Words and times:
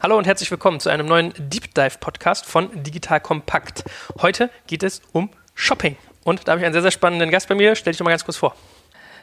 Hallo 0.00 0.16
und 0.16 0.28
herzlich 0.28 0.48
willkommen 0.52 0.78
zu 0.78 0.90
einem 0.90 1.06
neuen 1.06 1.32
Deep 1.36 1.74
Dive 1.74 1.98
Podcast 1.98 2.46
von 2.46 2.84
Digital 2.84 3.20
Kompakt. 3.20 3.82
Heute 4.22 4.48
geht 4.68 4.84
es 4.84 5.02
um 5.10 5.28
Shopping. 5.56 5.96
Und 6.22 6.46
da 6.46 6.52
habe 6.52 6.60
ich 6.60 6.66
einen 6.66 6.72
sehr, 6.72 6.82
sehr 6.82 6.92
spannenden 6.92 7.32
Gast 7.32 7.48
bei 7.48 7.56
mir. 7.56 7.74
Stell 7.74 7.90
dich 7.90 7.98
doch 7.98 8.04
mal 8.04 8.12
ganz 8.12 8.24
kurz 8.24 8.36
vor. 8.36 8.54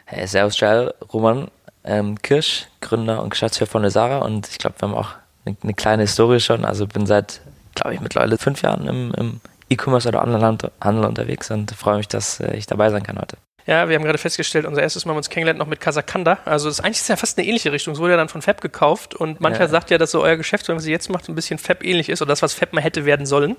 Hey, 0.04 0.28
servus, 0.28 0.58
Giles, 0.58 0.94
Roman 1.14 1.50
ähm, 1.86 2.22
Kirsch, 2.22 2.68
Gründer 2.82 3.24
und 3.24 3.30
Geschäftsführer 3.30 3.70
von 3.70 3.84
Lesara. 3.84 4.18
Und 4.18 4.50
ich 4.50 4.58
glaube, 4.58 4.76
wir 4.80 4.90
haben 4.90 4.96
auch 4.96 5.12
eine, 5.46 5.56
eine, 5.64 5.74
kleine 5.74 6.02
Historie 6.02 6.42
schon. 6.42 6.66
Also 6.66 6.88
bin 6.88 7.06
seit, 7.06 7.40
glaube 7.74 7.94
ich, 7.94 8.02
mittlerweile 8.02 8.38
fünf 8.38 8.62
Jahren 8.62 8.86
im, 8.86 9.14
im 9.14 9.42
E-Commerce 9.70 10.10
oder 10.10 10.24
Online-Handel 10.24 11.06
unterwegs 11.06 11.50
und 11.52 11.72
freue 11.72 11.98
mich, 11.98 12.10
dass 12.10 12.42
äh, 12.42 12.54
ich 12.58 12.68
dabei 12.68 12.90
sein 12.90 13.04
kann 13.04 13.18
heute. 13.18 13.38
Ja, 13.68 13.90
wir 13.90 13.96
haben 13.96 14.04
gerade 14.04 14.20
festgestellt, 14.20 14.66
unser 14.66 14.84
erstes 14.84 15.06
Mal 15.06 15.12
haben 15.12 15.16
wir 15.16 15.20
uns 15.20 15.30
kennengelernt 15.30 15.58
noch 15.58 15.66
mit 15.66 15.80
Kasakanda. 15.80 16.38
Also 16.46 16.68
das 16.70 16.80
ist 16.80 16.86
eigentlich 16.86 17.08
ja 17.08 17.16
fast 17.16 17.38
eine 17.38 17.48
ähnliche 17.48 17.72
Richtung. 17.72 17.94
Es 17.94 18.00
wurde 18.00 18.12
ja 18.12 18.18
dann 18.18 18.30
von 18.30 18.44
Fab 18.44 18.62
gekauft 18.62 19.16
und 19.16 19.42
mancher 19.42 19.62
ja. 19.62 19.68
sagt 19.68 19.90
ja, 19.90 19.98
dass 19.98 20.12
so 20.12 20.22
euer 20.22 20.36
Geschäft, 20.36 20.70
was 20.70 20.86
ihr 20.86 20.92
jetzt 20.92 21.10
macht, 21.10 21.28
ein 21.30 21.36
bisschen 21.36 21.58
Fab 21.58 21.84
ähnlich 21.84 22.10
ist 22.10 22.22
oder 22.22 22.30
das, 22.30 22.44
was 22.44 22.54
Fab 22.54 22.74
mal 22.74 22.82
hätte 22.82 23.06
werden 23.06 23.26
sollen. 23.26 23.56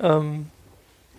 Ähm, 0.00 0.50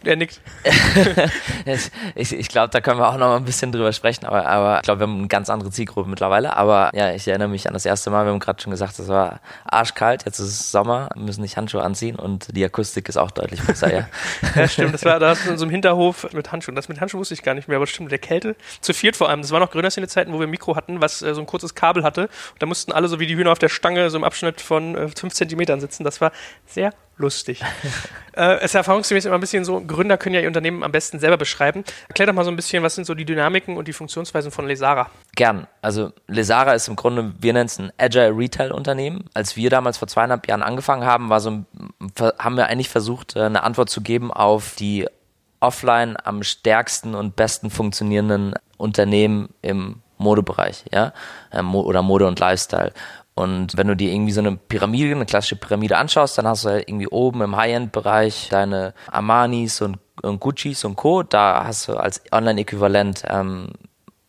er 0.08 0.16
nickt. 0.16 0.41
ich 2.16 2.34
ich 2.34 2.48
glaube, 2.49 2.70
da 2.70 2.81
können 2.81 2.99
wir 2.99 3.08
auch 3.08 3.17
noch 3.17 3.27
mal 3.27 3.38
ein 3.38 3.45
bisschen 3.45 3.71
drüber 3.71 3.91
sprechen, 3.94 4.25
aber, 4.25 4.45
aber 4.45 4.77
ich 4.77 4.81
glaube, 4.84 5.02
wir 5.02 5.08
haben 5.08 5.17
eine 5.20 5.27
ganz 5.27 5.49
andere 5.49 5.72
Zielgruppe 5.72 6.09
mittlerweile. 6.09 6.55
Aber 6.55 6.91
ja, 6.94 7.13
ich 7.13 7.27
erinnere 7.27 7.48
mich 7.48 7.67
an 7.67 7.73
das 7.73 7.85
erste 7.85 8.09
Mal, 8.09 8.25
wir 8.25 8.31
haben 8.31 8.39
gerade 8.39 8.62
schon 8.62 8.72
gesagt, 8.72 8.98
es 8.99 9.08
war 9.08 9.39
arschkalt, 9.66 10.25
jetzt 10.25 10.39
ist 10.39 10.48
es 10.48 10.72
Sommer, 10.72 11.09
wir 11.16 11.23
müssen 11.23 11.41
nicht 11.41 11.58
Handschuhe 11.58 11.84
anziehen 11.84 12.16
und 12.16 12.55
die 12.55 12.63
Akustik 12.63 13.09
ist 13.09 13.17
auch 13.17 13.31
deutlich 13.31 13.62
besser, 13.62 13.94
ja. 13.94 14.08
ja, 14.55 14.67
stimmt, 14.67 14.94
das 14.94 15.05
war 15.05 15.20
da 15.20 15.34
in 15.48 15.58
so 15.58 15.66
einem 15.66 15.72
Hinterhof 15.72 16.31
mit 16.34 16.52
Handschuhen. 16.52 16.75
Das 16.75 16.89
mit 16.89 17.00
Handschuhen 17.00 17.20
wusste 17.20 17.34
ich 17.34 17.44
gar 17.44 17.53
nicht 17.53 17.67
mehr, 17.67 17.77
aber 17.77 17.88
stimmt, 17.88 18.11
der 18.11 18.20
Kälte. 18.20 18.55
Zu 18.81 18.94
viert 18.94 19.16
vor 19.16 19.30
allem. 19.30 19.41
Das 19.41 19.52
war 19.52 19.59
noch 19.59 19.72
Gründerszene-Zeiten, 19.72 20.34
wo 20.34 20.39
wir 20.39 20.47
ein 20.47 20.50
Mikro 20.50 20.75
hatten, 20.75 21.02
was 21.02 21.22
äh, 21.22 21.34
so 21.34 21.41
ein 21.41 21.47
kurzes 21.47 21.75
Kabel 21.75 22.03
hatte. 22.03 22.23
Und 22.23 22.61
da 22.61 22.66
mussten 22.66 22.91
alle 22.91 23.08
so 23.08 23.20
wie 23.20 23.27
die 23.27 23.36
Hühner 23.36 23.52
auf 23.52 23.59
der 23.59 23.70
Stange 23.70 24.09
so 24.09 24.17
im 24.17 24.23
Abschnitt 24.23 24.61
von 24.61 24.95
äh, 24.95 25.08
fünf 25.09 25.34
Zentimetern 25.34 25.80
sitzen. 25.80 26.03
Das 26.03 26.22
war 26.22 26.31
sehr 26.66 26.94
lustig. 27.19 27.61
äh, 28.33 28.55
es 28.57 28.65
ist 28.65 28.75
erfahrungsgemäß 28.75 29.25
immer 29.25 29.35
ein 29.35 29.41
bisschen 29.41 29.63
so, 29.66 29.81
Gründer 29.81 30.17
können 30.17 30.33
ja 30.35 30.41
ihr 30.41 30.47
Unternehmen 30.47 30.83
am 30.83 30.91
besten 30.91 31.19
selber 31.19 31.38
beschreiben. 31.38 31.83
Erklär 32.07 32.27
doch 32.27 32.33
mal 32.33 32.45
so 32.45 32.49
ein 32.49 32.55
bisschen, 32.55 32.81
was 32.81 32.95
sind 32.95 33.05
so 33.05 33.13
die 33.13 33.25
Dynamiken 33.25 33.77
und 33.77 33.88
die 33.88 33.94
Funktionsweisen 33.94 34.52
von 34.52 34.66
Lesara? 34.66 35.09
Gern. 35.35 35.67
Also 35.81 36.11
Lesara 36.27 36.73
ist 36.73 36.88
im 36.88 36.95
Grunde, 36.95 37.33
wir 37.39 37.53
nennen 37.53 37.67
es 37.67 37.77
ein 37.77 37.91
Agile 37.97 38.35
Retail 38.35 38.71
Unternehmen. 38.71 39.25
Als 39.33 39.55
wir 39.55 39.69
damals 39.69 39.97
vor 39.97 40.07
zweieinhalb 40.07 40.47
Jahren 40.47 40.63
angefangen 40.63 41.05
haben, 41.05 41.29
war 41.29 41.41
so, 41.41 41.63
haben 42.39 42.57
wir 42.57 42.67
eigentlich 42.67 42.89
versucht, 42.89 43.35
äh, 43.35 43.44
eine 43.44 43.63
Antwort 43.63 43.89
zu 43.89 44.01
geben 44.01 44.31
auf 44.31 44.75
die 44.75 45.05
offline 45.59 46.16
am 46.23 46.41
stärksten 46.41 47.16
und 47.16 47.35
besten 47.35 47.69
funktionierenden 47.69 48.55
Unternehmen 48.77 49.49
im 49.61 50.01
Modebereich, 50.17 50.83
ja, 50.91 51.13
ähm, 51.51 51.73
oder 51.75 52.01
Mode 52.01 52.27
und 52.27 52.39
Lifestyle. 52.39 52.91
Und 53.39 53.77
wenn 53.77 53.87
du 53.87 53.95
dir 53.95 54.11
irgendwie 54.11 54.33
so 54.33 54.41
eine 54.41 54.57
Pyramide, 54.57 55.15
eine 55.15 55.25
klassische 55.25 55.55
Pyramide 55.55 55.95
anschaust, 55.95 56.37
dann 56.37 56.45
hast 56.45 56.65
du 56.65 56.69
halt 56.71 56.89
irgendwie 56.89 57.07
oben 57.07 57.41
im 57.41 57.55
High-End-Bereich 57.55 58.49
deine 58.49 58.93
Armanis 59.09 59.81
und, 59.81 59.97
und 60.21 60.41
Guccis 60.41 60.83
und 60.83 60.97
Co. 60.97 61.23
Da 61.23 61.63
hast 61.63 61.87
du 61.87 61.95
als 61.95 62.21
Online-Äquivalent 62.33 63.23
ähm, 63.29 63.69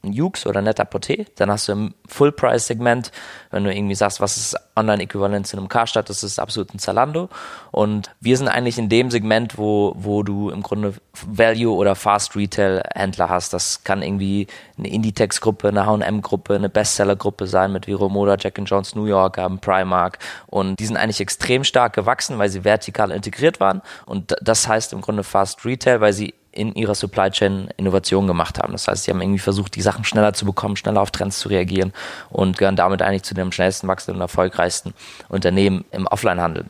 ein 0.03 0.12
Jux 0.12 0.47
oder 0.47 0.62
Netter 0.62 0.84
Porté. 0.84 1.27
Dann 1.37 1.51
hast 1.51 1.69
du 1.69 1.73
im 1.73 1.95
Full-Price-Segment, 2.09 3.12
wenn 3.51 3.65
du 3.65 3.75
irgendwie 3.75 3.95
sagst, 3.95 4.20
was 4.20 4.37
ist 4.37 4.56
Online-Äquivalent 4.77 5.47
zu 5.47 5.56
einem 5.56 5.69
Karstadt, 5.69 6.09
das 6.09 6.23
ist 6.23 6.39
absolut 6.39 6.73
ein 6.75 6.79
Zalando. 6.79 7.29
Und 7.70 8.11
wir 8.21 8.37
sind 8.37 8.48
eigentlich 8.48 8.78
in 8.78 8.89
dem 8.89 9.11
Segment, 9.11 9.59
wo, 9.59 9.95
wo 9.97 10.23
du 10.23 10.51
im 10.51 10.62
Grunde 10.62 10.95
Value- 11.27 11.75
oder 11.75 11.95
Fast-Retail-Händler 11.95 13.28
hast. 13.28 13.53
Das 13.53 13.84
kann 13.84 14.03
irgendwie 14.03 14.47
eine 14.78 14.89
Inditex-Gruppe, 14.89 15.69
eine 15.69 15.87
H&M-Gruppe, 15.87 16.55
eine 16.55 16.71
Bestseller-Gruppe 16.71 17.47
sein 17.47 17.73
mit 17.73 17.87
Vero 17.87 18.09
Moda, 18.09 18.37
Jack 18.39 18.59
Jones 18.65 18.95
New 18.95 19.05
York, 19.05 19.37
haben 19.37 19.59
Primark. 19.59 20.19
Und 20.47 20.81
die 20.81 20.87
sind 20.87 20.97
eigentlich 20.97 21.21
extrem 21.21 21.62
stark 21.65 21.93
gewachsen, 21.95 22.39
weil 22.39 22.48
sie 22.48 22.65
vertikal 22.65 23.11
integriert 23.11 23.61
waren. 23.61 23.83
Und 24.06 24.34
das 24.41 24.67
heißt 24.67 24.95
im 24.95 25.03
Grunde 25.03 25.25
Fast-Retail, 25.25 26.01
weil 26.01 26.15
sie 26.15 26.34
in 26.53 26.75
ihrer 26.75 26.95
Supply 26.95 27.31
Chain 27.31 27.69
Innovation 27.77 28.27
gemacht 28.27 28.59
haben. 28.59 28.72
Das 28.72 28.88
heißt, 28.88 29.05
sie 29.05 29.11
haben 29.11 29.21
irgendwie 29.21 29.38
versucht, 29.38 29.77
die 29.77 29.83
Sachen 29.83 30.05
schneller 30.05 30.33
zu 30.33 30.44
bekommen, 30.44 30.77
schneller 30.77 31.00
auf 31.00 31.11
Trends 31.11 31.38
zu 31.38 31.49
reagieren 31.49 31.93
und 32.28 32.59
gehören 32.59 32.77
damit 32.77 33.03
eigentlich 33.03 33.22
zu 33.22 33.34
dem 33.34 33.53
schnellsten 33.53 33.87
wachsenden 33.88 34.16
und 34.16 34.22
erfolgreichsten 34.22 34.94
Unternehmen 35.28 35.84
im 35.93 36.06
Offline-Handel. 36.06 36.66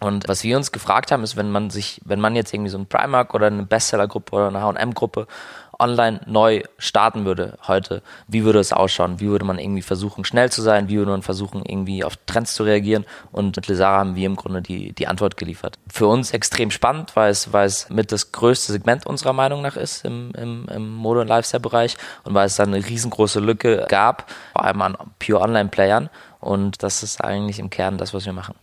Und 0.00 0.26
was 0.28 0.42
wir 0.44 0.56
uns 0.56 0.72
gefragt 0.72 1.12
haben, 1.12 1.22
ist, 1.22 1.36
wenn 1.36 1.50
man 1.50 1.68
sich, 1.68 2.00
wenn 2.06 2.20
man 2.20 2.34
jetzt 2.34 2.54
irgendwie 2.54 2.70
so 2.70 2.78
ein 2.78 2.86
Primark 2.86 3.34
oder 3.34 3.48
eine 3.48 3.64
Bestseller-Gruppe 3.64 4.34
oder 4.34 4.48
eine 4.48 4.62
H&M-Gruppe 4.62 5.26
online 5.80 6.20
neu 6.26 6.62
starten 6.78 7.24
würde 7.24 7.58
heute, 7.66 8.02
wie 8.28 8.44
würde 8.44 8.60
es 8.60 8.72
ausschauen? 8.72 9.20
Wie 9.20 9.28
würde 9.28 9.44
man 9.44 9.58
irgendwie 9.58 9.82
versuchen, 9.82 10.24
schnell 10.24 10.50
zu 10.50 10.62
sein? 10.62 10.88
Wie 10.88 10.98
würde 10.98 11.10
man 11.10 11.22
versuchen, 11.22 11.64
irgendwie 11.64 12.04
auf 12.04 12.16
Trends 12.26 12.54
zu 12.54 12.62
reagieren? 12.62 13.04
Und 13.32 13.56
mit 13.56 13.66
Lesara 13.66 13.98
haben 13.98 14.14
wir 14.14 14.26
im 14.26 14.36
Grunde 14.36 14.62
die, 14.62 14.92
die 14.92 15.06
Antwort 15.06 15.36
geliefert. 15.36 15.78
Für 15.88 16.06
uns 16.06 16.32
extrem 16.32 16.70
spannend, 16.70 17.16
weil 17.16 17.30
es, 17.30 17.52
weil 17.52 17.66
es 17.66 17.88
mit 17.90 18.12
das 18.12 18.32
größte 18.32 18.72
Segment 18.72 19.06
unserer 19.06 19.32
Meinung 19.32 19.62
nach 19.62 19.76
ist 19.76 20.04
im, 20.04 20.32
im, 20.36 20.68
im 20.68 20.94
Mode- 20.94 21.20
und 21.20 21.28
Lifestyle-Bereich 21.28 21.96
und 22.24 22.34
weil 22.34 22.46
es 22.46 22.56
da 22.56 22.62
eine 22.62 22.84
riesengroße 22.84 23.40
Lücke 23.40 23.86
gab, 23.88 24.30
vor 24.52 24.64
allem 24.64 24.82
an 24.82 24.96
Pure 25.18 25.40
Online-Playern. 25.40 26.10
Und 26.40 26.82
das 26.82 27.02
ist 27.02 27.22
eigentlich 27.22 27.58
im 27.58 27.70
Kern 27.70 27.98
das, 27.98 28.14
was 28.14 28.24
wir 28.24 28.32
machen. 28.32 28.54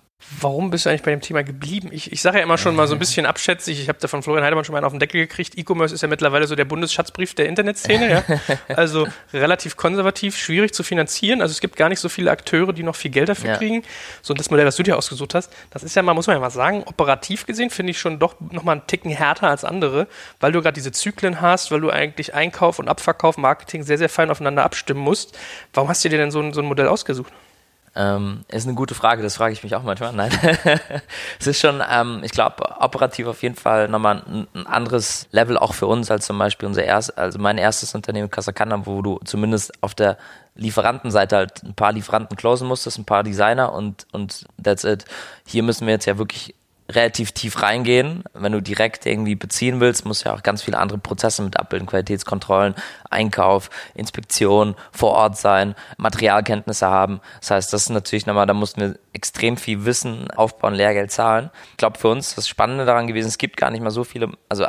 Warum 0.41 0.71
bist 0.71 0.85
du 0.85 0.89
eigentlich 0.89 1.03
bei 1.03 1.11
dem 1.11 1.21
Thema 1.21 1.43
geblieben? 1.43 1.89
Ich, 1.91 2.11
ich 2.11 2.21
sage 2.21 2.37
ja 2.39 2.43
immer 2.43 2.57
schon 2.57 2.75
mal 2.75 2.87
so 2.87 2.95
ein 2.95 2.99
bisschen 2.99 3.27
abschätzig, 3.27 3.79
ich 3.79 3.87
habe 3.87 3.99
da 4.01 4.07
von 4.07 4.23
Florian 4.23 4.43
Heidemann 4.43 4.65
schon 4.65 4.73
mal 4.73 4.79
einen 4.79 4.85
auf 4.85 4.91
den 4.91 4.99
Deckel 4.99 5.21
gekriegt. 5.21 5.57
E-Commerce 5.57 5.93
ist 5.93 6.01
ja 6.01 6.07
mittlerweile 6.07 6.47
so 6.47 6.55
der 6.55 6.65
Bundesschatzbrief 6.65 7.35
der 7.35 7.47
Internetszene, 7.47 8.09
ja. 8.09 8.23
Also 8.75 9.07
relativ 9.31 9.77
konservativ, 9.77 10.35
schwierig 10.35 10.73
zu 10.73 10.83
finanzieren. 10.83 11.41
Also 11.41 11.51
es 11.51 11.61
gibt 11.61 11.75
gar 11.75 11.87
nicht 11.87 11.99
so 11.99 12.09
viele 12.09 12.31
Akteure, 12.31 12.73
die 12.73 12.81
noch 12.81 12.95
viel 12.95 13.11
Geld 13.11 13.29
dafür 13.29 13.51
ja. 13.51 13.57
kriegen. 13.57 13.83
So 14.23 14.33
das 14.33 14.49
Modell, 14.49 14.65
was 14.65 14.75
du 14.75 14.83
dir 14.83 14.97
ausgesucht 14.97 15.35
hast, 15.35 15.53
das 15.69 15.83
ist 15.83 15.95
ja 15.95 16.01
mal, 16.01 16.15
muss 16.15 16.25
man 16.25 16.35
ja 16.35 16.41
mal 16.41 16.49
sagen, 16.49 16.83
operativ 16.85 17.45
gesehen 17.45 17.69
finde 17.69 17.91
ich 17.91 17.99
schon 17.99 18.17
doch 18.17 18.35
nochmal 18.51 18.77
einen 18.77 18.87
Ticken 18.87 19.11
härter 19.11 19.47
als 19.47 19.63
andere, 19.63 20.07
weil 20.39 20.51
du 20.51 20.61
gerade 20.61 20.73
diese 20.73 20.91
Zyklen 20.91 21.41
hast, 21.41 21.71
weil 21.71 21.79
du 21.79 21.91
eigentlich 21.91 22.33
Einkauf 22.33 22.79
und 22.79 22.87
Abverkauf, 22.89 23.37
Marketing 23.37 23.83
sehr, 23.83 23.99
sehr 23.99 24.09
fein 24.09 24.31
aufeinander 24.31 24.63
abstimmen 24.63 25.01
musst. 25.01 25.37
Warum 25.73 25.89
hast 25.89 26.03
du 26.03 26.09
dir 26.09 26.17
denn 26.17 26.31
so 26.31 26.41
ein, 26.41 26.53
so 26.53 26.61
ein 26.61 26.67
Modell 26.67 26.87
ausgesucht? 26.87 27.31
Ähm, 27.99 28.45
ist 28.47 28.67
eine 28.67 28.75
gute 28.75 28.93
Frage, 28.93 29.23
das 29.23 29.37
frage 29.37 29.53
ich 29.53 29.63
mich 29.63 29.75
auch 29.75 29.81
manchmal. 29.81 30.13
Nein, 30.13 30.31
es 31.39 31.47
ist 31.47 31.59
schon, 31.59 31.81
ähm, 31.89 32.21
ich 32.23 32.31
glaube, 32.31 32.63
operativ 32.79 33.25
auf 33.25 33.41
jeden 33.41 33.55
Fall 33.55 33.87
nochmal 33.87 34.21
ein, 34.27 34.47
ein, 34.53 34.67
anderes 34.67 35.27
Level 35.31 35.57
auch 35.57 35.73
für 35.73 35.87
uns 35.87 36.11
als 36.11 36.27
zum 36.27 36.37
Beispiel 36.37 36.67
unser 36.67 36.83
erst, 36.83 37.17
also 37.17 37.39
mein 37.39 37.57
erstes 37.57 37.95
Unternehmen 37.95 38.29
Casacana, 38.29 38.85
wo 38.85 39.01
du 39.01 39.19
zumindest 39.25 39.73
auf 39.81 39.95
der 39.95 40.17
Lieferantenseite 40.53 41.35
halt 41.37 41.63
ein 41.63 41.73
paar 41.73 41.91
Lieferanten 41.91 42.37
closen 42.37 42.67
musstest, 42.67 42.99
ein 42.99 43.05
paar 43.05 43.23
Designer 43.23 43.73
und, 43.73 44.05
und 44.11 44.45
that's 44.61 44.83
it. 44.83 45.05
Hier 45.47 45.63
müssen 45.63 45.87
wir 45.87 45.93
jetzt 45.95 46.05
ja 46.05 46.19
wirklich 46.19 46.53
relativ 46.89 47.31
tief 47.31 47.61
reingehen. 47.61 48.23
Wenn 48.33 48.51
du 48.51 48.61
direkt 48.61 49.05
irgendwie 49.05 49.35
beziehen 49.35 49.79
willst, 49.79 50.05
musst 50.05 50.23
du 50.23 50.29
ja 50.29 50.35
auch 50.35 50.43
ganz 50.43 50.61
viele 50.61 50.77
andere 50.77 50.97
Prozesse 50.97 51.41
mit 51.41 51.59
abbilden. 51.59 51.87
Qualitätskontrollen, 51.87 52.75
Einkauf, 53.09 53.69
Inspektion, 53.93 54.75
vor 54.91 55.11
Ort 55.11 55.37
sein, 55.37 55.75
Materialkenntnisse 55.97 56.87
haben. 56.87 57.19
Das 57.41 57.51
heißt, 57.51 57.73
das 57.73 57.83
ist 57.83 57.89
natürlich 57.89 58.25
nochmal, 58.25 58.45
da 58.45 58.53
mussten 58.53 58.81
wir 58.81 58.99
extrem 59.13 59.57
viel 59.57 59.85
Wissen 59.85 60.31
aufbauen, 60.31 60.73
Lehrgeld 60.73 61.11
zahlen. 61.11 61.49
Ich 61.71 61.77
glaube, 61.77 61.99
für 61.99 62.09
uns 62.09 62.35
das 62.35 62.47
Spannende 62.47 62.85
daran 62.85 63.07
gewesen, 63.07 63.27
es 63.27 63.37
gibt 63.37 63.57
gar 63.57 63.71
nicht 63.71 63.81
mal 63.81 63.91
so 63.91 64.03
viele, 64.03 64.31
also 64.47 64.65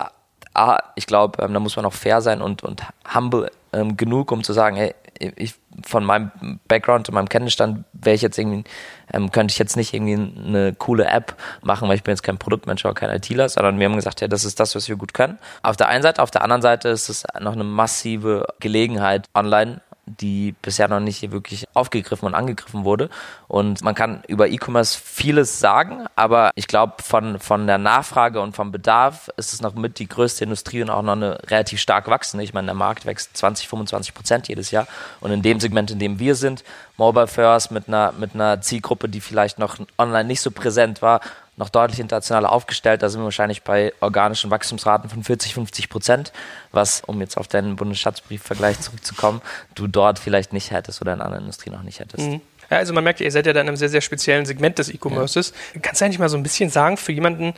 A, 0.54 0.78
ich 0.96 1.06
glaube, 1.06 1.42
ähm, 1.42 1.54
da 1.54 1.60
muss 1.60 1.76
man 1.76 1.84
auch 1.84 1.92
fair 1.92 2.20
sein 2.20 2.42
und, 2.42 2.64
und 2.64 2.82
humble 3.14 3.50
ähm, 3.72 3.96
genug, 3.96 4.32
um 4.32 4.42
zu 4.42 4.52
sagen, 4.52 4.76
hey, 4.76 4.94
ich, 5.36 5.54
von 5.84 6.04
meinem 6.04 6.60
Background 6.68 7.08
und 7.08 7.14
meinem 7.14 7.28
Kenntnisstand 7.28 7.84
wäre 7.92 8.14
ich 8.14 8.22
jetzt 8.22 8.38
irgendwie, 8.38 8.64
ähm, 9.12 9.30
könnte 9.30 9.52
ich 9.52 9.58
jetzt 9.58 9.76
nicht 9.76 9.94
irgendwie 9.94 10.32
eine 10.46 10.74
coole 10.74 11.06
App 11.06 11.34
machen, 11.62 11.88
weil 11.88 11.96
ich 11.96 12.02
bin 12.02 12.12
jetzt 12.12 12.22
kein 12.22 12.38
Produktmensch 12.38 12.84
oder 12.84 12.94
kein 12.94 13.10
ITler, 13.10 13.48
sondern 13.48 13.78
wir 13.78 13.86
haben 13.86 13.96
gesagt, 13.96 14.20
ja, 14.20 14.28
das 14.28 14.44
ist 14.44 14.60
das, 14.60 14.74
was 14.74 14.88
wir 14.88 14.96
gut 14.96 15.14
können. 15.14 15.38
Auf 15.62 15.76
der 15.76 15.88
einen 15.88 16.02
Seite, 16.02 16.22
auf 16.22 16.30
der 16.30 16.42
anderen 16.42 16.62
Seite 16.62 16.88
ist 16.88 17.08
es 17.08 17.24
noch 17.40 17.52
eine 17.52 17.64
massive 17.64 18.46
Gelegenheit, 18.60 19.28
online 19.34 19.80
die 20.08 20.54
bisher 20.62 20.88
noch 20.88 21.00
nicht 21.00 21.30
wirklich 21.30 21.66
aufgegriffen 21.74 22.26
und 22.26 22.34
angegriffen 22.34 22.84
wurde. 22.84 23.10
Und 23.46 23.82
man 23.82 23.94
kann 23.94 24.22
über 24.28 24.48
E-Commerce 24.48 24.98
vieles 25.02 25.60
sagen, 25.60 26.06
aber 26.16 26.50
ich 26.54 26.66
glaube, 26.66 27.02
von, 27.02 27.38
von 27.38 27.66
der 27.66 27.78
Nachfrage 27.78 28.40
und 28.40 28.54
vom 28.54 28.72
Bedarf 28.72 29.28
ist 29.36 29.52
es 29.52 29.62
noch 29.62 29.74
mit 29.74 29.98
die 29.98 30.08
größte 30.08 30.44
Industrie 30.44 30.82
und 30.82 30.90
auch 30.90 31.02
noch 31.02 31.12
eine 31.12 31.38
relativ 31.46 31.80
stark 31.80 32.08
wachsende. 32.08 32.44
Ich 32.44 32.54
meine, 32.54 32.66
der 32.66 32.74
Markt 32.74 33.06
wächst 33.06 33.36
20, 33.36 33.68
25 33.68 34.14
Prozent 34.14 34.48
jedes 34.48 34.70
Jahr. 34.70 34.86
Und 35.20 35.30
in 35.30 35.42
dem 35.42 35.60
Segment, 35.60 35.90
in 35.90 35.98
dem 35.98 36.18
wir 36.18 36.34
sind, 36.34 36.64
Mobile 36.96 37.28
First 37.28 37.70
mit 37.70 37.88
einer, 37.88 38.12
mit 38.18 38.34
einer 38.34 38.60
Zielgruppe, 38.60 39.08
die 39.08 39.20
vielleicht 39.20 39.58
noch 39.58 39.76
online 39.98 40.24
nicht 40.24 40.40
so 40.40 40.50
präsent 40.50 41.00
war, 41.00 41.20
noch 41.58 41.68
deutlich 41.68 42.00
internationaler 42.00 42.50
aufgestellt. 42.50 43.02
Da 43.02 43.08
sind 43.08 43.20
wir 43.20 43.24
wahrscheinlich 43.24 43.62
bei 43.62 43.92
organischen 44.00 44.50
Wachstumsraten 44.50 45.10
von 45.10 45.22
40, 45.24 45.54
50 45.54 45.88
Prozent, 45.88 46.32
was, 46.72 47.02
um 47.04 47.20
jetzt 47.20 47.36
auf 47.36 47.48
deinen 47.48 47.76
Bundesschatzbriefvergleich 47.76 48.80
zurückzukommen, 48.80 49.42
du 49.74 49.86
dort 49.86 50.18
vielleicht 50.18 50.52
nicht 50.52 50.70
hättest 50.70 51.02
oder 51.02 51.12
in 51.12 51.20
anderen 51.20 51.44
Industrien 51.44 51.74
noch 51.74 51.82
nicht 51.82 52.00
hättest. 52.00 52.26
Mhm. 52.26 52.40
Ja, 52.70 52.76
also 52.76 52.92
man 52.92 53.02
merkt, 53.02 53.20
ihr 53.20 53.32
seid 53.32 53.46
ja 53.46 53.52
da 53.52 53.60
in 53.60 53.68
einem 53.68 53.76
sehr, 53.76 53.88
sehr 53.88 54.02
speziellen 54.02 54.44
Segment 54.44 54.78
des 54.78 54.88
E-Commerces. 54.90 55.52
Ja. 55.74 55.80
Kannst 55.80 56.00
du 56.00 56.04
eigentlich 56.04 56.18
mal 56.18 56.28
so 56.28 56.36
ein 56.36 56.42
bisschen 56.42 56.70
sagen, 56.70 56.96
für 56.96 57.12
jemanden, 57.12 57.54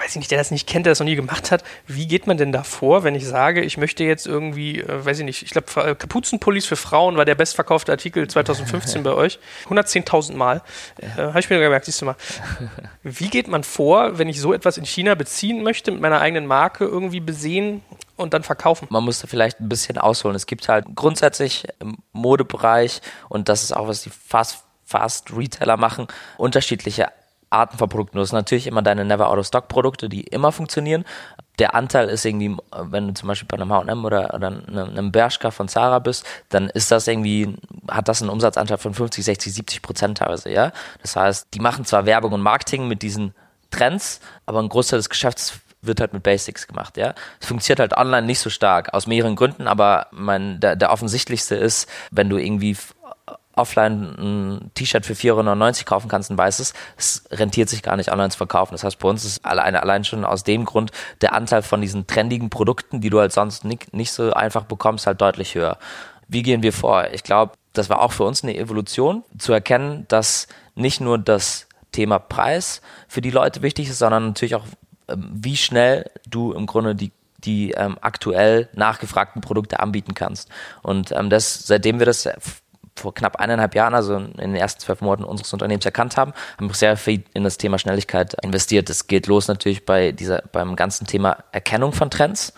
weiß 0.00 0.10
ich 0.10 0.16
nicht, 0.16 0.30
der 0.30 0.38
das 0.38 0.50
nicht 0.50 0.68
kennt, 0.68 0.86
der 0.86 0.92
das 0.92 1.00
noch 1.00 1.06
nie 1.06 1.16
gemacht 1.16 1.50
hat, 1.50 1.64
wie 1.86 2.06
geht 2.06 2.26
man 2.26 2.36
denn 2.36 2.52
da 2.52 2.62
vor, 2.62 3.04
wenn 3.04 3.14
ich 3.14 3.26
sage, 3.26 3.62
ich 3.62 3.76
möchte 3.76 4.04
jetzt 4.04 4.26
irgendwie, 4.26 4.80
äh, 4.80 5.04
weiß 5.04 5.18
ich 5.18 5.24
nicht, 5.24 5.42
ich 5.42 5.50
glaube, 5.50 5.68
äh, 5.76 5.94
Kapuzenpullis 5.94 6.66
für 6.66 6.76
Frauen 6.76 7.16
war 7.16 7.24
der 7.24 7.34
bestverkaufte 7.34 7.92
Artikel 7.92 8.28
2015 8.28 9.02
bei 9.04 9.12
euch. 9.12 9.38
110.000 9.68 10.36
Mal. 10.36 10.62
Ja. 11.00 11.08
Äh, 11.08 11.28
Habe 11.28 11.40
ich 11.40 11.50
mir 11.50 11.58
gemerkt, 11.58 11.86
siehst 11.86 12.00
du 12.00 12.06
mal. 12.06 12.16
Wie 13.02 13.28
geht 13.28 13.48
man 13.48 13.64
vor, 13.64 14.18
wenn 14.18 14.28
ich 14.28 14.40
so 14.40 14.52
etwas 14.52 14.76
in 14.76 14.84
China 14.84 15.14
beziehen 15.14 15.62
möchte, 15.62 15.90
mit 15.90 16.00
meiner 16.00 16.20
eigenen 16.20 16.46
Marke 16.46 16.84
irgendwie 16.84 17.20
besehen 17.20 17.82
und 18.16 18.34
dann 18.34 18.42
verkaufen? 18.42 18.86
Man 18.90 19.04
muss 19.04 19.20
da 19.20 19.26
vielleicht 19.26 19.60
ein 19.60 19.68
bisschen 19.68 19.98
ausholen. 19.98 20.36
Es 20.36 20.46
gibt 20.46 20.68
halt 20.68 20.86
grundsätzlich 20.94 21.66
im 21.80 21.98
Modebereich, 22.12 23.00
und 23.28 23.48
das 23.48 23.62
ist 23.62 23.72
auch, 23.72 23.88
was 23.88 24.02
die 24.02 24.10
Fast 24.10 24.64
Fast 24.90 25.36
Retailer 25.36 25.76
machen, 25.76 26.08
unterschiedliche 26.36 27.12
Arten 27.50 27.76
von 27.76 27.88
Produkten. 27.88 28.16
Du 28.16 28.22
hast 28.22 28.32
natürlich 28.32 28.66
immer 28.66 28.82
deine 28.82 29.04
Never 29.04 29.28
Out 29.28 29.38
of 29.38 29.46
Stock 29.46 29.68
Produkte, 29.68 30.08
die 30.08 30.22
immer 30.22 30.52
funktionieren. 30.52 31.04
Der 31.58 31.74
Anteil 31.74 32.08
ist 32.08 32.24
irgendwie, 32.24 32.56
wenn 32.72 33.08
du 33.08 33.14
zum 33.14 33.26
Beispiel 33.26 33.48
bei 33.48 33.56
einem 33.56 33.72
H&M 33.72 34.04
oder, 34.04 34.32
oder 34.32 34.46
einem 34.46 35.12
Bershka 35.12 35.50
von 35.50 35.68
Zara 35.68 35.98
bist, 35.98 36.24
dann 36.48 36.70
ist 36.70 36.90
das 36.90 37.06
irgendwie, 37.08 37.56
hat 37.90 38.08
das 38.08 38.22
einen 38.22 38.30
Umsatzanteil 38.30 38.78
von 38.78 38.94
50, 38.94 39.24
60, 39.24 39.52
70 39.52 39.82
Prozent 39.82 40.18
teilweise, 40.18 40.50
ja. 40.50 40.72
Das 41.02 41.16
heißt, 41.16 41.48
die 41.52 41.60
machen 41.60 41.84
zwar 41.84 42.06
Werbung 42.06 42.32
und 42.32 42.40
Marketing 42.40 42.88
mit 42.88 43.02
diesen 43.02 43.34
Trends, 43.70 44.20
aber 44.46 44.60
ein 44.60 44.68
Großteil 44.68 44.98
des 44.98 45.10
Geschäfts 45.10 45.60
wird 45.82 46.00
halt 46.00 46.12
mit 46.12 46.22
Basics 46.22 46.66
gemacht, 46.66 46.96
ja. 46.96 47.14
Es 47.40 47.48
funktioniert 47.48 47.80
halt 47.80 47.96
online 47.96 48.26
nicht 48.26 48.38
so 48.38 48.48
stark, 48.48 48.94
aus 48.94 49.06
mehreren 49.06 49.36
Gründen, 49.36 49.66
aber 49.66 50.06
mein, 50.12 50.60
der, 50.60 50.76
der 50.76 50.92
offensichtlichste 50.92 51.56
ist, 51.56 51.88
wenn 52.10 52.28
du 52.28 52.38
irgendwie 52.38 52.76
offline 53.60 54.14
ein 54.18 54.70
T-Shirt 54.74 55.06
für 55.06 55.14
4,99 55.14 55.84
kaufen 55.84 56.08
kannst, 56.08 56.30
ein 56.30 56.38
weißes, 56.38 56.74
es 56.96 57.24
rentiert 57.30 57.68
sich 57.68 57.82
gar 57.82 57.96
nicht 57.96 58.10
online 58.12 58.30
zu 58.30 58.38
verkaufen. 58.38 58.72
Das 58.72 58.84
heißt, 58.84 58.98
bei 58.98 59.08
uns 59.08 59.24
ist 59.24 59.44
allein, 59.44 59.76
allein 59.76 60.04
schon 60.04 60.24
aus 60.24 60.44
dem 60.44 60.64
Grund 60.64 60.90
der 61.20 61.34
Anteil 61.34 61.62
von 61.62 61.80
diesen 61.80 62.06
trendigen 62.06 62.50
Produkten, 62.50 63.00
die 63.00 63.10
du 63.10 63.20
halt 63.20 63.32
sonst 63.32 63.64
nicht, 63.64 63.94
nicht 63.94 64.12
so 64.12 64.32
einfach 64.32 64.64
bekommst, 64.64 65.06
halt 65.06 65.20
deutlich 65.20 65.54
höher. 65.54 65.78
Wie 66.28 66.42
gehen 66.42 66.62
wir 66.62 66.72
vor? 66.72 67.08
Ich 67.12 67.22
glaube, 67.22 67.52
das 67.72 67.88
war 67.90 68.00
auch 68.00 68.12
für 68.12 68.24
uns 68.24 68.42
eine 68.42 68.56
Evolution, 68.56 69.24
zu 69.38 69.52
erkennen, 69.52 70.06
dass 70.08 70.48
nicht 70.74 71.00
nur 71.00 71.18
das 71.18 71.66
Thema 71.92 72.18
Preis 72.18 72.82
für 73.08 73.20
die 73.20 73.30
Leute 73.30 73.62
wichtig 73.62 73.88
ist, 73.88 73.98
sondern 73.98 74.28
natürlich 74.28 74.54
auch, 74.54 74.64
ähm, 75.08 75.30
wie 75.32 75.56
schnell 75.56 76.10
du 76.28 76.52
im 76.52 76.66
Grunde 76.66 76.94
die 76.94 77.12
die 77.44 77.72
ähm, 77.72 77.96
aktuell 78.00 78.68
nachgefragten 78.74 79.40
Produkte 79.40 79.80
anbieten 79.80 80.14
kannst. 80.14 80.48
Und 80.82 81.12
ähm, 81.12 81.30
das, 81.30 81.66
seitdem 81.66 81.98
wir 81.98 82.06
das 82.06 82.28
vor 83.00 83.14
knapp 83.14 83.36
eineinhalb 83.36 83.74
Jahren, 83.74 83.94
also 83.94 84.16
in 84.16 84.36
den 84.36 84.54
ersten 84.54 84.80
zwölf 84.80 85.00
Monaten 85.00 85.24
unseres 85.24 85.52
Unternehmens 85.52 85.84
erkannt 85.84 86.16
haben, 86.16 86.32
haben 86.56 86.68
wir 86.68 86.74
sehr 86.74 86.96
viel 86.96 87.24
in 87.34 87.44
das 87.44 87.58
Thema 87.58 87.78
Schnelligkeit 87.78 88.34
investiert. 88.42 88.90
Es 88.90 89.06
geht 89.06 89.26
los 89.26 89.48
natürlich 89.48 89.84
bei 89.84 90.12
dieser, 90.12 90.42
beim 90.52 90.76
ganzen 90.76 91.06
Thema 91.06 91.38
Erkennung 91.52 91.92
von 91.92 92.10
Trends. 92.10 92.52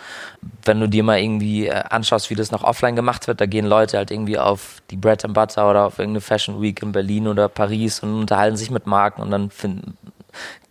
Wenn 0.64 0.80
du 0.80 0.88
dir 0.88 1.02
mal 1.02 1.18
irgendwie 1.18 1.66
äh, 1.66 1.82
anschaust, 1.90 2.30
wie 2.30 2.34
das 2.34 2.50
noch 2.50 2.64
offline 2.64 2.96
gemacht 2.96 3.26
wird, 3.28 3.40
da 3.40 3.46
gehen 3.46 3.66
Leute 3.66 3.96
halt 3.96 4.10
irgendwie 4.10 4.38
auf 4.38 4.82
die 4.90 4.96
Bread 4.96 5.24
and 5.24 5.34
Butter 5.34 5.68
oder 5.68 5.86
auf 5.86 5.98
irgendeine 5.98 6.20
Fashion 6.20 6.60
Week 6.60 6.82
in 6.82 6.92
Berlin 6.92 7.28
oder 7.28 7.48
Paris 7.48 8.00
und 8.00 8.14
unterhalten 8.14 8.56
sich 8.56 8.70
mit 8.70 8.86
Marken 8.86 9.22
und 9.22 9.30
dann 9.30 9.50
finden, 9.50 9.96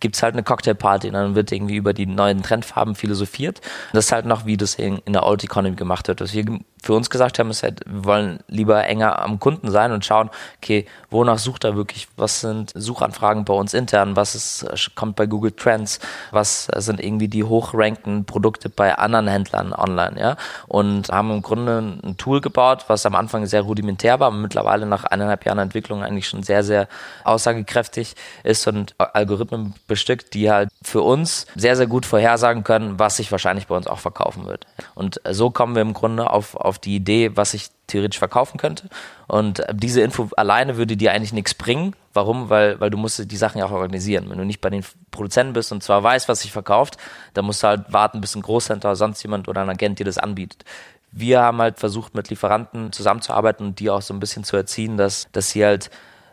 gibt 0.00 0.16
es 0.16 0.22
halt 0.22 0.34
eine 0.34 0.42
Cocktailparty 0.42 1.08
und 1.08 1.14
dann 1.14 1.34
wird 1.34 1.52
irgendwie 1.52 1.76
über 1.76 1.92
die 1.92 2.06
neuen 2.06 2.42
Trendfarben 2.42 2.94
philosophiert. 2.94 3.60
Das 3.92 4.06
ist 4.06 4.12
halt 4.12 4.26
noch, 4.26 4.46
wie 4.46 4.56
das 4.56 4.74
in, 4.74 4.98
in 5.04 5.12
der 5.12 5.24
Old 5.24 5.44
Economy 5.44 5.76
gemacht 5.76 6.08
wird. 6.08 6.20
Was 6.20 6.32
wir 6.34 6.44
für 6.82 6.94
uns 6.94 7.10
gesagt 7.10 7.38
haben, 7.38 7.50
ist 7.50 7.62
halt, 7.62 7.80
wir 7.86 8.04
wollen 8.04 8.40
lieber 8.48 8.84
enger 8.84 9.22
am 9.22 9.38
Kunden 9.38 9.70
sein 9.70 9.92
und 9.92 10.04
schauen, 10.04 10.30
okay, 10.58 10.86
wonach 11.10 11.38
sucht 11.38 11.64
er 11.64 11.76
wirklich? 11.76 12.08
Was 12.16 12.40
sind 12.40 12.72
Suchanfragen 12.74 13.44
bei 13.44 13.54
uns 13.54 13.72
intern? 13.72 14.16
Was 14.16 14.34
ist, 14.34 14.66
kommt 14.96 15.16
bei 15.16 15.26
Google 15.26 15.52
Trends? 15.52 16.00
Was 16.32 16.64
sind 16.64 17.00
irgendwie 17.02 17.28
die 17.28 17.44
hochrankten 17.44 18.24
Produkte 18.24 18.68
bei 18.68 18.96
anderen 18.96 19.28
Händlern 19.28 19.72
online, 19.72 20.20
ja? 20.20 20.36
Und 20.66 21.08
haben 21.10 21.30
im 21.30 21.42
Grunde 21.42 21.78
ein 22.02 22.16
Tool 22.16 22.40
gebaut, 22.40 22.84
was 22.88 23.06
am 23.06 23.14
Anfang 23.14 23.46
sehr 23.46 23.62
rudimentär 23.62 24.18
war, 24.18 24.28
aber 24.28 24.36
mittlerweile 24.36 24.86
nach 24.86 25.04
eineinhalb 25.04 25.46
Jahren 25.46 25.58
Entwicklung 25.58 26.02
eigentlich 26.02 26.28
schon 26.28 26.42
sehr, 26.42 26.64
sehr 26.64 26.88
aussagekräftig 27.24 28.14
ist 28.42 28.66
und 28.66 28.94
Algorithmen 28.98 29.74
bestückt, 29.86 30.34
die 30.34 30.50
halt 30.50 30.70
für 30.82 31.02
uns 31.02 31.46
sehr, 31.54 31.76
sehr 31.76 31.86
gut 31.86 32.06
vorhersagen 32.06 32.64
können, 32.64 32.98
was 32.98 33.16
sich 33.16 33.30
wahrscheinlich 33.30 33.68
bei 33.68 33.76
uns 33.76 33.86
auch 33.86 33.98
verkaufen 33.98 34.46
wird. 34.46 34.66
Und 34.94 35.20
so 35.30 35.50
kommen 35.50 35.74
wir 35.74 35.82
im 35.82 35.94
Grunde 35.94 36.30
auf, 36.30 36.56
auf 36.56 36.71
die 36.78 36.96
Idee, 36.96 37.36
was 37.36 37.54
ich 37.54 37.68
theoretisch 37.86 38.18
verkaufen 38.18 38.58
könnte. 38.58 38.88
Und 39.28 39.62
diese 39.72 40.00
Info 40.00 40.28
alleine 40.36 40.76
würde 40.76 40.96
dir 40.96 41.12
eigentlich 41.12 41.32
nichts 41.32 41.54
bringen. 41.54 41.94
Warum? 42.12 42.48
Weil, 42.48 42.80
weil 42.80 42.90
du 42.90 42.98
musst 42.98 43.30
die 43.30 43.36
Sachen 43.36 43.58
ja 43.58 43.66
auch 43.66 43.70
organisieren. 43.70 44.28
Wenn 44.28 44.38
du 44.38 44.44
nicht 44.44 44.60
bei 44.60 44.70
den 44.70 44.84
Produzenten 45.10 45.52
bist 45.52 45.72
und 45.72 45.82
zwar 45.82 46.02
weißt, 46.02 46.28
was 46.28 46.40
sich 46.40 46.52
verkauft, 46.52 46.96
dann 47.34 47.44
musst 47.44 47.62
du 47.62 47.68
halt 47.68 47.92
warten, 47.92 48.20
bis 48.20 48.34
ein 48.34 48.42
Großhändler 48.42 48.90
oder 48.90 48.96
sonst 48.96 49.22
jemand 49.22 49.48
oder 49.48 49.62
ein 49.62 49.70
Agent 49.70 49.98
dir 49.98 50.04
das 50.04 50.18
anbietet. 50.18 50.64
Wir 51.10 51.42
haben 51.42 51.58
halt 51.58 51.78
versucht, 51.78 52.14
mit 52.14 52.30
Lieferanten 52.30 52.92
zusammenzuarbeiten 52.92 53.66
und 53.66 53.80
die 53.80 53.90
auch 53.90 54.02
so 54.02 54.14
ein 54.14 54.20
bisschen 54.20 54.44
zu 54.44 54.56
erziehen, 54.56 54.96
dass, 54.96 55.28
dass 55.32 55.50
sie 55.50 55.64
halt 55.64 55.90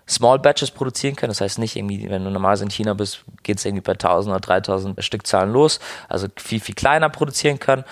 Small 0.07 0.39
Batches 0.39 0.71
produzieren 0.71 1.15
können. 1.15 1.29
Das 1.29 1.41
heißt 1.41 1.59
nicht 1.59 1.75
irgendwie, 1.75 2.09
wenn 2.09 2.23
du 2.23 2.31
normalerweise 2.31 2.63
in 2.63 2.71
China 2.71 2.95
bist, 2.95 3.23
geht 3.43 3.59
es 3.59 3.65
irgendwie 3.65 3.83
bei 3.83 3.91
1000 3.91 4.33
oder 4.33 4.39
3000 4.41 5.03
Stückzahlen 5.03 5.53
los. 5.53 5.79
Also 6.07 6.27
viel, 6.37 6.59
viel 6.59 6.75
kleiner 6.75 7.09
produzieren 7.09 7.59
können 7.59 7.83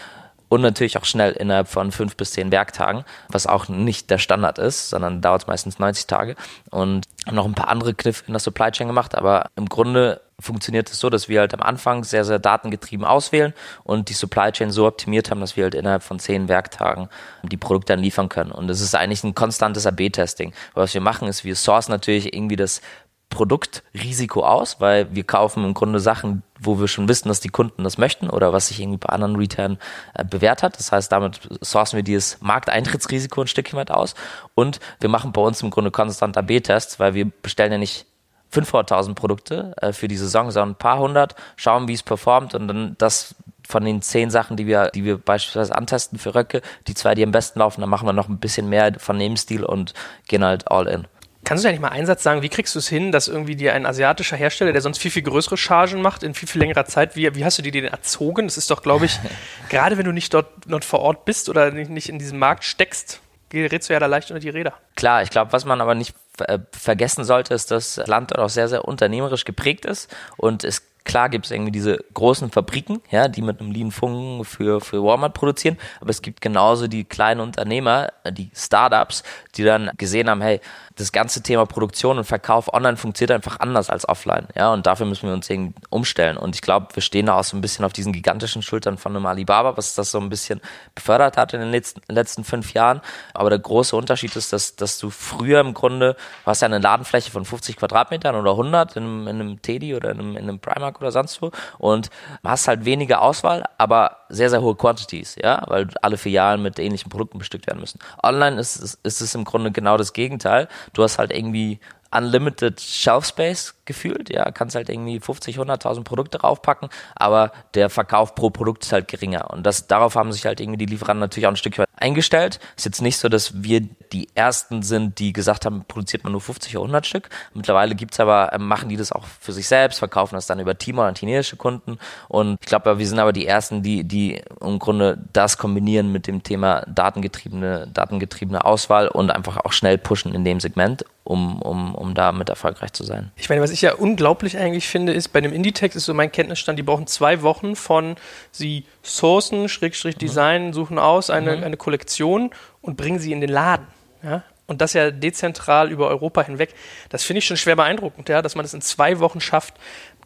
und 0.50 0.62
natürlich 0.62 0.98
auch 0.98 1.06
schnell 1.06 1.32
innerhalb 1.32 1.68
von 1.68 1.92
fünf 1.92 2.16
bis 2.16 2.32
zehn 2.32 2.52
Werktagen, 2.52 3.04
was 3.30 3.48
auch 3.48 3.68
nicht 3.68 4.10
der 4.10 4.18
Standard 4.18 4.60
ist, 4.60 4.90
sondern 4.90 5.22
dauert 5.22 5.48
meistens 5.48 5.80
90 5.80 6.08
Tage. 6.08 6.36
Und 6.70 7.06
noch 7.32 7.46
ein 7.46 7.56
paar 7.56 7.68
andere 7.70 7.94
Kniffe 7.94 8.24
in 8.28 8.34
der 8.34 8.40
Supply 8.40 8.72
Chain 8.72 8.88
gemacht, 8.88 9.16
aber 9.16 9.50
im 9.56 9.68
Grunde 9.68 10.22
funktioniert 10.40 10.90
es 10.90 11.00
so, 11.00 11.10
dass 11.10 11.30
wir 11.30 11.40
halt 11.40 11.54
am 11.54 11.62
Anfang 11.62 12.04
sehr, 12.04 12.24
sehr 12.24 12.38
datengetrieben 12.38 13.06
auswählen 13.06 13.54
und 13.84 14.10
die 14.10 14.14
Supply 14.14 14.52
Chain 14.52 14.72
so 14.72 14.86
optimiert 14.86 15.32
haben, 15.32 15.42
dass 15.42 15.58
wir 15.58 15.64
halt 15.64 15.74
innerhalb 15.74 16.04
von 16.04 16.20
zehn 16.20 16.48
Werktagen 16.48 17.10
die 17.44 17.58
Produkte 17.58 17.94
dann 17.94 18.00
liefern 18.00 18.30
können. 18.30 18.52
Und 18.52 18.70
es 18.70 18.82
ist 18.82 18.94
eigentlich 18.94 19.24
ein 19.24 19.34
konstantes 19.34 19.88
AB-Testing. 19.88 20.54
Was 20.76 20.94
wir 20.94 21.02
machen, 21.02 21.28
ist, 21.28 21.44
wir 21.44 21.56
sourcen 21.56 21.92
natürlich 21.92 22.34
irgendwie 22.34 22.56
das 22.56 22.82
Produktrisiko 23.30 24.46
aus, 24.46 24.80
weil 24.80 25.14
wir 25.14 25.24
kaufen 25.24 25.66
im 25.66 25.74
Grunde 25.74 26.00
Sachen, 26.00 26.44
wo 26.60 26.80
wir 26.80 26.88
schon 26.88 27.08
wissen, 27.08 27.28
dass 27.28 27.40
die 27.40 27.50
Kunden 27.50 27.84
das 27.84 27.98
möchten 27.98 28.30
oder 28.30 28.54
was 28.54 28.68
sich 28.68 28.80
irgendwie 28.80 28.98
bei 28.98 29.10
anderen 29.10 29.36
Retailern 29.36 29.78
äh, 30.14 30.24
bewährt 30.24 30.64
hat. 30.64 30.78
Das 30.78 30.92
heißt, 30.92 31.12
damit 31.12 31.40
sourcen 31.62 31.98
wir 31.98 32.04
dieses 32.04 32.40
Markteintrittsrisiko 32.42 33.42
ein 33.42 33.48
Stückchen 33.48 33.78
weit 33.78 33.92
aus 33.92 34.16
und 34.56 34.80
wir 35.00 35.10
machen 35.10 35.32
bei 35.32 35.42
uns 35.42 35.62
im 35.62 35.70
Grunde 35.70 35.92
konstant 35.92 36.38
AB-Tests, 36.38 37.00
weil 37.00 37.14
wir 37.14 37.30
bestellen 37.42 37.72
ja 37.72 37.78
nicht 37.78 38.06
500.000 38.54 39.14
Produkte 39.14 39.74
äh, 39.82 39.94
für 39.94 40.08
die 40.08 40.18
Saison, 40.18 40.52
sondern 40.52 40.72
ein 40.72 40.76
paar 40.76 41.00
hundert, 41.00 41.36
schauen, 41.56 41.88
wie 41.88 41.94
es 41.94 42.04
performt 42.04 42.56
und 42.56 42.68
dann 42.68 42.96
das 42.98 43.36
von 43.68 43.84
den 43.84 44.02
zehn 44.02 44.30
Sachen, 44.30 44.56
die 44.56 44.66
wir, 44.66 44.90
die 44.92 45.04
wir 45.04 45.18
beispielsweise 45.18 45.76
antesten 45.76 46.18
für 46.18 46.34
Röcke, 46.34 46.62
die 46.88 46.94
zwei, 46.94 47.16
die 47.16 47.24
am 47.24 47.32
besten 47.32 47.60
laufen, 47.60 47.82
dann 47.82 47.90
machen 47.90 48.08
wir 48.08 48.14
noch 48.14 48.30
ein 48.30 48.40
bisschen 48.40 48.70
mehr 48.70 48.94
von 48.98 49.20
dem 49.20 49.36
Stil 49.36 49.66
und 49.66 49.94
gehen 50.28 50.46
halt 50.46 50.72
all 50.72 50.88
in. 50.88 51.08
Kannst 51.48 51.64
du 51.64 51.70
ja 51.70 51.72
nicht 51.72 51.80
mal 51.80 51.88
einen 51.88 52.06
Satz 52.06 52.24
sagen, 52.24 52.42
wie 52.42 52.50
kriegst 52.50 52.76
du 52.76 52.80
es 52.80 52.90
hin, 52.90 53.14
dass 53.14 53.30
irgendwie 53.30 53.56
dir 53.56 53.74
ein 53.74 53.86
asiatischer 53.86 54.36
Hersteller, 54.36 54.74
der 54.74 54.82
sonst 54.82 54.98
viel, 54.98 55.12
viel 55.12 55.22
größere 55.22 55.56
Chargen 55.56 56.02
macht, 56.02 56.22
in 56.22 56.34
viel, 56.34 56.46
viel 56.46 56.60
längerer 56.60 56.84
Zeit, 56.84 57.16
wie, 57.16 57.34
wie 57.36 57.46
hast 57.46 57.58
du 57.58 57.62
dir 57.62 57.72
den 57.72 57.86
erzogen? 57.86 58.48
Das 58.48 58.58
ist 58.58 58.70
doch, 58.70 58.82
glaube 58.82 59.06
ich, 59.06 59.18
gerade 59.70 59.98
wenn 59.98 60.04
du 60.04 60.12
nicht 60.12 60.34
dort, 60.34 60.48
dort 60.68 60.84
vor 60.84 61.00
Ort 61.00 61.24
bist 61.24 61.48
oder 61.48 61.72
nicht, 61.72 61.90
nicht 61.90 62.10
in 62.10 62.20
diesem 62.20 62.38
Markt 62.38 62.66
steckst, 62.66 63.22
gerätst 63.48 63.88
du 63.88 63.94
ja 63.94 64.00
da 64.02 64.08
leicht 64.08 64.30
unter 64.30 64.42
die 64.42 64.50
Räder. 64.50 64.74
Klar, 64.98 65.22
ich 65.22 65.30
glaube, 65.30 65.54
was 65.54 65.64
man 65.64 65.80
aber 65.80 65.96
nicht 65.96 66.16
äh, 66.40 66.60
vergessen 66.74 67.24
sollte, 67.24 67.54
ist, 67.54 67.72
dass 67.72 67.96
das 67.96 68.08
Land 68.08 68.32
dort 68.32 68.42
auch 68.42 68.50
sehr, 68.50 68.68
sehr 68.68 68.84
unternehmerisch 68.84 69.46
geprägt 69.46 69.86
ist 69.86 70.14
und 70.36 70.66
es 70.66 70.82
Klar 71.08 71.30
gibt 71.30 71.46
es 71.46 71.52
irgendwie 71.52 71.72
diese 71.72 72.04
großen 72.14 72.52
Fabriken, 72.52 73.02
ja, 73.10 73.30
die 73.30 73.42
mit 73.42 73.62
einem 73.62 73.72
Lean 73.72 73.92
Funken 73.92 74.44
für, 74.44 74.82
für 74.82 75.02
Walmart 75.02 75.34
produzieren, 75.34 75.78
aber 76.02 76.10
es 76.10 76.22
gibt 76.22 76.42
genauso 76.42 76.88
die 76.88 77.06
kleinen 77.06 77.40
Unternehmer, 77.40 78.12
die 78.30 78.52
Startups, 78.54 79.24
die 79.56 79.64
dann 79.64 79.90
gesehen 79.98 80.30
haben, 80.30 80.42
hey, 80.42 80.60
das 80.98 81.12
ganze 81.12 81.44
Thema 81.44 81.66
Produktion 81.66 82.18
und 82.18 82.24
Verkauf 82.24 82.74
online 82.74 82.98
funktioniert 82.98 83.32
einfach 83.32 83.60
anders 83.60 83.90
als 83.90 84.08
offline. 84.10 84.48
Ja, 84.56 84.74
und 84.74 84.88
dafür 84.88 85.06
müssen 85.06 85.28
wir 85.28 85.34
uns 85.34 85.50
irgendwie 85.50 85.74
umstellen. 85.90 86.38
Und 86.38 86.56
ich 86.56 86.62
glaube, 86.62 86.88
wir 86.94 87.02
stehen 87.02 87.28
da 87.28 87.36
auch 87.40 87.44
so 87.44 87.56
ein 87.56 87.62
bisschen 87.62 87.86
auf 87.86 87.94
diesen 87.94 88.14
gigantischen 88.14 88.62
Schultern 88.62 88.98
von 88.98 89.16
einem 89.16 89.26
Alibaba, 89.26 89.78
was 89.78 89.96
das 89.96 90.12
so 90.12 90.20
ein 90.20 90.30
bisschen 90.30 90.60
befördert 90.96 91.38
hat 91.38 91.54
in 91.54 91.60
den 91.60 91.72
letzten, 91.72 92.02
letzten 92.08 92.44
fünf 92.44 92.74
Jahren. 92.74 93.02
Aber 93.34 93.50
der 93.50 93.60
große 93.60 93.96
Unterschied 93.96 94.36
ist, 94.36 94.52
dass, 94.54 94.76
dass 94.76 94.98
du 94.98 95.10
früher 95.10 95.60
im 95.60 95.74
Grunde, 95.74 96.16
du 96.16 96.50
hast 96.50 96.62
ja 96.62 96.66
eine 96.66 96.80
Ladenfläche 96.80 97.32
von 97.32 97.46
50 97.46 97.78
Quadratmetern 97.78 98.36
oder 98.36 98.52
100 98.52 98.96
in 98.96 99.04
einem, 99.04 99.28
in 99.28 99.42
einem 99.42 99.62
Teddy 99.62 99.96
oder 99.96 100.12
in 100.12 100.20
einem, 100.20 100.38
in 100.38 100.44
einem 100.44 100.60
Primark 100.60 101.00
oder 101.00 101.12
sonst 101.12 101.42
wo 101.42 101.52
und 101.78 102.10
hast 102.44 102.68
halt 102.68 102.86
weniger 102.86 103.22
Auswahl, 103.22 103.66
aber 103.78 104.18
sehr, 104.30 104.50
sehr 104.50 104.62
hohe 104.62 104.76
Quantities, 104.76 105.36
ja, 105.42 105.64
weil 105.68 105.88
alle 106.02 106.18
Filialen 106.18 106.62
mit 106.62 106.80
ähnlichen 106.80 107.10
Produkten 107.10 107.38
bestückt 107.38 107.68
werden 107.68 107.80
müssen. 107.80 108.00
Online 108.24 108.60
ist, 108.60 108.78
ist, 108.78 109.00
ist 109.04 109.22
es 109.22 109.36
im 109.36 109.44
Grunde 109.44 109.72
genau 109.72 109.98
das 109.98 110.14
Gegenteil. 110.14 110.68
Du 110.94 111.04
hast 111.04 111.18
halt 111.18 111.32
irgendwie 111.32 111.80
unlimited 112.12 112.80
Shelf 112.80 113.26
Space 113.26 113.74
gefühlt, 113.88 114.30
ja, 114.30 114.52
kannst 114.52 114.76
halt 114.76 114.90
irgendwie 114.90 115.20
50, 115.20 115.58
100.000 115.58 116.04
Produkte 116.04 116.38
draufpacken, 116.38 116.90
aber 117.16 117.52
der 117.74 117.90
Verkauf 117.90 118.36
pro 118.36 118.50
Produkt 118.50 118.84
ist 118.84 118.92
halt 118.92 119.08
geringer 119.08 119.50
und 119.52 119.66
das, 119.66 119.88
darauf 119.88 120.16
haben 120.16 120.32
sich 120.32 120.46
halt 120.46 120.60
irgendwie 120.60 120.78
die 120.78 120.86
Lieferanten 120.86 121.20
natürlich 121.20 121.48
auch 121.48 121.52
ein 121.52 121.58
Stück 121.58 121.78
weit 121.80 121.88
eingestellt. 121.98 122.60
Ist 122.76 122.86
jetzt 122.86 123.02
nicht 123.02 123.18
so, 123.18 123.30
dass 123.30 123.64
wir 123.64 123.82
die 124.12 124.30
ersten 124.36 124.84
sind, 124.84 125.20
die 125.20 125.34
gesagt 125.34 125.66
haben, 125.66 125.84
produziert 125.88 126.24
man 126.24 126.32
nur 126.32 126.42
50 126.42 126.78
oder 126.78 126.86
100 126.86 127.06
Stück. 127.06 127.30
Mittlerweile 127.54 127.96
gibt's 127.96 128.20
aber, 128.20 128.54
äh, 128.54 128.58
machen 128.58 128.90
die 128.90 128.98
das 128.98 129.12
auch 129.12 129.26
für 129.26 129.52
sich 129.52 129.68
selbst, 129.68 130.00
verkaufen 130.00 130.36
das 130.36 130.48
dann 130.48 130.60
über 130.60 130.78
Teamer 130.78 131.08
und 131.08 131.18
chinesische 131.18 131.58
Kunden. 131.58 131.98
Und 132.28 132.58
ich 132.62 132.68
glaube, 132.68 133.00
wir 133.00 133.08
sind 133.08 133.20
aber 133.20 133.34
die 133.34 133.48
ersten, 133.48 133.84
die, 133.84 134.04
die 134.04 134.42
im 134.62 134.80
Grunde 134.80 135.18
das 135.34 135.58
kombinieren 135.58 136.12
mit 136.12 136.28
dem 136.28 136.44
Thema 136.44 136.84
datengetriebene, 136.88 137.88
datengetriebene 137.94 138.64
Auswahl 138.64 139.08
und 139.08 139.32
einfach 139.32 139.58
auch 139.58 139.74
schnell 139.74 139.98
pushen 139.98 140.34
in 140.34 140.46
dem 140.46 140.60
Segment 140.60 141.04
um, 141.28 141.62
um, 141.62 141.94
um 141.94 142.14
damit 142.14 142.50
erfolgreich 142.50 142.94
zu 142.94 143.04
sein. 143.04 143.32
Ich 143.36 143.50
meine, 143.50 143.62
was 143.62 143.72
ich 143.72 143.77
ja 143.82 143.94
unglaublich 143.96 144.58
eigentlich 144.58 144.88
finde, 144.88 145.14
ist, 145.14 145.30
bei 145.30 145.42
dem 145.42 145.54
Indie-Text 145.54 145.96
ist 145.96 146.06
so 146.06 146.14
mein 146.14 146.32
Kenntnisstand, 146.32 146.78
die 146.78 146.84
brauchen 146.84 147.08
zwei 147.08 147.42
Wochen 147.42 147.76
von 147.76 148.16
sie 148.52 148.86
sourcen, 149.04 149.70
Schrägstrich 149.70 150.16
mhm. 150.16 150.20
Design, 150.20 150.74
suchen 150.74 151.00
aus 151.00 151.30
eine, 151.30 151.58
mhm. 151.58 151.64
eine 151.64 151.78
Kollektion 151.78 152.52
und 152.82 152.98
bringen 152.98 153.20
sie 153.20 153.32
in 153.32 153.42
den 153.42 153.50
Laden. 153.50 153.88
Ja? 154.24 154.44
Und 154.68 154.82
das 154.82 154.94
ja 154.94 155.12
dezentral 155.12 155.92
über 155.92 156.10
Europa 156.10 156.44
hinweg. 156.44 156.74
Das 157.10 157.24
finde 157.24 157.40
ich 157.40 157.46
schon 157.46 157.56
schwer 157.56 157.78
beeindruckend, 157.78 158.28
ja, 158.28 158.42
dass 158.42 158.56
man 158.56 158.64
das 158.64 158.74
in 158.74 158.82
zwei 158.82 159.20
Wochen 159.20 159.40
schafft. 159.40 159.76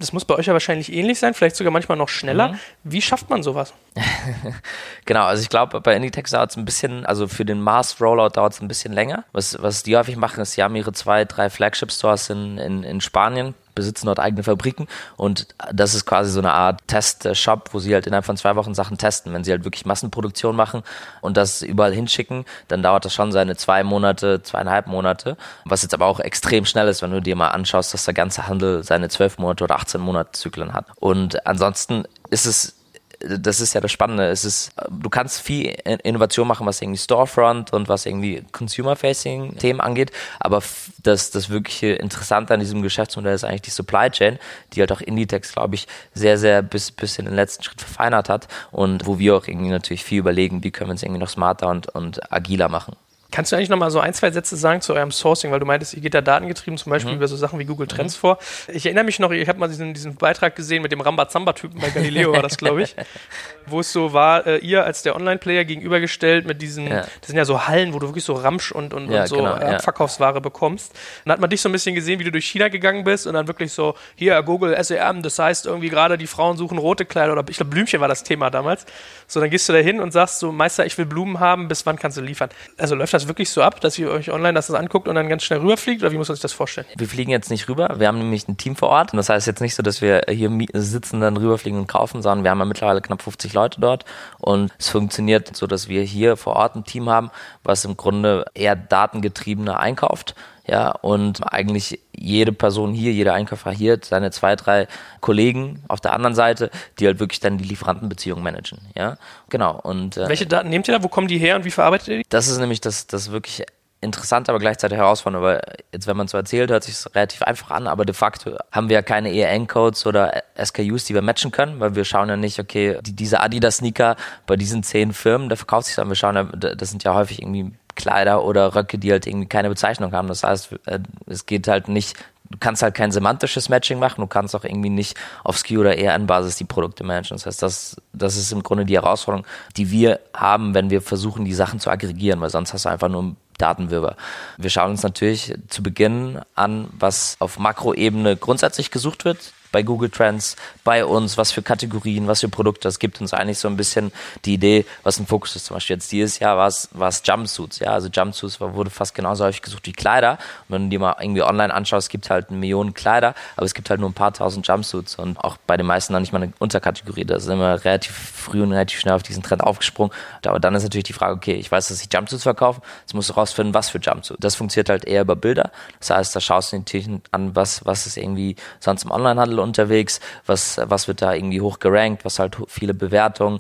Das 0.02 0.14
muss 0.14 0.26
bei 0.26 0.36
euch 0.36 0.48
ja 0.48 0.54
wahrscheinlich 0.54 0.92
ähnlich 0.92 1.20
sein, 1.20 1.34
vielleicht 1.34 1.56
sogar 1.56 1.72
manchmal 1.72 1.98
noch 1.98 2.10
schneller. 2.10 2.50
Mhm. 2.50 2.60
Wie 2.84 3.02
schafft 3.02 3.30
man 3.30 3.44
sowas? 3.44 3.74
genau, 5.06 5.24
also 5.24 5.42
ich 5.42 5.50
glaube, 5.50 5.80
bei 5.80 5.96
Inditex 5.96 6.32
dauert 6.32 6.52
es 6.52 6.58
ein 6.58 6.66
bisschen, 6.66 7.06
also 7.06 7.28
für 7.28 7.46
den 7.46 7.62
Mass-Rollout 7.62 8.30
dauert 8.30 8.54
es 8.54 8.62
ein 8.62 8.68
bisschen 8.68 8.94
länger. 8.94 9.24
Was, 9.32 9.62
was 9.62 9.84
die 9.84 9.96
häufig 9.96 10.18
machen, 10.18 10.42
ist, 10.42 10.54
sie 10.54 10.64
haben 10.64 10.76
ihre 10.76 10.92
zwei, 10.92 11.24
drei 11.26 11.50
Flagship-Stores 11.50 12.30
in, 12.32 12.58
in, 12.58 12.84
in 12.84 13.00
Spanien 13.00 13.54
besitzen 13.76 14.06
dort 14.06 14.20
eigene 14.20 14.44
Fabriken 14.44 14.88
und 15.18 15.48
das 15.72 15.94
ist 15.94 16.06
quasi 16.06 16.32
so 16.32 16.40
eine 16.40 16.54
Art 16.54 16.82
Test-Shop, 16.88 17.70
wo 17.72 17.80
sie 17.80 17.94
halt 17.94 18.08
innerhalb 18.08 18.26
von 18.26 18.38
zwei 18.38 18.56
Wochen 18.56 18.74
Sachen 18.74 18.98
testen. 18.98 19.34
Wenn 19.34 19.44
sie 19.44 19.52
halt 19.52 19.64
wirklich 19.64 19.86
Massenproduktion 19.86 20.56
machen 20.56 20.84
und 21.22 21.38
das 21.38 21.62
überall 21.62 21.94
hinschicken, 21.94 22.46
dann 22.68 22.84
dauert 22.84 23.06
das 23.06 23.14
schon 23.14 23.32
seine 23.32 23.56
zwei 23.56 23.84
Monate, 23.84 24.42
zweieinhalb 24.44 24.88
Monate, 24.88 25.38
was 25.66 25.82
jetzt 25.82 25.94
aber 25.94 26.06
auch 26.06 26.20
extrem 26.20 26.66
schnell 26.66 26.88
ist, 26.88 27.02
wenn 27.02 27.12
du 27.12 27.22
dir 27.22 27.36
mal 27.36 27.50
anschaust, 27.50 27.94
dass 27.94 28.06
der 28.06 28.14
ganze 28.14 28.48
Handel 28.48 28.84
seine 28.84 29.10
zwölf 29.10 29.38
Monate 29.38 29.64
oder 29.64 29.76
18 29.76 30.02
Monate 30.02 30.32
Zyklen 30.34 30.74
hat. 30.74 30.88
Und 31.00 31.46
ansonsten 31.46 32.04
ist 32.30 32.46
es 32.46 32.81
das 33.28 33.62
ist 33.62 33.74
ja 33.74 33.82
das 33.82 33.92
Spannende. 33.92 34.28
Es 34.28 34.46
ist, 34.46 34.72
du 34.90 35.10
kannst 35.10 35.42
viel 35.42 35.76
Innovation 36.04 36.48
machen, 36.48 36.66
was 36.66 36.82
irgendwie 36.82 37.00
Storefront 37.00 37.74
und 37.74 37.90
was 37.90 38.06
irgendwie 38.06 38.44
Consumer-Facing-Themen 38.52 39.82
angeht, 39.82 40.12
aber 40.40 40.62
das, 41.04 41.32
das 41.32 41.50
wirkliche 41.50 41.88
Interessante 41.88 42.54
an 42.54 42.60
diesem 42.60 42.82
Geschäftsmodell 42.82 43.34
ist 43.34 43.44
eigentlich 43.44 43.62
die 43.62 43.72
Supply 43.72 44.10
Chain, 44.10 44.40
die 44.74 44.82
halt 44.82 44.92
auch 44.92 45.02
Inditex, 45.02 45.54
glaube 45.54 45.76
ich, 45.76 45.88
sehr, 46.14 46.38
sehr 46.38 46.62
bis, 46.62 46.92
bis 46.92 47.18
in 47.20 47.26
den 47.26 47.36
letzten 47.36 47.64
Schritt 47.64 47.82
verfeinert 47.82 48.30
hat 48.30 48.48
und 48.72 49.06
wo 49.06 49.20
wir 49.20 49.36
auch 49.36 49.48
irgendwie 49.48 49.70
natürlich 49.70 50.04
viel 50.04 50.20
überlegen, 50.20 50.64
wie 50.64 50.72
können 50.72 50.90
wir 50.90 50.96
es 50.96 51.04
irgendwie 51.04 51.22
noch 51.22 51.30
smarter 51.30 51.70
und, 51.70 51.88
und 51.90 52.32
agiler 52.32 52.70
machen. 52.70 52.96
Kannst 53.32 53.52
du 53.52 53.56
eigentlich 53.56 53.70
noch 53.70 53.78
mal 53.78 53.90
so 53.92 54.00
ein, 54.00 54.14
zwei 54.14 54.30
Sätze 54.30 54.58
sagen 54.58 54.82
zu 54.82 54.94
eurem 54.94 55.12
Sourcing, 55.12 55.52
weil 55.52 55.60
du 55.60 55.66
meintest, 55.66 55.94
ihr 55.94 56.02
geht 56.02 56.14
da 56.14 56.22
datengetrieben 56.22 56.78
zum 56.78 56.90
Beispiel 56.90 57.12
mhm. 57.12 57.18
über 57.18 57.28
so 57.28 57.38
Sachen 57.38 57.60
wie 57.60 57.66
Google 57.66 57.88
Trends 57.88 58.18
mhm. 58.18 58.20
vor. 58.20 58.38
Ich 58.68 58.86
erinnere 58.86 59.06
mich 59.06 59.20
noch, 59.20 59.32
ich 59.32 59.48
habe 59.48 59.58
mal 59.58 59.70
diesen, 59.70 59.94
diesen 59.94 60.16
Beitrag 60.16 60.56
gesehen 60.56 60.82
mit 60.82 60.92
dem 60.92 61.00
Rambazamba-Typen 61.00 61.80
bei 61.80 61.90
Galileo 61.90 62.34
war 62.34 62.42
das, 62.42 62.58
glaube 62.58 62.84
ich, 62.84 62.96
wo 63.66 63.80
es 63.80 63.92
so 63.92 64.12
war, 64.12 64.46
äh, 64.46 64.58
ihr 64.58 64.84
als 64.84 65.04
der 65.04 65.16
Online-Player 65.16 65.64
gegenübergestellt 65.64 66.46
mit 66.46 66.62
diesen, 66.62 66.88
ja. 66.88 67.02
das 67.02 67.28
sind 67.28 67.38
ja 67.38 67.46
so 67.46 67.68
Hallen, 67.68 67.94
wo 67.94 68.00
du 68.00 68.08
wirklich 68.08 68.26
so 68.26 68.34
Ramsch 68.34 68.72
und, 68.72 68.94
und, 68.94 69.10
ja, 69.10 69.22
und 69.22 69.28
so 69.28 69.38
genau, 69.38 69.56
äh, 69.56 69.80
Verkaufsware 69.80 70.34
ja. 70.34 70.40
bekommst. 70.40 70.94
Dann 71.24 71.34
hat 71.34 71.40
man 71.40 71.50
dich 71.50 71.62
so 71.62 71.70
ein 71.70 71.72
bisschen 71.72 71.96
gesehen, 71.96 72.20
wie 72.20 72.26
du 72.26 72.32
durch 72.32 72.46
China 72.46 72.68
gegangen 72.68 73.04
bist 73.04 73.28
und 73.28 73.34
dann 73.34 73.48
wirklich 73.48 73.72
so, 73.72 73.96
hier, 74.16 74.42
Google 74.44 74.78
SEM, 74.84 75.22
das 75.22 75.40
heißt 75.40 75.68
irgendwie 75.68 75.90
gerade 75.90 76.18
die 76.18 76.28
Frauen 76.28 76.58
suchen 76.58 76.78
rote 76.78 77.06
Kleider 77.06 77.32
oder 77.32 77.46
ich 77.48 77.58
glaube 77.58 77.72
Blümchen 77.72 78.02
war 78.02 78.08
das 78.08 78.24
Thema 78.24 78.50
damals. 78.50 78.86
So, 79.28 79.40
dann 79.40 79.50
gehst 79.50 79.70
du 79.70 79.74
da 79.74 79.80
hin 79.80 80.02
und 80.02 80.12
sagst 80.12 80.40
so, 80.40 80.52
Meister, 80.52 80.86
ich 80.86 80.98
will 80.98 81.06
Blumen 81.06 81.40
haben, 81.40 81.70
bis 81.70 81.86
wann 81.86 81.98
kannst 81.98 82.18
du 82.18 82.22
liefern? 82.22 82.50
Also 82.78 82.96
läuft 82.96 83.14
das 83.14 83.21
wirklich 83.28 83.50
so 83.50 83.62
ab, 83.62 83.82
dass 83.82 83.98
ihr 83.98 84.10
euch 84.10 84.32
online 84.32 84.54
das 84.54 84.72
anguckt 84.72 85.08
und 85.08 85.16
dann 85.16 85.30
ganz 85.30 85.44
schnell 85.44 85.60
rüberfliegt 85.60 86.02
oder 86.02 86.12
wie 86.12 86.18
muss 86.18 86.28
man 86.28 86.36
sich 86.36 86.42
das 86.42 86.54
vorstellen? 86.54 86.88
Wir 86.96 87.08
fliegen 87.08 87.32
jetzt 87.32 87.50
nicht 87.50 87.68
rüber, 87.68 88.00
wir 88.00 88.08
haben 88.08 88.18
nämlich 88.18 88.48
ein 88.48 88.58
Team 88.58 88.76
vor 88.76 88.90
Ort. 88.90 89.14
Und 89.14 89.18
das 89.18 89.30
heißt 89.30 89.48
jetzt 89.48 89.62
nicht 89.62 89.76
so, 89.76 89.84
dass 89.84 90.02
wir 90.02 90.24
hier 90.30 90.50
sitzen, 90.74 91.22
dann 91.22 91.38
rüberfliegen 91.38 91.80
und 91.80 91.88
kaufen, 91.88 92.22
sondern 92.22 92.44
wir 92.44 92.52
haben 92.52 92.60
ja 92.60 92.66
mittlerweile 92.66 93.02
knapp 93.02 93.22
50 93.22 93.54
Leute 93.54 93.82
dort 93.82 94.06
und 94.40 94.72
es 94.78 94.90
funktioniert 94.90 95.56
so, 95.56 95.68
dass 95.68 95.88
wir 95.88 96.04
hier 96.04 96.38
vor 96.38 96.56
Ort 96.56 96.76
ein 96.76 96.84
Team 96.84 97.10
haben, 97.10 97.32
was 97.64 97.86
im 97.86 97.98
Grunde 97.98 98.46
eher 98.54 98.76
datengetriebener 98.76 99.80
einkauft 99.80 100.36
ja, 100.72 100.92
und 100.92 101.52
eigentlich 101.52 102.00
jede 102.14 102.54
Person 102.54 102.94
hier, 102.94 103.12
jeder 103.12 103.34
Einkäufer 103.34 103.72
hier, 103.72 104.00
seine 104.02 104.32
zwei, 104.32 104.56
drei 104.56 104.88
Kollegen 105.20 105.84
auf 105.90 106.00
der 106.00 106.14
anderen 106.14 106.34
Seite, 106.34 106.72
die 106.98 107.08
halt 107.08 107.20
wirklich 107.20 107.42
dann 107.42 107.58
die 107.58 107.66
Lieferantenbeziehung 107.66 108.42
managen, 108.42 108.80
ja, 108.96 109.18
genau. 109.50 109.78
Und 109.82 110.16
äh, 110.16 110.30
welche 110.30 110.48
Daten 110.48 110.70
nehmt 110.70 110.88
ihr 110.88 110.98
da? 110.98 111.04
Wo 111.04 111.10
kommen 111.10 111.28
die 111.28 111.40
her 111.40 111.58
und 111.58 111.66
wie 111.66 111.72
verarbeitet 111.72 112.08
ihr 112.08 112.18
die? 112.20 112.24
Das 112.30 112.48
ist 112.48 112.58
nämlich 112.58 112.80
das, 112.80 113.06
das 113.06 113.32
wirklich 113.32 113.66
interessant, 114.00 114.48
aber 114.48 114.60
gleichzeitig 114.60 114.98
herausfordernd, 114.98 115.44
weil 115.44 115.62
jetzt, 115.92 116.08
wenn 116.08 116.16
man 116.16 116.30
so 116.30 116.38
erzählt, 116.38 116.72
hört 116.72 116.84
sich 116.84 116.96
es 116.96 117.14
relativ 117.14 117.44
einfach 117.44 117.72
an, 117.72 117.88
aber 117.88 118.06
de 118.06 118.16
facto 118.16 118.56
haben 118.72 118.88
wir 118.88 118.96
ja 118.96 119.02
keine 119.02 119.36
ERN-Codes 119.36 120.06
oder 120.06 120.42
SKUs, 120.58 121.04
die 121.04 121.14
wir 121.14 121.22
matchen 121.22 121.52
können, 121.52 121.82
weil 121.82 121.96
wir 121.96 122.06
schauen 122.06 122.30
ja 122.30 122.38
nicht, 122.38 122.60
okay, 122.60 122.98
die, 123.02 123.14
diese 123.14 123.42
Adidas-Sneaker 123.42 124.16
bei 124.48 124.56
diesen 124.56 124.84
zehn 124.84 125.12
Firmen, 125.12 125.50
da 125.50 125.58
verkauft 125.58 125.88
sich 125.88 125.96
dann, 125.98 126.08
wir 126.08 126.16
schauen 126.16 126.36
ja, 126.36 126.44
das 126.46 126.90
sind 126.90 127.04
ja 127.04 127.14
häufig 127.14 127.42
irgendwie 127.42 127.74
Kleider 128.02 128.44
oder 128.44 128.76
Röcke, 128.76 128.98
die 128.98 129.12
halt 129.12 129.28
irgendwie 129.28 129.48
keine 129.48 129.70
Bezeichnung 129.70 130.12
haben. 130.12 130.28
Das 130.28 130.44
heißt, 130.44 130.74
äh, 130.86 131.00
es 131.28 131.46
geht 131.46 131.68
halt 131.68 131.88
nicht, 131.88 132.18
du 132.50 132.58
kannst 132.60 132.82
halt 132.82 132.96
kein 132.96 133.12
semantisches 133.12 133.70
Matching 133.70 134.00
machen, 134.00 134.22
du 134.22 134.28
kannst 134.28 134.56
auch 134.56 134.64
irgendwie 134.64 134.90
nicht 134.90 135.16
auf 135.44 135.58
SKU 135.58 135.82
oder 135.82 135.98
ERN-Basis 135.98 136.56
die 136.56 136.66
Produkte 136.66 137.04
managen. 137.04 137.38
Das 137.38 137.46
heißt, 137.46 137.62
das, 137.62 137.98
das 138.14 138.38
ist 138.38 138.52
im 138.52 138.64
Grunde 138.64 138.86
die 138.86 138.96
Herausforderung, 138.96 139.46
die 139.78 139.92
wir 139.92 140.20
haben, 140.34 140.74
wenn 140.74 140.90
wir 140.90 141.02
versuchen, 141.02 141.46
die 141.46 141.54
Sachen 141.54 141.80
zu 141.80 141.90
aggregieren, 141.92 142.42
weil 142.42 142.50
sonst 142.50 142.74
hast 142.74 142.86
du 142.86 142.90
einfach 142.90 143.10
nur 143.10 143.36
Datenwirrwarr. 143.58 144.16
Wir 144.58 144.72
schauen 144.72 144.92
uns 144.92 145.04
natürlich 145.04 145.54
zu 145.68 145.84
Beginn 145.84 146.40
an, 146.56 146.90
was 146.98 147.36
auf 147.40 147.60
Makroebene 147.60 148.36
grundsätzlich 148.36 148.90
gesucht 148.90 149.24
wird 149.26 149.54
bei 149.72 149.84
Google 149.84 150.10
Trends, 150.10 150.56
bei 150.84 151.06
uns, 151.06 151.38
was 151.38 151.52
für 151.52 151.62
Kategorien, 151.62 152.28
was 152.28 152.42
für 152.42 152.50
Produkte. 152.50 152.88
Das 152.88 153.00
gibt 153.00 153.22
uns 153.22 153.34
eigentlich 153.34 153.60
so 153.60 153.68
ein 153.68 153.78
bisschen 153.78 154.12
die 154.46 154.54
Idee, 154.54 154.86
was 155.04 155.20
ein 155.20 155.28
Fokus 155.28 155.56
ist. 155.56 155.66
Zum 155.66 155.76
Beispiel 155.76 155.96
jetzt 155.96 156.12
dieses 156.12 156.40
Jahr 156.40 156.58
war 156.58 156.68
es, 156.68 156.90
war 156.92 157.10
es 157.10 157.22
Jumpsuits. 157.26 157.80
Ja, 157.80 157.92
also 157.94 158.10
Jumpsuits 158.10 158.60
wurde 158.60 158.90
fast 158.90 159.16
genauso 159.16 159.46
häufig 159.46 159.62
gesucht 159.62 159.86
wie 159.86 159.94
Kleider. 159.94 160.38
Und 160.68 160.76
wenn 160.76 160.84
du 160.84 160.90
dir 160.90 161.00
mal 161.00 161.16
irgendwie 161.20 161.44
online 161.44 161.74
anschaust, 161.74 162.06
es 162.06 162.10
gibt 162.10 162.30
halt 162.30 162.52
Millionen 162.52 162.94
Kleider, 162.94 163.34
aber 163.56 163.66
es 163.66 163.74
gibt 163.74 163.90
halt 163.90 164.00
nur 164.00 164.10
ein 164.10 164.14
paar 164.14 164.34
tausend 164.34 164.68
Jumpsuits 164.68 165.16
und 165.16 165.38
auch 165.38 165.58
bei 165.68 165.78
den 165.78 165.86
meisten 165.86 166.14
dann 166.14 166.22
nicht 166.22 166.34
mal 166.34 166.42
eine 166.42 166.54
Unterkategorie. 166.60 167.26
Da 167.26 167.40
sind 167.40 167.60
wir 167.60 167.84
relativ 167.86 168.16
früh 168.16 168.62
und 168.62 168.72
relativ 168.72 169.00
schnell 169.00 169.14
auf 169.14 169.24
diesen 169.24 169.44
Trend 169.44 169.64
aufgesprungen. 169.64 170.14
Aber 170.46 170.60
dann 170.60 170.76
ist 170.76 170.84
natürlich 170.84 171.06
die 171.06 171.14
Frage, 171.14 171.34
okay, 171.36 171.54
ich 171.54 171.72
weiß, 171.72 171.88
dass 171.88 172.02
ich 172.02 172.12
Jumpsuits 172.12 172.44
verkaufe, 172.44 172.82
jetzt 173.02 173.14
musst 173.14 173.30
du 173.30 173.34
rausfinden, 173.34 173.74
was 173.74 173.90
für 173.90 174.00
Jumpsuits. 174.00 174.40
Das 174.42 174.56
funktioniert 174.56 174.90
halt 174.90 175.06
eher 175.06 175.22
über 175.22 175.36
Bilder. 175.36 175.72
Das 176.00 176.10
heißt, 176.10 176.36
da 176.36 176.40
schaust 176.40 176.74
du 176.74 176.78
natürlich 176.78 177.10
an, 177.32 177.56
was, 177.56 177.86
was 177.86 178.06
ist 178.08 178.18
irgendwie 178.18 178.56
sonst 178.80 179.04
im 179.04 179.12
Onlinehandel 179.12 179.60
unterwegs, 179.62 180.20
was, 180.46 180.80
was 180.84 181.08
wird 181.08 181.22
da 181.22 181.34
irgendwie 181.34 181.62
hoch 181.62 181.80
gerankt, 181.80 182.26
was 182.26 182.40
halt 182.40 182.58
viele 182.68 182.94
Bewertungen, 182.94 183.60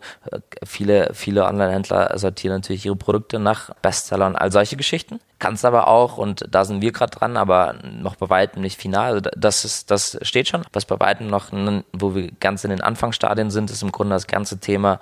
viele, 0.66 1.12
viele 1.14 1.46
Online-Händler 1.46 2.18
sortieren 2.18 2.58
natürlich 2.58 2.86
ihre 2.86 2.96
Produkte 2.96 3.40
nach 3.40 3.72
Bestsellern, 3.82 4.36
all 4.36 4.52
solche 4.52 4.78
Geschichten. 4.78 5.20
Kannst 5.40 5.66
aber 5.66 5.88
auch, 5.88 6.18
und 6.18 6.46
da 6.50 6.66
sind 6.66 6.82
wir 6.82 6.92
gerade 6.92 7.18
dran, 7.18 7.38
aber 7.38 7.76
noch 7.84 8.16
bei 8.16 8.30
weitem 8.30 8.62
nicht 8.62 8.80
final, 8.80 9.14
also 9.14 9.30
das 9.36 9.66
ist, 9.66 9.90
das 9.90 10.18
steht 10.22 10.48
schon. 10.48 10.64
Was 10.74 10.86
bei 10.86 11.00
weitem 11.00 11.28
noch, 11.28 11.48
wo 11.94 12.16
wir 12.16 12.32
ganz 12.40 12.64
in 12.64 12.70
den 12.70 12.82
Anfangsstadien 12.82 13.50
sind, 13.50 13.72
ist 13.72 13.82
im 13.82 13.92
Grunde 13.92 14.16
das 14.16 14.28
ganze 14.28 14.60
Thema 14.60 15.00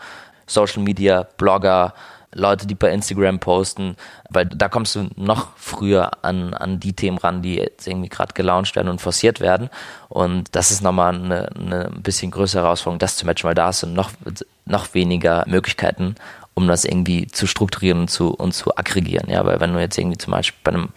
Social 0.48 0.82
Media, 0.84 1.28
Blogger, 1.38 1.94
Leute, 2.34 2.68
die 2.68 2.76
bei 2.76 2.92
Instagram 2.92 3.40
posten, 3.40 3.96
weil 4.30 4.46
da 4.46 4.70
kommst 4.70 4.96
du 4.96 5.10
noch 5.16 5.50
früher 5.56 6.12
an, 6.24 6.54
an 6.54 6.80
die 6.80 6.94
Themen 6.94 7.18
ran, 7.18 7.42
die 7.42 7.56
jetzt 7.56 7.88
irgendwie 7.88 8.10
gerade 8.10 8.34
gelauncht 8.34 8.76
werden 8.76 8.90
und 8.90 9.02
forciert 9.02 9.40
werden. 9.40 9.70
Und 10.10 10.56
das 10.56 10.70
ist 10.72 10.84
nochmal 10.84 11.16
eine, 11.16 11.50
eine 11.56 11.86
ein 11.88 12.04
bisschen 12.04 12.32
größere 12.32 12.64
Herausforderung, 12.64 13.00
das 13.00 13.16
zu 13.16 13.26
matchen, 13.26 13.48
weil 13.48 13.56
da 13.56 13.68
hast 13.68 13.84
du 13.84 13.88
noch, 13.88 14.12
noch 14.66 14.94
weniger 14.94 15.44
Möglichkeiten, 15.48 16.16
um 16.54 16.68
das 16.68 16.86
irgendwie 16.86 17.28
zu 17.28 17.48
strukturieren 17.48 18.02
und 18.02 18.10
zu, 18.10 18.34
und 18.34 18.54
zu 18.54 18.76
aggregieren. 18.76 19.30
Ja, 19.30 19.46
weil 19.46 19.60
wenn 19.60 19.74
du 19.74 19.80
jetzt 19.80 19.98
irgendwie 19.98 20.18
zum 20.18 20.32
Beispiel 20.32 20.60
bei 20.64 20.72
einem, 20.72 20.90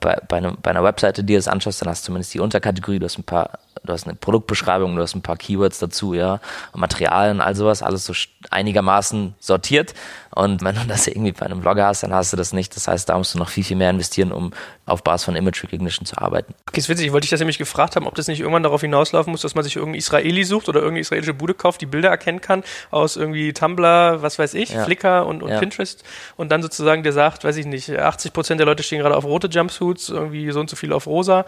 bei, 0.00 0.18
bei, 0.28 0.36
einem, 0.36 0.58
bei 0.60 0.70
einer 0.70 0.84
Webseite 0.84 1.24
dir 1.24 1.38
das 1.38 1.48
anschaust, 1.48 1.80
dann 1.80 1.88
hast 1.88 2.02
du 2.02 2.06
zumindest 2.06 2.34
die 2.34 2.40
Unterkategorie, 2.40 2.98
du 2.98 3.06
hast 3.06 3.18
ein 3.18 3.24
paar 3.24 3.50
du 3.86 3.92
hast 3.92 4.06
eine 4.06 4.14
Produktbeschreibung, 4.14 4.96
du 4.96 5.02
hast 5.02 5.14
ein 5.14 5.22
paar 5.22 5.36
Keywords 5.36 5.78
dazu, 5.78 6.14
ja, 6.14 6.40
Materialien, 6.74 7.40
all 7.40 7.54
sowas, 7.54 7.82
alles 7.82 8.04
so 8.04 8.12
einigermaßen 8.50 9.34
sortiert. 9.38 9.94
Und 10.36 10.62
wenn 10.62 10.74
du 10.74 10.82
das 10.86 11.06
irgendwie 11.06 11.32
bei 11.32 11.46
einem 11.46 11.60
Blogger 11.60 11.86
hast, 11.86 12.02
dann 12.02 12.12
hast 12.12 12.30
du 12.30 12.36
das 12.36 12.52
nicht. 12.52 12.76
Das 12.76 12.88
heißt, 12.88 13.08
da 13.08 13.16
musst 13.16 13.34
du 13.34 13.38
noch 13.38 13.48
viel, 13.48 13.64
viel 13.64 13.76
mehr 13.76 13.88
investieren, 13.88 14.32
um 14.32 14.52
auf 14.84 15.02
Basis 15.02 15.24
von 15.24 15.34
Image 15.34 15.62
Recognition 15.62 16.04
zu 16.04 16.18
arbeiten. 16.18 16.54
Okay, 16.68 16.78
ist 16.78 16.90
witzig. 16.90 17.06
Ich 17.06 17.12
wollte 17.12 17.22
dich 17.24 17.30
das 17.30 17.40
nämlich 17.40 17.56
gefragt 17.56 17.96
haben, 17.96 18.06
ob 18.06 18.14
das 18.16 18.28
nicht 18.28 18.40
irgendwann 18.40 18.62
darauf 18.62 18.82
hinauslaufen 18.82 19.30
muss, 19.30 19.40
dass 19.40 19.54
man 19.54 19.64
sich 19.64 19.76
irgendeinen 19.76 19.98
Israeli 19.98 20.44
sucht 20.44 20.68
oder 20.68 20.80
irgendeine 20.80 21.00
israelische 21.00 21.32
Bude 21.32 21.54
kauft, 21.54 21.80
die 21.80 21.86
Bilder 21.86 22.10
erkennen 22.10 22.42
kann 22.42 22.64
aus 22.90 23.16
irgendwie 23.16 23.54
Tumblr, 23.54 24.20
was 24.20 24.38
weiß 24.38 24.52
ich, 24.52 24.70
ja. 24.70 24.84
Flickr 24.84 25.26
und, 25.26 25.42
und 25.42 25.50
ja. 25.50 25.58
Pinterest 25.58 26.04
und 26.36 26.52
dann 26.52 26.60
sozusagen 26.60 27.02
der 27.02 27.14
sagt, 27.14 27.44
weiß 27.44 27.56
ich 27.56 27.64
nicht, 27.64 27.90
80 27.90 28.34
Prozent 28.34 28.60
der 28.60 28.66
Leute 28.66 28.82
stehen 28.82 28.98
gerade 29.00 29.16
auf 29.16 29.24
rote 29.24 29.48
Jumpsuits, 29.48 30.10
irgendwie 30.10 30.50
so 30.50 30.60
und 30.60 30.68
so 30.68 30.76
viele 30.76 30.94
auf 30.94 31.06
rosa. 31.06 31.46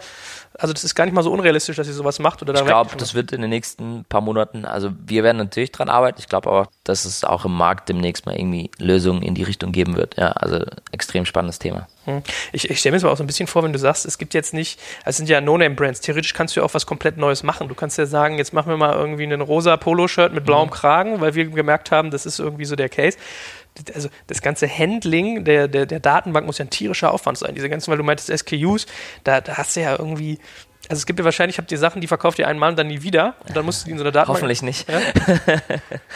Also 0.59 0.73
das 0.73 0.83
ist 0.83 0.93
gar 0.93 1.05
nicht 1.05 1.13
mal 1.13 1.23
so 1.23 1.31
unrealistisch, 1.31 1.77
dass 1.77 1.87
ihr 1.87 1.93
sowas 1.93 2.19
macht 2.19 2.41
oder 2.41 2.53
Ich 2.53 2.65
glaube, 2.65 2.91
das 2.97 3.13
wird 3.13 3.31
in 3.31 3.41
den 3.41 3.49
nächsten 3.49 4.03
paar 4.09 4.19
Monaten, 4.19 4.65
also 4.65 4.91
wir 5.05 5.23
werden 5.23 5.37
natürlich 5.37 5.71
dran 5.71 5.87
arbeiten. 5.87 6.19
Ich 6.19 6.27
glaube 6.27 6.49
aber, 6.49 6.67
dass 6.83 7.05
es 7.05 7.23
auch 7.23 7.45
im 7.45 7.55
Markt 7.55 7.87
demnächst 7.87 8.25
mal 8.25 8.35
irgendwie 8.35 8.69
Lösungen 8.77 9.21
in 9.21 9.35
die 9.35 9.43
Richtung 9.43 9.71
geben 9.71 9.95
wird. 9.95 10.17
Ja, 10.17 10.33
also 10.33 10.65
extrem 10.91 11.25
spannendes 11.25 11.59
Thema. 11.59 11.87
Hm. 12.03 12.23
Ich, 12.51 12.69
ich 12.69 12.79
stelle 12.79 12.91
mir 12.91 12.97
das 12.97 13.03
mal 13.03 13.11
auch 13.11 13.17
so 13.17 13.23
ein 13.23 13.27
bisschen 13.27 13.47
vor, 13.47 13.63
wenn 13.63 13.71
du 13.71 13.79
sagst, 13.79 14.05
es 14.05 14.17
gibt 14.17 14.33
jetzt 14.33 14.53
nicht, 14.53 14.79
es 15.05 15.15
sind 15.15 15.29
ja 15.29 15.39
No-Name-Brands. 15.39 16.01
Theoretisch 16.01 16.33
kannst 16.33 16.55
du 16.55 16.59
ja 16.59 16.65
auch 16.65 16.73
was 16.73 16.85
komplett 16.85 17.17
Neues 17.17 17.43
machen. 17.43 17.69
Du 17.69 17.75
kannst 17.75 17.97
ja 17.97 18.05
sagen, 18.05 18.37
jetzt 18.37 18.51
machen 18.51 18.69
wir 18.69 18.77
mal 18.77 18.95
irgendwie 18.95 19.23
einen 19.23 19.41
rosa 19.41 19.77
Polo-Shirt 19.77 20.33
mit 20.33 20.45
blauem 20.45 20.67
mhm. 20.67 20.73
Kragen, 20.73 21.21
weil 21.21 21.35
wir 21.35 21.45
gemerkt 21.45 21.91
haben, 21.91 22.11
das 22.11 22.25
ist 22.25 22.39
irgendwie 22.39 22.65
so 22.65 22.75
der 22.75 22.89
Case 22.89 23.17
also 23.93 24.09
das 24.27 24.41
ganze 24.41 24.67
Handling 24.67 25.45
der, 25.45 25.67
der, 25.67 25.85
der 25.85 25.99
Datenbank 25.99 26.45
muss 26.45 26.57
ja 26.57 26.65
ein 26.65 26.69
tierischer 26.69 27.13
Aufwand 27.13 27.37
sein. 27.37 27.55
Diese 27.55 27.69
ganzen, 27.69 27.91
weil 27.91 27.97
du 27.97 28.03
meintest 28.03 28.35
SKUs, 28.37 28.85
da, 29.23 29.41
da 29.41 29.57
hast 29.57 29.75
du 29.75 29.81
ja 29.81 29.97
irgendwie 29.97 30.39
also 30.87 31.01
es 31.01 31.05
gibt 31.05 31.19
ja 31.19 31.25
wahrscheinlich, 31.25 31.59
habt 31.59 31.71
ihr 31.71 31.77
Sachen, 31.77 32.01
die 32.01 32.07
verkauft 32.07 32.39
ihr 32.39 32.47
einmal 32.47 32.71
und 32.71 32.79
dann 32.79 32.87
nie 32.87 33.03
wieder 33.03 33.35
und 33.47 33.55
dann 33.55 33.63
musst 33.63 33.81
du 33.81 33.85
die 33.85 33.91
in 33.91 33.97
so 33.99 34.03
einer 34.03 34.11
Datenbank... 34.11 34.37
Hoffentlich 34.37 34.63
nicht. 34.63 34.89
Ja? 34.89 34.99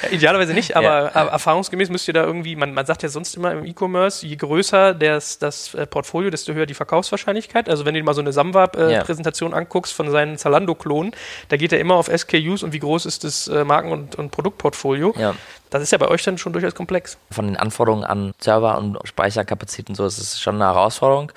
Ja, 0.04 0.10
idealerweise 0.10 0.54
nicht, 0.54 0.76
aber, 0.76 1.12
ja. 1.14 1.28
erfahrungsgemäß 1.28 1.90
müsst 1.90 2.08
ihr 2.08 2.14
da 2.14 2.24
irgendwie, 2.24 2.56
man, 2.56 2.74
man 2.74 2.86
sagt 2.86 3.04
ja 3.04 3.10
sonst 3.10 3.36
immer 3.36 3.52
im 3.52 3.66
E-Commerce, 3.66 4.26
je 4.26 4.36
größer 4.36 4.94
das, 4.94 5.38
das 5.38 5.74
äh, 5.76 5.86
Portfolio, 5.86 6.30
desto 6.30 6.54
höher 6.54 6.66
die 6.66 6.74
Verkaufswahrscheinlichkeit. 6.74 7.70
Also 7.70 7.86
wenn 7.86 7.94
du 7.94 8.00
dir 8.00 8.06
mal 8.06 8.14
so 8.14 8.22
eine 8.22 8.34
Samwab-Präsentation 8.34 9.54
anguckst 9.54 9.94
von 9.94 10.10
seinen 10.10 10.38
Zalando-Klonen, 10.38 11.12
da 11.50 11.58
geht 11.58 11.72
er 11.72 11.80
immer 11.80 11.96
auf 11.96 12.08
SKUs 12.08 12.64
und 12.64 12.74
wie 12.74 12.80
groß 12.80 13.06
ist 13.06 13.24
das 13.24 13.48
äh, 13.48 13.64
Marken- 13.64 13.92
und, 13.92 14.16
und 14.16 14.32
Produktportfolio. 14.32 15.14
Das 15.74 15.82
ist 15.82 15.92
ja 15.92 15.98
bei 15.98 16.08
euch 16.08 16.22
dann 16.22 16.38
schon 16.38 16.54
durchaus 16.54 16.76
komplex. 16.76 17.18
Von 17.32 17.48
den 17.48 17.58
Anforderungen 17.58 18.04
an 18.04 18.36
Server 18.40 18.78
und 18.78 19.00
Speicherkapazitäten 19.06 19.96
so 19.96 20.06
ist 20.06 20.20
es 20.20 20.40
schon 20.40 20.54
eine 20.54 20.66
Herausforderung. 20.66 21.32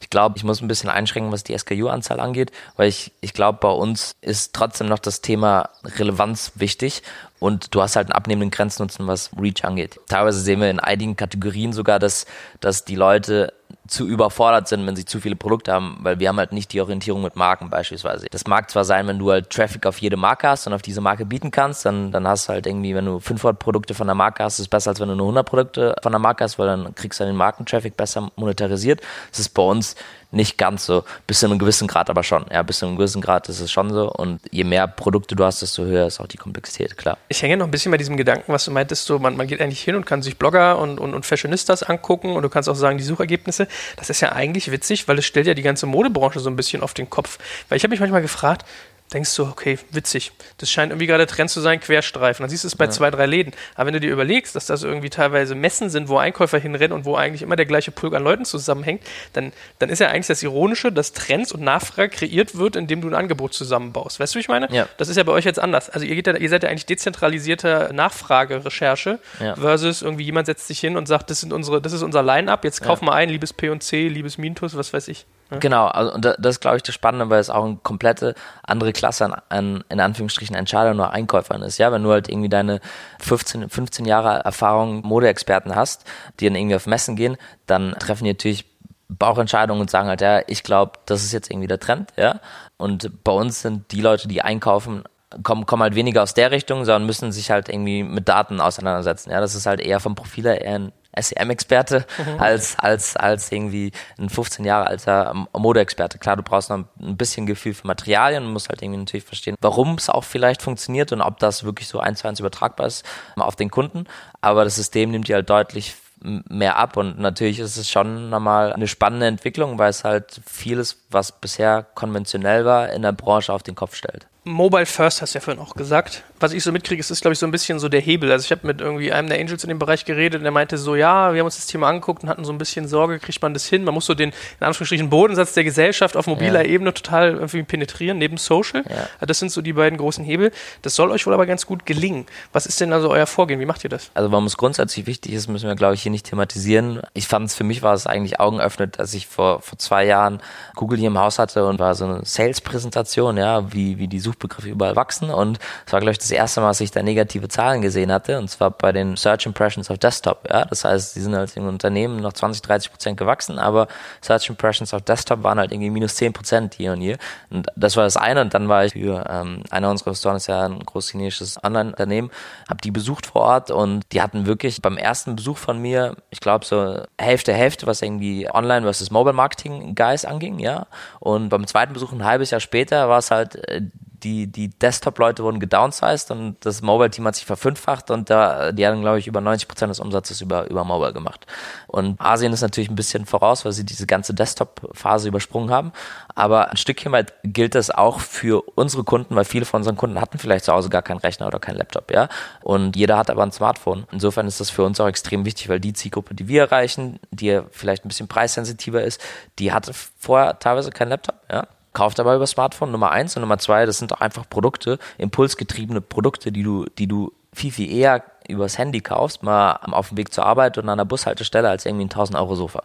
Ich 0.00 0.08
glaube, 0.08 0.36
ich 0.36 0.44
muss 0.44 0.62
ein 0.62 0.68
bisschen 0.68 0.88
einschränken, 0.88 1.32
was 1.32 1.42
die 1.42 1.58
SKU-Anzahl 1.58 2.20
angeht, 2.20 2.52
weil 2.76 2.88
ich, 2.88 3.10
ich 3.20 3.32
glaube, 3.32 3.58
bei 3.60 3.68
uns 3.68 4.14
ist 4.20 4.54
trotzdem 4.54 4.86
noch 4.86 5.00
das 5.00 5.22
Thema 5.22 5.70
Relevanz 5.82 6.52
wichtig 6.54 7.02
und 7.40 7.74
du 7.74 7.82
hast 7.82 7.96
halt 7.96 8.06
einen 8.06 8.12
abnehmenden 8.12 8.50
Grenznutzen, 8.50 9.08
was 9.08 9.30
Reach 9.38 9.64
angeht. 9.64 9.98
Teilweise 10.08 10.40
sehen 10.40 10.60
wir 10.60 10.70
in 10.70 10.78
einigen 10.78 11.16
Kategorien 11.16 11.72
sogar, 11.72 11.98
dass, 11.98 12.26
dass 12.60 12.84
die 12.84 12.94
Leute 12.94 13.52
zu 13.86 14.06
überfordert 14.06 14.68
sind, 14.68 14.86
wenn 14.86 14.94
sie 14.94 15.04
zu 15.04 15.20
viele 15.20 15.36
Produkte 15.36 15.72
haben, 15.72 15.98
weil 16.02 16.20
wir 16.20 16.28
haben 16.28 16.38
halt 16.38 16.52
nicht 16.52 16.72
die 16.72 16.80
Orientierung 16.80 17.22
mit 17.22 17.36
Marken 17.36 17.70
beispielsweise. 17.70 18.26
Das 18.30 18.46
mag 18.46 18.70
zwar 18.70 18.84
sein, 18.84 19.06
wenn 19.06 19.18
du 19.18 19.30
halt 19.30 19.50
Traffic 19.50 19.86
auf 19.86 19.98
jede 19.98 20.16
Marke 20.16 20.48
hast 20.48 20.66
und 20.66 20.72
auf 20.72 20.82
diese 20.82 21.00
Marke 21.00 21.24
bieten 21.24 21.50
kannst, 21.50 21.84
dann, 21.84 22.12
dann 22.12 22.26
hast 22.26 22.48
du 22.48 22.52
halt 22.52 22.66
irgendwie, 22.66 22.94
wenn 22.94 23.06
du 23.06 23.18
500 23.18 23.58
Produkte 23.58 23.94
von 23.94 24.06
der 24.06 24.14
Marke 24.14 24.44
hast, 24.44 24.54
ist 24.54 24.60
es 24.60 24.68
besser, 24.68 24.90
als 24.90 25.00
wenn 25.00 25.08
du 25.08 25.14
nur 25.14 25.26
100 25.26 25.46
Produkte 25.46 25.96
von 26.02 26.12
der 26.12 26.18
Marke 26.18 26.44
hast, 26.44 26.58
weil 26.58 26.66
dann 26.66 26.94
kriegst 26.94 27.20
du 27.20 27.24
den 27.24 27.36
Markentraffic 27.36 27.96
besser 27.96 28.30
monetarisiert. 28.36 29.00
Das 29.30 29.40
ist 29.40 29.50
bei 29.50 29.62
uns 29.62 29.96
nicht 30.32 30.58
ganz 30.58 30.86
so, 30.86 31.04
bis 31.26 31.40
zu 31.40 31.46
einem 31.46 31.58
gewissen 31.58 31.88
Grad 31.88 32.10
aber 32.10 32.22
schon. 32.22 32.44
Ja, 32.50 32.62
bis 32.62 32.78
zu 32.78 32.86
einem 32.86 32.96
gewissen 32.96 33.20
Grad 33.20 33.48
ist 33.48 33.60
es 33.60 33.70
schon 33.70 33.92
so 33.92 34.10
und 34.10 34.40
je 34.50 34.64
mehr 34.64 34.86
Produkte 34.86 35.34
du 35.34 35.44
hast, 35.44 35.62
desto 35.62 35.84
höher 35.84 36.06
ist 36.06 36.20
auch 36.20 36.26
die 36.26 36.36
Komplexität, 36.36 36.96
klar. 36.96 37.18
Ich 37.28 37.42
hänge 37.42 37.56
noch 37.56 37.66
ein 37.66 37.70
bisschen 37.70 37.90
bei 37.90 37.98
diesem 37.98 38.16
Gedanken, 38.16 38.52
was 38.52 38.64
du 38.64 38.70
meintest, 38.70 39.06
so 39.06 39.18
man, 39.18 39.36
man 39.36 39.46
geht 39.46 39.60
eigentlich 39.60 39.82
hin 39.82 39.96
und 39.96 40.06
kann 40.06 40.22
sich 40.22 40.36
Blogger 40.36 40.78
und, 40.78 40.98
und, 40.98 41.14
und 41.14 41.26
Fashionistas 41.26 41.82
angucken 41.82 42.32
und 42.32 42.42
du 42.42 42.48
kannst 42.48 42.68
auch 42.68 42.74
sagen, 42.74 42.98
die 42.98 43.04
Suchergebnisse, 43.04 43.66
das 43.96 44.10
ist 44.10 44.20
ja 44.20 44.32
eigentlich 44.32 44.70
witzig, 44.70 45.08
weil 45.08 45.18
es 45.18 45.26
stellt 45.26 45.46
ja 45.46 45.54
die 45.54 45.62
ganze 45.62 45.86
Modebranche 45.86 46.40
so 46.40 46.50
ein 46.50 46.56
bisschen 46.56 46.82
auf 46.82 46.94
den 46.94 47.10
Kopf. 47.10 47.38
Weil 47.68 47.76
ich 47.76 47.82
habe 47.82 47.90
mich 47.90 48.00
manchmal 48.00 48.22
gefragt, 48.22 48.64
denkst 49.12 49.34
du, 49.34 49.44
okay, 49.44 49.78
witzig. 49.90 50.32
Das 50.58 50.70
scheint 50.70 50.92
irgendwie 50.92 51.06
gerade 51.06 51.26
Trend 51.26 51.50
zu 51.50 51.60
sein, 51.60 51.80
Querstreifen. 51.80 52.42
Dann 52.42 52.50
siehst 52.50 52.64
du 52.64 52.68
es 52.68 52.76
bei 52.76 52.84
ja. 52.84 52.90
zwei, 52.90 53.10
drei 53.10 53.26
Läden. 53.26 53.52
Aber 53.74 53.86
wenn 53.86 53.94
du 53.94 54.00
dir 54.00 54.12
überlegst, 54.12 54.54
dass 54.54 54.66
das 54.66 54.82
irgendwie 54.82 55.10
teilweise 55.10 55.54
Messen 55.54 55.90
sind, 55.90 56.08
wo 56.08 56.18
Einkäufer 56.18 56.58
hinrennen 56.58 56.92
und 56.92 57.04
wo 57.04 57.16
eigentlich 57.16 57.42
immer 57.42 57.56
der 57.56 57.66
gleiche 57.66 57.90
Pulk 57.90 58.14
an 58.14 58.22
Leuten 58.22 58.44
zusammenhängt, 58.44 59.02
dann, 59.32 59.52
dann 59.78 59.88
ist 59.90 59.98
ja 59.98 60.08
eigentlich 60.08 60.28
das 60.28 60.42
Ironische, 60.42 60.92
dass 60.92 61.12
Trends 61.12 61.50
und 61.52 61.62
Nachfrage 61.62 62.08
kreiert 62.08 62.56
wird, 62.56 62.76
indem 62.76 63.00
du 63.00 63.08
ein 63.08 63.14
Angebot 63.14 63.52
zusammenbaust. 63.52 64.20
Weißt 64.20 64.34
du, 64.34 64.36
wie 64.36 64.40
ich 64.40 64.48
meine? 64.48 64.68
Ja. 64.70 64.88
Das 64.96 65.08
ist 65.08 65.16
ja 65.16 65.24
bei 65.24 65.32
euch 65.32 65.44
jetzt 65.44 65.58
anders. 65.58 65.90
Also 65.90 66.06
ihr, 66.06 66.14
geht 66.14 66.26
ja, 66.28 66.36
ihr 66.36 66.48
seid 66.48 66.62
ja 66.62 66.68
eigentlich 66.68 66.86
dezentralisierte 66.86 67.90
Nachfragerecherche 67.92 69.18
ja. 69.40 69.56
versus 69.56 70.02
irgendwie 70.02 70.24
jemand 70.24 70.46
setzt 70.46 70.68
sich 70.68 70.78
hin 70.78 70.96
und 70.96 71.06
sagt, 71.06 71.30
das, 71.30 71.40
sind 71.40 71.52
unsere, 71.52 71.82
das 71.82 71.92
ist 71.92 72.02
unser 72.02 72.22
Line-Up, 72.22 72.64
jetzt 72.64 72.82
kauf 72.82 73.02
mal 73.02 73.14
ein, 73.14 73.28
liebes 73.28 73.52
P&C, 73.52 74.08
liebes 74.08 74.38
Mintus, 74.38 74.76
was 74.76 74.92
weiß 74.92 75.08
ich. 75.08 75.26
Genau, 75.58 75.86
also, 75.86 76.12
und 76.14 76.24
das 76.24 76.36
ist, 76.38 76.60
glaube 76.60 76.76
ich, 76.76 76.82
das 76.82 76.94
Spannende, 76.94 77.28
weil 77.28 77.40
es 77.40 77.50
auch 77.50 77.64
eine 77.64 77.76
komplette 77.76 78.34
andere 78.62 78.92
Klasse 78.92 79.24
an, 79.24 79.34
an 79.48 79.84
in 79.88 80.00
Anführungsstrichen 80.00 80.54
Entscheider 80.54 80.94
nur 80.94 81.10
Einkäufern 81.10 81.62
ist. 81.62 81.78
Ja, 81.78 81.90
wenn 81.90 82.04
du 82.04 82.12
halt 82.12 82.28
irgendwie 82.28 82.48
deine 82.48 82.80
15, 83.18 83.68
15 83.68 84.04
Jahre 84.04 84.44
Erfahrung 84.44 85.02
Modeexperten 85.02 85.74
hast, 85.74 86.04
die 86.38 86.46
dann 86.46 86.54
irgendwie 86.54 86.76
auf 86.76 86.86
Messen 86.86 87.16
gehen, 87.16 87.36
dann 87.66 87.96
treffen 87.98 88.24
die 88.24 88.30
natürlich 88.30 88.66
Bauchentscheidungen 89.08 89.80
und 89.80 89.90
sagen 89.90 90.08
halt, 90.08 90.20
ja, 90.20 90.42
ich 90.46 90.62
glaube, 90.62 90.92
das 91.06 91.24
ist 91.24 91.32
jetzt 91.32 91.50
irgendwie 91.50 91.66
der 91.66 91.80
Trend, 91.80 92.12
ja. 92.16 92.40
Und 92.76 93.24
bei 93.24 93.32
uns 93.32 93.60
sind 93.60 93.90
die 93.90 94.00
Leute, 94.00 94.28
die 94.28 94.42
einkaufen, 94.42 95.02
kommen, 95.42 95.66
kommen 95.66 95.82
halt 95.82 95.96
weniger 95.96 96.22
aus 96.22 96.34
der 96.34 96.52
Richtung, 96.52 96.84
sondern 96.84 97.06
müssen 97.06 97.32
sich 97.32 97.50
halt 97.50 97.68
irgendwie 97.68 98.04
mit 98.04 98.28
Daten 98.28 98.60
auseinandersetzen. 98.60 99.30
Ja, 99.30 99.40
das 99.40 99.54
ist 99.54 99.66
halt 99.66 99.80
eher 99.80 100.00
vom 100.00 100.14
Profil 100.14 100.44
her 100.44 100.62
eher 100.62 100.76
ein 100.76 100.92
SEM-Experte 101.18 102.06
mhm. 102.18 102.40
als, 102.40 102.78
als, 102.78 103.16
als 103.16 103.50
irgendwie 103.50 103.92
ein 104.18 104.28
15 104.28 104.64
Jahre 104.64 104.86
alter 104.86 105.46
Modeexperte. 105.56 106.18
Klar, 106.18 106.36
du 106.36 106.42
brauchst 106.42 106.70
noch 106.70 106.84
ein 107.00 107.16
bisschen 107.16 107.46
Gefühl 107.46 107.74
für 107.74 107.86
Materialien 107.86 108.44
und 108.44 108.52
musst 108.52 108.68
halt 108.68 108.82
irgendwie 108.82 109.00
natürlich 109.00 109.24
verstehen, 109.24 109.56
warum 109.60 109.94
es 109.94 110.08
auch 110.08 110.24
vielleicht 110.24 110.62
funktioniert 110.62 111.12
und 111.12 111.20
ob 111.20 111.38
das 111.38 111.64
wirklich 111.64 111.88
so 111.88 112.00
eins 112.00 112.20
zu 112.20 112.28
eins 112.28 112.40
übertragbar 112.40 112.86
ist 112.86 113.04
auf 113.36 113.56
den 113.56 113.70
Kunden. 113.70 114.04
Aber 114.40 114.64
das 114.64 114.76
System 114.76 115.10
nimmt 115.10 115.28
dir 115.28 115.36
halt 115.36 115.50
deutlich 115.50 115.94
mehr 116.22 116.76
ab 116.76 116.96
und 116.96 117.18
natürlich 117.18 117.58
ist 117.58 117.76
es 117.76 117.88
schon 117.88 118.28
nochmal 118.28 118.72
eine 118.72 118.88
spannende 118.88 119.26
Entwicklung, 119.26 119.78
weil 119.78 119.90
es 119.90 120.04
halt 120.04 120.40
vieles, 120.46 120.99
was 121.10 121.32
bisher 121.32 121.86
konventionell 121.94 122.64
war, 122.64 122.90
in 122.90 123.02
der 123.02 123.12
Branche 123.12 123.52
auf 123.52 123.62
den 123.62 123.74
Kopf 123.74 123.94
stellt. 123.94 124.26
Mobile 124.44 124.86
First 124.86 125.20
hast 125.20 125.34
du 125.34 125.38
ja 125.38 125.44
vorhin 125.44 125.62
auch 125.62 125.74
gesagt. 125.74 126.24
Was 126.38 126.54
ich 126.54 126.64
so 126.64 126.72
mitkriege, 126.72 126.98
ist, 126.98 127.10
ist 127.10 127.20
glaube 127.20 127.34
ich, 127.34 127.38
so 127.38 127.46
ein 127.46 127.50
bisschen 127.50 127.78
so 127.78 127.90
der 127.90 128.00
Hebel. 128.00 128.32
Also 128.32 128.44
ich 128.44 128.50
habe 128.50 128.66
mit 128.66 128.80
irgendwie 128.80 129.12
einem 129.12 129.28
der 129.28 129.38
Angels 129.38 129.62
in 129.64 129.68
dem 129.68 129.78
Bereich 129.78 130.06
geredet 130.06 130.38
und 130.38 130.44
der 130.44 130.52
meinte 130.52 130.78
so, 130.78 130.96
ja, 130.96 131.34
wir 131.34 131.40
haben 131.40 131.44
uns 131.44 131.56
das 131.56 131.66
Thema 131.66 131.88
angeguckt 131.88 132.22
und 132.22 132.30
hatten 132.30 132.46
so 132.46 132.52
ein 132.52 132.56
bisschen 132.56 132.88
Sorge, 132.88 133.18
kriegt 133.18 133.42
man 133.42 133.52
das 133.52 133.66
hin? 133.66 133.84
Man 133.84 133.92
muss 133.92 134.06
so 134.06 134.14
den, 134.14 134.30
in 134.30 134.66
Anführungsstrichen, 134.66 135.10
Bodensatz 135.10 135.52
der 135.52 135.64
Gesellschaft 135.64 136.16
auf 136.16 136.26
mobiler 136.26 136.64
ja. 136.64 136.70
Ebene 136.70 136.94
total 136.94 137.34
irgendwie 137.34 137.62
penetrieren, 137.64 138.16
neben 138.16 138.38
Social. 138.38 138.82
Ja. 138.88 139.08
Also 139.14 139.26
das 139.26 139.38
sind 139.40 139.52
so 139.52 139.60
die 139.60 139.74
beiden 139.74 139.98
großen 139.98 140.24
Hebel. 140.24 140.52
Das 140.80 140.94
soll 140.94 141.10
euch 141.10 141.26
wohl 141.26 141.34
aber 141.34 141.44
ganz 141.44 141.66
gut 141.66 141.84
gelingen. 141.84 142.24
Was 142.54 142.64
ist 142.64 142.80
denn 142.80 142.94
also 142.94 143.10
euer 143.10 143.26
Vorgehen? 143.26 143.60
Wie 143.60 143.66
macht 143.66 143.84
ihr 143.84 143.90
das? 143.90 144.10
Also 144.14 144.32
warum 144.32 144.46
es 144.46 144.56
grundsätzlich 144.56 145.06
wichtig 145.06 145.34
ist, 145.34 145.48
müssen 145.48 145.68
wir, 145.68 145.74
glaube 145.74 145.94
ich, 145.94 146.02
hier 146.02 146.12
nicht 146.12 146.24
thematisieren. 146.24 147.02
Ich 147.12 147.28
fand 147.28 147.48
es, 147.48 147.54
für 147.54 147.64
mich 147.64 147.82
war 147.82 147.92
es 147.92 148.06
eigentlich 148.06 148.40
augenöffnet, 148.40 148.98
dass 148.98 149.12
ich 149.12 149.26
vor, 149.26 149.60
vor 149.60 149.78
zwei 149.78 150.06
Jahren 150.06 150.40
Google 150.76 150.98
hier 151.00 151.08
im 151.08 151.18
Haus 151.18 151.38
hatte 151.38 151.66
und 151.66 151.78
war 151.78 151.94
so 151.94 152.04
eine 152.04 152.24
Sales-Präsentation, 152.24 153.36
ja, 153.36 153.72
wie, 153.72 153.98
wie 153.98 154.08
die 154.08 154.20
Suchbegriffe 154.20 154.68
überall 154.68 154.96
wachsen 154.96 155.30
und 155.30 155.58
es 155.86 155.92
war, 155.92 156.00
glaube 156.00 156.12
ich, 156.12 156.18
das 156.18 156.30
erste 156.30 156.60
Mal, 156.60 156.68
dass 156.68 156.80
ich 156.80 156.90
da 156.90 157.02
negative 157.02 157.48
Zahlen 157.48 157.82
gesehen 157.82 158.12
hatte 158.12 158.38
und 158.38 158.48
zwar 158.48 158.70
bei 158.70 158.92
den 158.92 159.16
Search 159.16 159.46
Impressions 159.46 159.90
auf 159.90 159.98
Desktop. 159.98 160.48
Ja? 160.48 160.64
Das 160.66 160.84
heißt, 160.84 161.16
die 161.16 161.20
sind 161.20 161.34
halt 161.34 161.56
in 161.56 161.66
Unternehmen 161.66 162.20
noch 162.20 162.32
20, 162.32 162.62
30 162.62 162.90
Prozent 162.90 163.16
gewachsen, 163.16 163.58
aber 163.58 163.88
Search 164.20 164.48
Impressions 164.48 164.94
auf 164.94 165.02
Desktop 165.02 165.42
waren 165.42 165.58
halt 165.58 165.72
irgendwie 165.72 165.90
minus 165.90 166.16
10 166.16 166.32
Prozent 166.32 166.74
hier 166.74 166.92
und 166.92 167.00
hier. 167.00 167.18
Und 167.50 167.66
das 167.74 167.96
war 167.96 168.04
das 168.04 168.16
eine 168.16 168.42
und 168.42 168.54
dann 168.54 168.68
war 168.68 168.84
ich 168.84 168.92
für 168.92 169.24
ähm, 169.28 169.62
einer 169.70 169.90
unserer 169.90 170.10
Investoren 170.10 170.36
ist 170.36 170.46
ja 170.48 170.66
ein 170.66 170.80
großes 170.80 171.12
chinesisches 171.12 171.62
Online-Unternehmen, 171.64 172.30
habe 172.68 172.80
die 172.82 172.90
besucht 172.90 173.26
vor 173.26 173.42
Ort 173.42 173.70
und 173.70 174.04
die 174.12 174.20
hatten 174.20 174.46
wirklich 174.46 174.82
beim 174.82 174.96
ersten 174.96 175.36
Besuch 175.36 175.56
von 175.56 175.80
mir, 175.80 176.16
ich 176.30 176.40
glaube 176.40 176.64
so 176.64 177.02
Hälfte, 177.18 177.54
Hälfte, 177.54 177.86
was 177.86 178.02
irgendwie 178.02 178.48
Online 178.52 178.82
versus 178.82 179.10
Mobile 179.10 179.32
Marketing 179.32 179.94
Guys 179.94 180.24
anging, 180.24 180.58
ja. 180.58 180.86
Und 181.18 181.48
beim 181.48 181.66
zweiten 181.66 181.92
Besuch 181.92 182.12
ein 182.12 182.24
halbes 182.24 182.50
Jahr 182.50 182.60
später 182.60 183.08
war 183.08 183.18
es 183.18 183.30
halt 183.30 183.56
äh, 183.68 183.82
die, 184.22 184.46
die 184.46 184.68
Desktop-Leute 184.68 185.42
wurden 185.42 185.60
gedownsized 185.60 186.30
und 186.30 186.56
das 186.64 186.82
Mobile-Team 186.82 187.26
hat 187.26 187.36
sich 187.36 187.46
verfünffacht 187.46 188.10
und 188.10 188.30
da, 188.30 188.72
die 188.72 188.86
haben, 188.86 189.00
glaube 189.00 189.18
ich, 189.18 189.26
über 189.26 189.40
90 189.40 189.68
Prozent 189.68 189.90
des 189.90 190.00
Umsatzes 190.00 190.40
über, 190.40 190.68
über 190.70 190.84
Mobile 190.84 191.12
gemacht. 191.12 191.46
Und 191.86 192.20
Asien 192.20 192.52
ist 192.52 192.60
natürlich 192.60 192.90
ein 192.90 192.96
bisschen 192.96 193.26
voraus, 193.26 193.64
weil 193.64 193.72
sie 193.72 193.84
diese 193.84 194.06
ganze 194.06 194.34
Desktop-Phase 194.34 195.28
übersprungen 195.28 195.70
haben. 195.70 195.92
Aber 196.34 196.70
ein 196.70 196.76
Stückchen 196.76 197.12
weit 197.12 197.34
gilt 197.42 197.74
das 197.74 197.90
auch 197.90 198.20
für 198.20 198.62
unsere 198.74 199.04
Kunden, 199.04 199.34
weil 199.36 199.44
viele 199.44 199.64
von 199.64 199.80
unseren 199.80 199.96
Kunden 199.96 200.20
hatten 200.20 200.38
vielleicht 200.38 200.64
zu 200.64 200.72
Hause 200.72 200.88
gar 200.88 201.02
keinen 201.02 201.18
Rechner 201.18 201.46
oder 201.46 201.58
keinen 201.58 201.76
Laptop, 201.76 202.10
ja. 202.10 202.28
Und 202.62 202.96
jeder 202.96 203.16
hat 203.16 203.30
aber 203.30 203.42
ein 203.42 203.52
Smartphone. 203.52 204.06
Insofern 204.12 204.46
ist 204.46 204.60
das 204.60 204.70
für 204.70 204.84
uns 204.84 205.00
auch 205.00 205.08
extrem 205.08 205.44
wichtig, 205.44 205.68
weil 205.68 205.80
die 205.80 205.92
Zielgruppe, 205.92 206.34
die 206.34 206.48
wir 206.48 206.62
erreichen, 206.62 207.18
die 207.30 207.60
vielleicht 207.70 208.04
ein 208.04 208.08
bisschen 208.08 208.28
preissensitiver 208.28 209.02
ist, 209.02 209.20
die 209.58 209.72
hatte 209.72 209.92
vorher 209.92 210.58
teilweise 210.58 210.90
keinen 210.90 211.10
Laptop, 211.10 211.36
ja 211.50 211.66
kauft 211.92 212.20
aber 212.20 212.36
über 212.36 212.46
Smartphone 212.46 212.92
Nummer 212.92 213.10
eins 213.10 213.36
und 213.36 213.42
Nummer 213.42 213.58
zwei, 213.58 213.86
das 213.86 213.98
sind 213.98 214.12
auch 214.12 214.20
einfach 214.20 214.48
Produkte, 214.48 214.98
impulsgetriebene 215.18 216.00
Produkte, 216.00 216.52
die 216.52 216.62
du, 216.62 216.86
die 216.98 217.06
du 217.06 217.32
viel, 217.52 217.72
viel 217.72 217.90
eher 217.90 218.22
übers 218.48 218.78
Handy 218.78 219.00
kaufst, 219.00 219.42
mal 219.42 219.72
auf 219.92 220.08
dem 220.08 220.18
Weg 220.18 220.32
zur 220.32 220.46
Arbeit 220.46 220.78
und 220.78 220.88
an 220.88 220.98
der 220.98 221.04
Bushaltestelle 221.04 221.68
als 221.68 221.86
irgendwie 221.86 222.04
ein 222.04 222.10
1000 222.10 222.38
Euro 222.38 222.54
Sofa. 222.54 222.84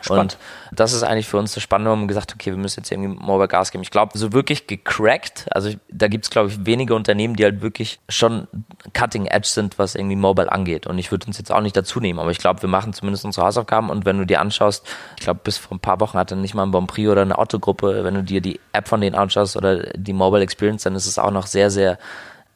Spannend. 0.00 0.38
Und 0.70 0.78
das 0.78 0.92
ist 0.92 1.02
eigentlich 1.02 1.28
für 1.28 1.38
uns 1.38 1.54
das 1.54 1.62
Spannende, 1.62 1.92
um 1.92 2.08
gesagt, 2.08 2.34
okay, 2.34 2.50
wir 2.50 2.58
müssen 2.58 2.80
jetzt 2.80 2.90
irgendwie 2.90 3.18
Mobile 3.20 3.48
Gas 3.48 3.70
geben. 3.70 3.82
Ich 3.82 3.90
glaube, 3.90 4.16
so 4.16 4.32
wirklich 4.32 4.66
gecrackt, 4.66 5.46
also 5.50 5.70
da 5.90 6.08
gibt 6.08 6.24
es, 6.24 6.30
glaube 6.30 6.48
ich, 6.48 6.66
wenige 6.66 6.94
Unternehmen, 6.94 7.36
die 7.36 7.44
halt 7.44 7.62
wirklich 7.62 8.00
schon 8.08 8.48
cutting 8.92 9.26
edge 9.26 9.48
sind, 9.48 9.78
was 9.78 9.94
irgendwie 9.94 10.16
Mobile 10.16 10.50
angeht. 10.50 10.86
Und 10.86 10.98
ich 10.98 11.10
würde 11.10 11.26
uns 11.26 11.38
jetzt 11.38 11.52
auch 11.52 11.60
nicht 11.60 11.76
dazu 11.76 12.00
nehmen, 12.00 12.18
aber 12.18 12.30
ich 12.30 12.38
glaube, 12.38 12.62
wir 12.62 12.68
machen 12.68 12.92
zumindest 12.92 13.24
unsere 13.24 13.46
Hausaufgaben 13.46 13.90
und 13.90 14.04
wenn 14.04 14.18
du 14.18 14.26
dir 14.26 14.40
anschaust, 14.40 14.86
ich 15.16 15.24
glaube, 15.24 15.40
bis 15.42 15.58
vor 15.58 15.76
ein 15.76 15.80
paar 15.80 16.00
Wochen 16.00 16.18
hatte 16.18 16.36
nicht 16.36 16.54
mal 16.54 16.64
ein 16.64 16.70
Bonprix 16.70 17.08
oder 17.08 17.22
eine 17.22 17.38
Otto-Gruppe, 17.38 18.04
wenn 18.04 18.14
du 18.14 18.22
dir 18.22 18.40
die 18.40 18.60
App 18.72 18.88
von 18.88 19.00
denen 19.00 19.16
anschaust 19.16 19.56
oder 19.56 19.84
die 19.94 20.12
Mobile 20.12 20.42
Experience, 20.42 20.82
dann 20.82 20.94
ist 20.94 21.06
es 21.06 21.18
auch 21.18 21.30
noch 21.30 21.46
sehr, 21.46 21.70
sehr 21.70 21.98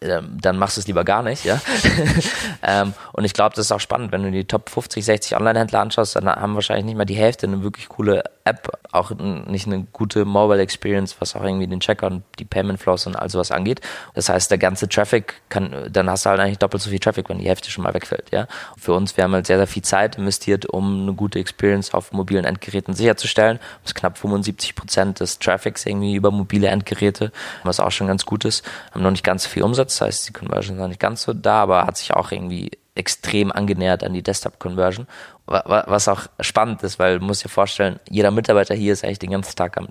dann 0.03 0.59
machst 0.59 0.77
du 0.77 0.81
es 0.81 0.87
lieber 0.87 1.05
gar 1.05 1.23
nicht, 1.23 1.45
ja. 1.45 1.61
ähm, 2.62 2.95
und 3.12 3.25
ich 3.25 3.35
glaube, 3.35 3.55
das 3.55 3.67
ist 3.67 3.73
auch 3.73 3.81
spannend, 3.81 4.12
wenn 4.12 4.23
du 4.23 4.31
die 4.31 4.45
Top 4.45 4.69
50, 4.69 5.05
60 5.05 5.37
Online-Händler 5.37 5.81
anschaust, 5.81 6.17
dann 6.17 6.27
haben 6.27 6.55
wahrscheinlich 6.55 6.87
nicht 6.87 6.97
mal 6.97 7.05
die 7.05 7.15
Hälfte 7.15 7.47
eine 7.47 7.62
wirklich 7.62 7.88
coole 7.88 8.25
App, 8.45 8.77
auch 8.91 9.11
nicht 9.11 9.67
eine 9.67 9.87
gute 9.93 10.25
Mobile 10.25 10.61
Experience, 10.61 11.17
was 11.21 11.37
auch 11.37 11.45
irgendwie 11.45 11.67
den 11.67 11.81
Checker 11.81 12.09
und 12.09 12.25
die 12.38 12.45
Payment 12.45 12.81
Flows 12.81 13.07
und 13.07 13.15
all 13.15 13.31
sowas 13.31 13.53
angeht. 13.53 13.81
Das 14.15 14.29
heißt, 14.29 14.51
der 14.51 14.59
ganze 14.59 14.88
Traffic 14.88 15.35
kann, 15.49 15.88
dann 15.91 16.11
hast 16.11 16.27
du 16.27 16.31
halt 16.31 16.41
eigentlich 16.41 16.59
doppelt 16.59 16.83
so 16.83 16.91
viel 16.91 16.99
Traffic, 16.99 17.29
wenn 17.29 17.38
die 17.38 17.49
Hälfte 17.49 17.71
schon 17.71 17.85
mal 17.85 17.95
wegfällt, 17.95 18.31
ja. 18.33 18.47
Für 18.77 18.95
uns, 18.95 19.17
wir 19.17 19.25
haben 19.25 19.33
halt 19.33 19.47
sehr, 19.47 19.59
sehr 19.59 19.67
viel 19.67 19.83
Zeit 19.83 20.17
investiert, 20.17 20.67
um 20.67 21.03
eine 21.03 21.12
gute 21.15 21.38
Experience 21.38 21.95
auf 21.95 22.12
mobilen 22.12 22.45
Endgeräten 22.45 22.95
sicherzustellen. 22.95 23.59
Das 23.83 23.91
ist 23.91 23.95
knapp 23.95 24.19
75 24.19 24.75
Prozent 24.75 25.21
des 25.21 25.38
Traffics 25.38 25.87
irgendwie 25.87 26.15
über 26.15 26.31
mobile 26.31 26.69
Endgeräte, 26.69 27.33
was 27.62 27.81
auch 27.81 27.91
schon 27.91 28.09
ganz 28.09 28.27
gut 28.27 28.45
ist. 28.45 28.65
Haben 28.93 29.03
noch 29.03 29.11
nicht 29.11 29.25
ganz 29.25 29.45
so 29.45 29.51
viel 29.51 29.62
Umsatz, 29.62 29.91
das 29.92 30.00
heißt, 30.00 30.28
die 30.28 30.33
Conversion 30.33 30.76
ist 30.76 30.81
noch 30.81 30.88
nicht 30.88 31.00
ganz 31.00 31.22
so 31.22 31.33
da, 31.33 31.62
aber 31.62 31.87
hat 31.87 31.96
sich 31.96 32.12
auch 32.12 32.33
irgendwie 32.33 32.70
extrem 32.94 33.52
angenähert 33.52 34.05
an 34.05 34.12
die 34.12 34.22
Desktop-Conversion. 34.22 35.07
Was 35.46 36.09
auch 36.09 36.26
spannend 36.40 36.83
ist, 36.83 36.98
weil 36.98 37.18
du 37.18 37.24
musst 37.24 37.44
dir 37.44 37.48
vorstellen, 37.48 37.98
jeder 38.09 38.31
Mitarbeiter 38.31 38.74
hier 38.74 38.92
ist 38.92 39.05
eigentlich 39.05 39.18
den 39.18 39.31
ganzen 39.31 39.57
Tag 39.57 39.76
am 39.78 39.88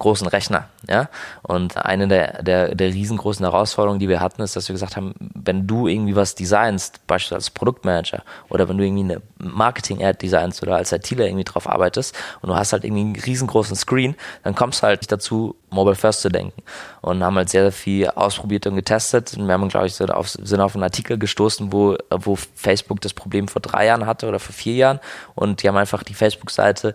großen 0.00 0.26
Rechner. 0.26 0.68
Ja? 0.88 1.08
Und 1.42 1.76
eine 1.76 2.08
der, 2.08 2.42
der, 2.42 2.74
der 2.74 2.88
riesengroßen 2.88 3.44
Herausforderungen, 3.44 4.00
die 4.00 4.08
wir 4.08 4.20
hatten, 4.20 4.42
ist, 4.42 4.56
dass 4.56 4.68
wir 4.68 4.74
gesagt 4.74 4.96
haben, 4.96 5.14
wenn 5.18 5.68
du 5.68 5.86
irgendwie 5.86 6.16
was 6.16 6.34
designst, 6.34 7.06
beispielsweise 7.06 7.36
als 7.36 7.50
Produktmanager 7.50 8.22
oder 8.48 8.68
wenn 8.68 8.76
du 8.76 8.84
irgendwie 8.84 9.04
eine 9.04 9.22
Marketing-Ad 9.38 10.18
designst 10.20 10.62
oder 10.62 10.76
als 10.76 10.90
ITler 10.90 11.26
irgendwie 11.26 11.44
drauf 11.44 11.68
arbeitest 11.68 12.16
und 12.42 12.48
du 12.48 12.56
hast 12.56 12.72
halt 12.72 12.84
irgendwie 12.84 13.02
einen 13.02 13.16
riesengroßen 13.16 13.76
Screen, 13.76 14.16
dann 14.42 14.56
kommst 14.56 14.82
du 14.82 14.88
halt 14.88 15.10
dazu, 15.12 15.54
Mobile 15.70 15.94
First 15.94 16.22
zu 16.22 16.28
denken. 16.28 16.62
Und 17.00 17.22
haben 17.22 17.36
halt 17.36 17.48
sehr, 17.48 17.62
sehr 17.62 17.72
viel 17.72 18.08
ausprobiert 18.08 18.66
und 18.66 18.74
getestet. 18.74 19.36
Und 19.36 19.46
wir 19.46 19.54
haben, 19.54 19.68
glaube 19.68 19.86
ich, 19.86 19.94
so 19.94 20.04
auf, 20.06 20.28
sind 20.28 20.60
auf 20.60 20.74
einen 20.74 20.82
Artikel 20.82 21.16
gestoßen, 21.18 21.72
wo, 21.72 21.96
wo 22.10 22.36
Facebook 22.54 23.00
das 23.00 23.14
Problem 23.14 23.48
vor 23.48 23.62
drei 23.62 23.86
Jahren 23.86 24.06
hatte 24.06 24.26
oder 24.26 24.40
vor 24.40 24.52
vier 24.52 24.74
Jahren. 24.74 25.00
Und 25.34 25.62
die 25.62 25.68
haben 25.68 25.76
einfach 25.76 26.02
die 26.02 26.14
Facebook-Seite 26.14 26.94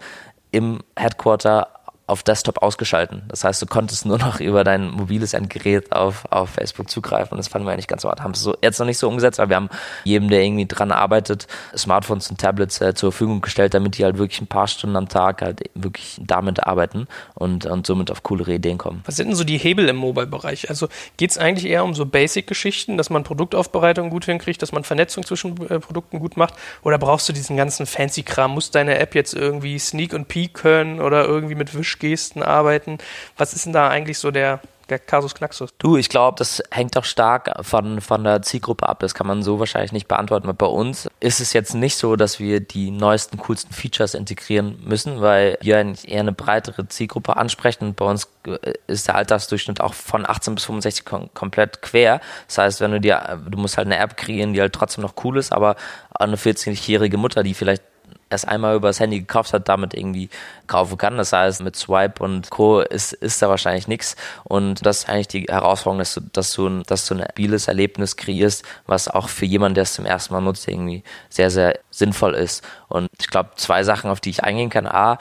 im 0.51 0.81
Headquarter 0.95 1.69
auf 2.07 2.21
Desktop 2.21 2.61
ausgeschalten. 2.61 3.23
Das 3.29 3.43
heißt, 3.43 3.61
du 3.61 3.65
konntest 3.65 4.05
nur 4.05 4.19
noch 4.19 4.39
über 4.39 4.63
dein 4.63 4.91
mobiles 4.91 5.33
Endgerät 5.33 5.91
auf, 5.91 6.25
auf 6.29 6.51
Facebook 6.51 6.89
zugreifen. 6.89 7.31
Und 7.31 7.37
das 7.39 7.47
fanden 7.47 7.67
wir 7.67 7.73
eigentlich 7.73 7.87
ganz 7.87 8.03
hart. 8.03 8.21
Haben 8.21 8.31
es 8.31 8.41
so, 8.41 8.55
jetzt 8.61 8.77
noch 8.79 8.85
nicht 8.85 8.99
so 8.99 9.07
umgesetzt, 9.07 9.39
aber 9.39 9.49
wir 9.49 9.55
haben 9.55 9.69
jedem, 10.03 10.29
der 10.29 10.43
irgendwie 10.43 10.67
dran 10.67 10.91
arbeitet, 10.91 11.47
Smartphones 11.75 12.29
und 12.29 12.39
Tablets 12.39 12.79
äh, 12.79 12.93
zur 12.93 13.11
Verfügung 13.11 13.41
gestellt, 13.41 13.73
damit 13.73 13.97
die 13.97 14.03
halt 14.03 14.19
wirklich 14.19 14.39
ein 14.39 14.47
paar 14.47 14.67
Stunden 14.67 14.95
am 14.95 15.09
Tag 15.09 15.41
halt 15.41 15.63
wirklich 15.73 16.19
damit 16.21 16.63
arbeiten 16.63 17.07
und, 17.33 17.65
und 17.65 17.87
somit 17.87 18.11
auf 18.11 18.21
coolere 18.21 18.53
Ideen 18.53 18.77
kommen. 18.77 19.01
Was 19.05 19.15
sind 19.15 19.29
denn 19.29 19.35
so 19.35 19.43
die 19.43 19.57
Hebel 19.57 19.89
im 19.89 19.95
Mobile-Bereich? 19.95 20.69
Also 20.69 20.89
geht 21.17 21.31
es 21.31 21.39
eigentlich 21.39 21.65
eher 21.65 21.83
um 21.83 21.95
so 21.95 22.05
Basic-Geschichten, 22.05 22.97
dass 22.97 23.09
man 23.09 23.23
Produktaufbereitung 23.23 24.11
gut 24.11 24.25
hinkriegt, 24.25 24.61
dass 24.61 24.71
man 24.71 24.83
Vernetzung 24.83 25.25
zwischen 25.25 25.59
äh, 25.69 25.79
Produkten 25.79 26.19
gut 26.19 26.37
macht? 26.37 26.53
Oder 26.83 26.99
brauchst 26.99 27.27
du 27.29 27.33
diesen 27.33 27.57
ganzen 27.57 27.87
Fancy-Kram? 27.87 28.51
Muss 28.51 28.69
deine 28.69 28.99
App 28.99 29.15
jetzt 29.15 29.33
irgendwie 29.33 29.79
Sneak 29.79 30.13
und 30.13 30.27
Peek 30.27 30.53
können 30.53 31.01
oder 31.01 31.25
irgendwie 31.25 31.55
mit 31.55 31.75
Wish 31.75 31.94
Gesten 31.99 32.43
arbeiten. 32.43 32.97
Was 33.37 33.53
ist 33.53 33.65
denn 33.65 33.73
da 33.73 33.89
eigentlich 33.89 34.19
so 34.19 34.31
der, 34.31 34.59
der 34.89 34.99
Kasus 34.99 35.35
Knaxus? 35.35 35.71
Du, 35.77 35.97
ich 35.97 36.09
glaube, 36.09 36.37
das 36.37 36.61
hängt 36.71 36.95
doch 36.95 37.05
stark 37.05 37.51
von, 37.61 38.01
von 38.01 38.23
der 38.23 38.41
Zielgruppe 38.41 38.87
ab. 38.87 38.99
Das 38.99 39.13
kann 39.13 39.27
man 39.27 39.43
so 39.43 39.59
wahrscheinlich 39.59 39.91
nicht 39.91 40.07
beantworten. 40.07 40.53
bei 40.55 40.65
uns 40.65 41.09
ist 41.19 41.39
es 41.39 41.53
jetzt 41.53 41.73
nicht 41.73 41.97
so, 41.97 42.15
dass 42.15 42.39
wir 42.39 42.59
die 42.59 42.91
neuesten, 42.91 43.37
coolsten 43.37 43.73
Features 43.73 44.13
integrieren 44.13 44.79
müssen, 44.83 45.21
weil 45.21 45.57
wir 45.61 45.95
eher 46.05 46.19
eine 46.19 46.33
breitere 46.33 46.87
Zielgruppe 46.87 47.37
ansprechen. 47.37 47.85
Und 47.85 47.95
bei 47.95 48.05
uns 48.05 48.27
äh, 48.47 48.73
ist 48.87 49.07
der 49.07 49.15
Altersdurchschnitt 49.15 49.81
auch 49.81 49.93
von 49.93 50.25
18 50.25 50.55
bis 50.55 50.65
65 50.65 51.05
kom 51.05 51.33
komplett 51.33 51.81
quer. 51.81 52.21
Das 52.47 52.57
heißt, 52.57 52.81
wenn 52.81 52.91
du 52.91 53.01
dir, 53.01 53.41
du 53.49 53.57
musst 53.57 53.77
halt 53.77 53.87
eine 53.87 53.97
App 53.97 54.17
kreieren, 54.17 54.53
die 54.53 54.61
halt 54.61 54.73
trotzdem 54.73 55.01
noch 55.03 55.13
cool 55.23 55.37
ist, 55.37 55.51
aber 55.51 55.75
eine 56.11 56.35
40-jährige 56.35 57.17
Mutter, 57.17 57.43
die 57.43 57.53
vielleicht 57.53 57.83
erst 58.29 58.47
einmal 58.47 58.75
über 58.75 58.89
das 58.89 58.99
Handy 58.99 59.19
gekauft 59.19 59.53
hat, 59.53 59.69
damit 59.69 59.93
irgendwie 59.93 60.29
kaufen 60.67 60.97
kann. 60.97 61.17
Das 61.17 61.33
heißt, 61.33 61.61
mit 61.61 61.75
Swipe 61.75 62.23
und 62.23 62.49
Co. 62.49 62.79
ist, 62.79 63.13
ist 63.13 63.41
da 63.41 63.49
wahrscheinlich 63.49 63.87
nichts. 63.87 64.15
Und 64.43 64.85
das 64.85 64.99
ist 64.99 65.09
eigentlich 65.09 65.27
die 65.27 65.45
Herausforderung, 65.49 65.99
dass 65.99 66.13
du, 66.13 66.21
dass 66.21 66.53
du, 66.53 66.67
ein, 66.67 66.83
dass 66.83 67.07
du 67.07 67.15
ein 67.15 67.21
mobiles 67.21 67.67
Erlebnis 67.67 68.15
kreierst, 68.15 68.63
was 68.87 69.07
auch 69.07 69.29
für 69.29 69.45
jemanden, 69.45 69.75
der 69.75 69.83
es 69.83 69.93
zum 69.93 70.05
ersten 70.05 70.33
Mal 70.33 70.41
nutzt, 70.41 70.67
irgendwie 70.67 71.03
sehr, 71.29 71.49
sehr 71.49 71.79
sinnvoll 71.91 72.33
ist. 72.33 72.63
Und 72.87 73.09
ich 73.19 73.27
glaube, 73.27 73.51
zwei 73.55 73.83
Sachen, 73.83 74.09
auf 74.09 74.19
die 74.19 74.29
ich 74.29 74.43
eingehen 74.43 74.69
kann. 74.69 74.87
A, 74.87 75.17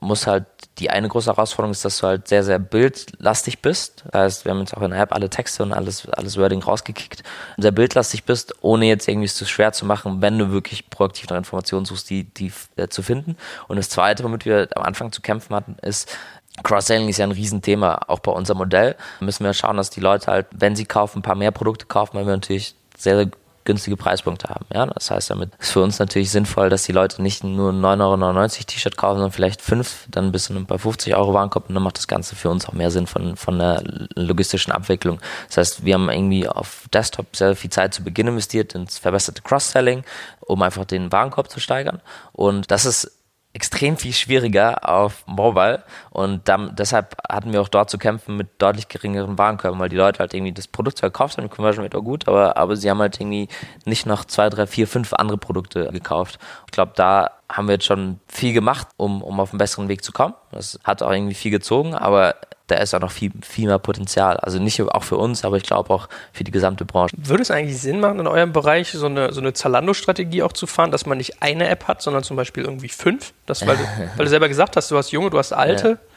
muss 0.00 0.26
halt 0.26 0.44
die 0.78 0.90
eine 0.90 1.08
große 1.08 1.30
Herausforderung 1.30 1.72
ist, 1.72 1.84
dass 1.84 1.98
du 1.98 2.06
halt 2.06 2.28
sehr, 2.28 2.42
sehr 2.44 2.58
bildlastig 2.58 3.60
bist. 3.60 4.04
Das 4.10 4.20
heißt, 4.20 4.44
wir 4.44 4.52
haben 4.52 4.60
jetzt 4.60 4.76
auch 4.76 4.82
in 4.82 4.90
der 4.90 5.00
App 5.00 5.12
alle 5.12 5.28
Texte 5.28 5.62
und 5.62 5.72
alles, 5.72 6.08
alles 6.08 6.38
Wording 6.38 6.62
rausgekickt. 6.62 7.22
Sehr 7.58 7.72
bildlastig 7.72 8.24
bist, 8.24 8.54
ohne 8.62 8.86
jetzt 8.86 9.06
irgendwie 9.06 9.26
es 9.26 9.34
zu 9.34 9.44
schwer 9.44 9.72
zu 9.72 9.84
machen, 9.84 10.22
wenn 10.22 10.38
du 10.38 10.50
wirklich 10.50 10.88
proaktiv 10.88 11.28
nach 11.28 11.36
Informationen 11.36 11.84
suchst, 11.84 12.08
die, 12.10 12.24
die 12.24 12.52
äh, 12.76 12.88
zu 12.88 13.02
finden. 13.02 13.36
Und 13.68 13.76
das 13.76 13.90
zweite, 13.90 14.24
womit 14.24 14.46
wir 14.46 14.68
am 14.82 14.88
Anfang 14.88 15.12
zu 15.12 15.22
kämpfen 15.22 15.54
hatten, 15.54 15.76
ist, 15.82 16.16
Cross-Selling 16.62 17.08
ist 17.08 17.18
ja 17.18 17.24
ein 17.24 17.32
Riesenthema, 17.32 18.00
auch 18.08 18.18
bei 18.18 18.32
unserem 18.32 18.58
Modell. 18.58 18.96
Da 19.20 19.24
müssen 19.24 19.44
wir 19.44 19.54
schauen, 19.54 19.76
dass 19.76 19.90
die 19.90 20.00
Leute 20.00 20.30
halt, 20.30 20.46
wenn 20.50 20.76
sie 20.76 20.84
kaufen, 20.84 21.20
ein 21.20 21.22
paar 21.22 21.34
mehr 21.34 21.50
Produkte 21.50 21.86
kaufen, 21.86 22.16
weil 22.16 22.26
wir 22.26 22.32
natürlich 22.32 22.74
sehr, 22.96 23.16
sehr 23.16 23.30
günstige 23.64 23.96
Preispunkte 23.96 24.48
haben. 24.48 24.66
Ja? 24.72 24.86
Das 24.86 25.10
heißt, 25.10 25.30
damit 25.30 25.50
ist 25.58 25.70
für 25.70 25.82
uns 25.82 25.98
natürlich 25.98 26.30
sinnvoll, 26.30 26.68
dass 26.68 26.82
die 26.82 26.92
Leute 26.92 27.22
nicht 27.22 27.44
nur 27.44 27.70
ein 27.70 27.80
9,99 27.80 28.00
Euro 28.02 28.48
T-Shirt 28.48 28.96
kaufen, 28.96 29.16
sondern 29.16 29.32
vielleicht 29.32 29.62
fünf, 29.62 30.06
dann 30.10 30.32
bis 30.32 30.52
bei 30.52 30.78
50 30.78 31.14
Euro 31.16 31.32
Warenkorb 31.32 31.68
und 31.68 31.74
dann 31.74 31.82
macht 31.82 31.98
das 31.98 32.08
Ganze 32.08 32.36
für 32.36 32.50
uns 32.50 32.68
auch 32.68 32.72
mehr 32.72 32.90
Sinn 32.90 33.06
von, 33.06 33.36
von 33.36 33.58
der 33.58 33.82
logistischen 34.14 34.72
Abwicklung. 34.72 35.20
Das 35.48 35.58
heißt, 35.58 35.84
wir 35.84 35.94
haben 35.94 36.10
irgendwie 36.10 36.48
auf 36.48 36.86
Desktop 36.92 37.36
sehr 37.36 37.54
viel 37.56 37.70
Zeit 37.70 37.94
zu 37.94 38.02
Beginn 38.02 38.26
investiert 38.26 38.74
ins 38.74 38.98
verbesserte 38.98 39.42
Cross-Selling, 39.42 40.04
um 40.40 40.62
einfach 40.62 40.84
den 40.84 41.12
Warenkorb 41.12 41.50
zu 41.50 41.60
steigern. 41.60 42.00
Und 42.32 42.70
das 42.70 42.84
ist 42.84 43.12
extrem 43.54 43.96
viel 43.96 44.12
schwieriger 44.12 44.88
auf 44.88 45.24
Mobile 45.26 45.82
und 46.10 46.48
dann, 46.48 46.74
deshalb 46.74 47.16
hatten 47.28 47.52
wir 47.52 47.60
auch 47.60 47.68
dort 47.68 47.90
zu 47.90 47.98
kämpfen 47.98 48.36
mit 48.36 48.48
deutlich 48.58 48.88
geringeren 48.88 49.36
Warenkörben, 49.36 49.78
weil 49.78 49.90
die 49.90 49.96
Leute 49.96 50.20
halt 50.20 50.32
irgendwie 50.32 50.52
das 50.52 50.68
Produkt 50.68 50.98
zwar 50.98 51.10
gekauft 51.10 51.36
haben, 51.36 51.44
die 51.44 51.54
Conversion 51.54 51.84
Rate 51.84 51.96
war 51.96 52.02
gut, 52.02 52.28
aber, 52.28 52.56
aber 52.56 52.76
sie 52.76 52.88
haben 52.88 53.00
halt 53.00 53.20
irgendwie 53.20 53.48
nicht 53.84 54.06
noch 54.06 54.24
zwei, 54.24 54.48
drei, 54.48 54.66
vier, 54.66 54.88
fünf 54.88 55.12
andere 55.12 55.36
Produkte 55.36 55.90
gekauft. 55.92 56.38
Ich 56.66 56.72
glaube, 56.72 56.92
da 56.94 57.30
haben 57.50 57.68
wir 57.68 57.74
jetzt 57.74 57.84
schon 57.84 58.20
viel 58.26 58.54
gemacht, 58.54 58.88
um, 58.96 59.22
um 59.22 59.38
auf 59.38 59.50
einen 59.50 59.58
besseren 59.58 59.88
Weg 59.88 60.02
zu 60.02 60.12
kommen. 60.12 60.34
Das 60.50 60.78
hat 60.84 61.02
auch 61.02 61.12
irgendwie 61.12 61.34
viel 61.34 61.50
gezogen, 61.50 61.94
aber 61.94 62.36
da 62.72 62.78
ist 62.78 62.94
auch 62.94 63.00
noch 63.00 63.10
viel, 63.10 63.30
viel 63.42 63.66
mehr 63.66 63.78
Potenzial. 63.78 64.36
Also 64.38 64.58
nicht 64.58 64.80
auch 64.80 65.04
für 65.04 65.16
uns, 65.16 65.44
aber 65.44 65.56
ich 65.56 65.62
glaube 65.62 65.90
auch 65.90 66.08
für 66.32 66.44
die 66.44 66.50
gesamte 66.50 66.84
Branche. 66.84 67.14
Würde 67.18 67.42
es 67.42 67.50
eigentlich 67.50 67.80
Sinn 67.80 68.00
machen, 68.00 68.20
in 68.20 68.26
eurem 68.26 68.52
Bereich 68.52 68.90
so 68.90 69.06
eine, 69.06 69.32
so 69.32 69.40
eine 69.40 69.52
Zalando-Strategie 69.52 70.42
auch 70.42 70.52
zu 70.52 70.66
fahren, 70.66 70.90
dass 70.90 71.06
man 71.06 71.18
nicht 71.18 71.42
eine 71.42 71.68
App 71.68 71.86
hat, 71.88 72.02
sondern 72.02 72.22
zum 72.22 72.36
Beispiel 72.36 72.64
irgendwie 72.64 72.88
fünf? 72.88 73.32
Das, 73.46 73.66
weil, 73.66 73.76
du, 73.76 73.82
weil 74.16 74.24
du 74.24 74.30
selber 74.30 74.48
gesagt 74.48 74.76
hast, 74.76 74.90
du 74.90 74.96
hast 74.96 75.10
junge, 75.12 75.30
du 75.30 75.38
hast 75.38 75.52
alte. 75.52 75.88
Ja 75.88 76.11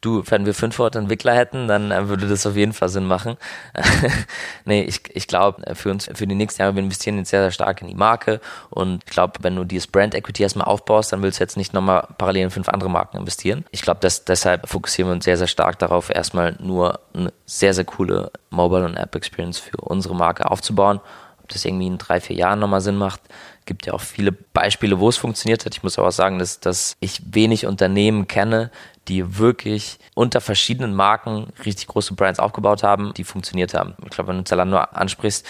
du, 0.00 0.22
wenn 0.26 0.46
wir 0.46 0.54
500 0.54 0.96
Entwickler 0.96 1.34
hätten, 1.34 1.68
dann 1.68 1.90
äh, 1.90 2.08
würde 2.08 2.26
das 2.26 2.46
auf 2.46 2.56
jeden 2.56 2.72
Fall 2.72 2.88
Sinn 2.88 3.06
machen. 3.06 3.36
nee, 4.64 4.82
ich, 4.82 5.02
ich 5.14 5.26
glaube, 5.26 5.66
äh, 5.66 5.74
für 5.74 5.90
uns, 5.90 6.10
für 6.12 6.26
die 6.26 6.34
nächsten 6.34 6.62
Jahre, 6.62 6.74
wir 6.74 6.82
investieren 6.82 7.18
jetzt 7.18 7.30
sehr, 7.30 7.42
sehr 7.42 7.50
stark 7.50 7.82
in 7.82 7.88
die 7.88 7.94
Marke 7.94 8.40
und 8.70 9.02
ich 9.04 9.10
glaube, 9.10 9.34
wenn 9.42 9.56
du 9.56 9.64
dieses 9.64 9.86
Brand 9.86 10.14
Equity 10.14 10.42
erstmal 10.42 10.66
aufbaust, 10.66 11.12
dann 11.12 11.22
willst 11.22 11.40
du 11.40 11.44
jetzt 11.44 11.56
nicht 11.56 11.74
nochmal 11.74 12.06
parallel 12.18 12.44
in 12.44 12.50
fünf 12.50 12.68
andere 12.68 12.90
Marken 12.90 13.18
investieren. 13.18 13.64
Ich 13.70 13.82
glaube, 13.82 14.00
deshalb 14.00 14.68
fokussieren 14.68 15.10
wir 15.10 15.14
uns 15.14 15.24
sehr, 15.24 15.36
sehr 15.36 15.46
stark 15.46 15.78
darauf, 15.78 16.10
erstmal 16.10 16.56
nur 16.60 17.00
eine 17.14 17.32
sehr, 17.44 17.74
sehr 17.74 17.84
coole 17.84 18.30
Mobile- 18.50 18.84
und 18.84 18.96
App-Experience 18.96 19.58
für 19.58 19.76
unsere 19.78 20.14
Marke 20.14 20.50
aufzubauen. 20.50 21.00
Das 21.52 21.64
irgendwie 21.64 21.86
in 21.86 21.98
drei, 21.98 22.20
vier 22.20 22.36
Jahren 22.36 22.58
nochmal 22.58 22.80
Sinn 22.80 22.96
macht, 22.96 23.20
gibt 23.66 23.86
ja 23.86 23.92
auch 23.92 24.00
viele 24.00 24.32
Beispiele, 24.32 24.98
wo 24.98 25.08
es 25.08 25.16
funktioniert 25.16 25.64
hat. 25.64 25.74
Ich 25.74 25.82
muss 25.82 25.98
aber 25.98 26.12
sagen, 26.12 26.38
dass, 26.38 26.60
dass 26.60 26.96
ich 27.00 27.20
wenig 27.32 27.66
Unternehmen 27.66 28.26
kenne, 28.26 28.70
die 29.08 29.38
wirklich 29.38 29.98
unter 30.14 30.40
verschiedenen 30.40 30.94
Marken 30.94 31.52
richtig 31.64 31.88
große 31.88 32.14
Brands 32.14 32.40
aufgebaut 32.40 32.82
haben, 32.82 33.12
die 33.14 33.24
funktioniert 33.24 33.74
haben. 33.74 33.94
Ich 34.04 34.10
glaube, 34.10 34.28
wenn 34.28 34.38
du 34.38 34.44
Zalando 34.44 34.78
ansprichst, 34.78 35.46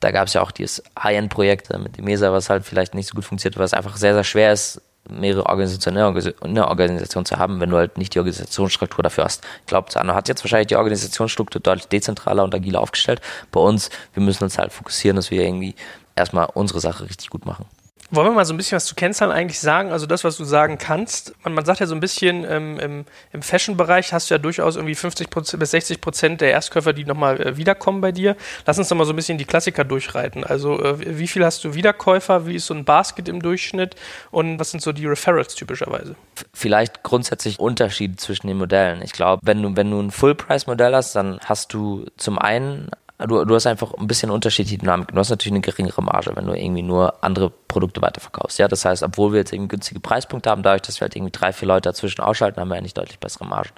da 0.00 0.10
gab 0.10 0.28
es 0.28 0.34
ja 0.34 0.42
auch 0.42 0.50
dieses 0.50 0.82
High-End-Projekt 1.02 1.76
mit 1.78 1.96
dem 1.96 2.04
Mesa, 2.04 2.32
was 2.32 2.50
halt 2.50 2.64
vielleicht 2.64 2.94
nicht 2.94 3.08
so 3.08 3.14
gut 3.14 3.24
funktioniert, 3.24 3.58
was 3.58 3.72
einfach 3.72 3.96
sehr, 3.96 4.14
sehr 4.14 4.24
schwer 4.24 4.52
ist, 4.52 4.82
mehrere 5.08 5.46
Organisationen 5.46 6.16
in 6.42 6.54
der 6.54 6.68
Organisation 6.68 7.24
zu 7.24 7.36
haben, 7.36 7.60
wenn 7.60 7.70
du 7.70 7.76
halt 7.76 7.98
nicht 7.98 8.14
die 8.14 8.18
Organisationsstruktur 8.18 9.02
dafür 9.02 9.24
hast. 9.24 9.44
Ich 9.60 9.66
glaube, 9.66 9.90
Zano 9.90 10.14
hat 10.14 10.28
jetzt 10.28 10.42
wahrscheinlich 10.44 10.68
die 10.68 10.76
Organisationsstruktur 10.76 11.60
deutlich 11.60 11.88
dezentraler 11.88 12.44
und 12.44 12.54
agiler 12.54 12.80
aufgestellt. 12.80 13.20
Bei 13.52 13.60
uns, 13.60 13.90
wir 14.14 14.22
müssen 14.22 14.44
uns 14.44 14.58
halt 14.58 14.72
fokussieren, 14.72 15.16
dass 15.16 15.30
wir 15.30 15.42
irgendwie 15.42 15.74
erstmal 16.14 16.48
unsere 16.54 16.80
Sache 16.80 17.04
richtig 17.04 17.30
gut 17.30 17.46
machen. 17.46 17.66
Wollen 18.10 18.28
wir 18.28 18.32
mal 18.32 18.44
so 18.44 18.54
ein 18.54 18.56
bisschen 18.56 18.76
was 18.76 18.86
zu 18.86 18.94
Kennzahlen 18.94 19.32
eigentlich 19.32 19.58
sagen? 19.58 19.90
Also 19.90 20.06
das, 20.06 20.22
was 20.22 20.36
du 20.36 20.44
sagen 20.44 20.78
kannst. 20.78 21.34
Man, 21.42 21.54
man 21.54 21.64
sagt 21.64 21.80
ja 21.80 21.86
so 21.86 21.94
ein 21.94 22.00
bisschen, 22.00 22.44
ähm, 22.48 22.78
im, 22.78 23.04
im 23.32 23.42
Fashion-Bereich 23.42 24.12
hast 24.12 24.30
du 24.30 24.34
ja 24.34 24.38
durchaus 24.38 24.76
irgendwie 24.76 24.94
50 24.94 25.28
bis 25.30 25.70
60 25.70 26.00
Prozent 26.00 26.40
der 26.40 26.52
Erstkäufer, 26.52 26.92
die 26.92 27.04
nochmal 27.04 27.40
äh, 27.40 27.56
wiederkommen 27.56 28.00
bei 28.00 28.12
dir. 28.12 28.36
Lass 28.64 28.78
uns 28.78 28.88
doch 28.88 28.96
mal 28.96 29.06
so 29.06 29.12
ein 29.12 29.16
bisschen 29.16 29.38
die 29.38 29.44
Klassiker 29.44 29.84
durchreiten. 29.84 30.44
Also 30.44 30.80
äh, 30.82 31.18
wie 31.18 31.26
viel 31.26 31.44
hast 31.44 31.64
du 31.64 31.74
Wiederkäufer? 31.74 32.46
Wie 32.46 32.54
ist 32.54 32.66
so 32.66 32.74
ein 32.74 32.84
Basket 32.84 33.28
im 33.28 33.42
Durchschnitt? 33.42 33.96
Und 34.30 34.60
was 34.60 34.70
sind 34.70 34.82
so 34.82 34.92
die 34.92 35.06
Referrals 35.06 35.56
typischerweise? 35.56 36.14
Vielleicht 36.54 37.02
grundsätzlich 37.02 37.58
Unterschiede 37.58 38.16
zwischen 38.16 38.46
den 38.46 38.58
Modellen. 38.58 39.02
Ich 39.02 39.12
glaube, 39.12 39.42
wenn 39.44 39.62
du, 39.62 39.74
wenn 39.76 39.90
du 39.90 40.00
ein 40.00 40.10
Full-Price-Modell 40.12 40.94
hast, 40.94 41.16
dann 41.16 41.40
hast 41.44 41.72
du 41.72 42.06
zum 42.16 42.38
einen 42.38 42.90
du, 43.18 43.44
du 43.44 43.54
hast 43.54 43.66
einfach 43.66 43.94
ein 43.94 44.06
bisschen 44.06 44.30
unterschiedliche 44.30 44.78
Dynamik. 44.78 45.08
Du 45.08 45.16
hast 45.16 45.30
natürlich 45.30 45.54
eine 45.54 45.60
geringere 45.60 46.02
Marge, 46.02 46.32
wenn 46.34 46.46
du 46.46 46.54
irgendwie 46.54 46.82
nur 46.82 47.22
andere 47.24 47.50
Produkte 47.50 48.02
weiterverkaufst. 48.02 48.58
Ja, 48.58 48.68
das 48.68 48.84
heißt, 48.84 49.02
obwohl 49.02 49.32
wir 49.32 49.38
jetzt 49.38 49.52
irgendwie 49.52 49.68
günstige 49.68 50.00
Preispunkte 50.00 50.50
haben, 50.50 50.62
dadurch, 50.62 50.82
dass 50.82 51.00
wir 51.00 51.06
halt 51.06 51.16
irgendwie 51.16 51.32
drei, 51.32 51.52
vier 51.52 51.68
Leute 51.68 51.88
dazwischen 51.88 52.20
ausschalten, 52.20 52.60
haben 52.60 52.68
wir 52.68 52.76
eigentlich 52.76 52.94
deutlich 52.94 53.18
bessere 53.18 53.46
Margen. 53.46 53.70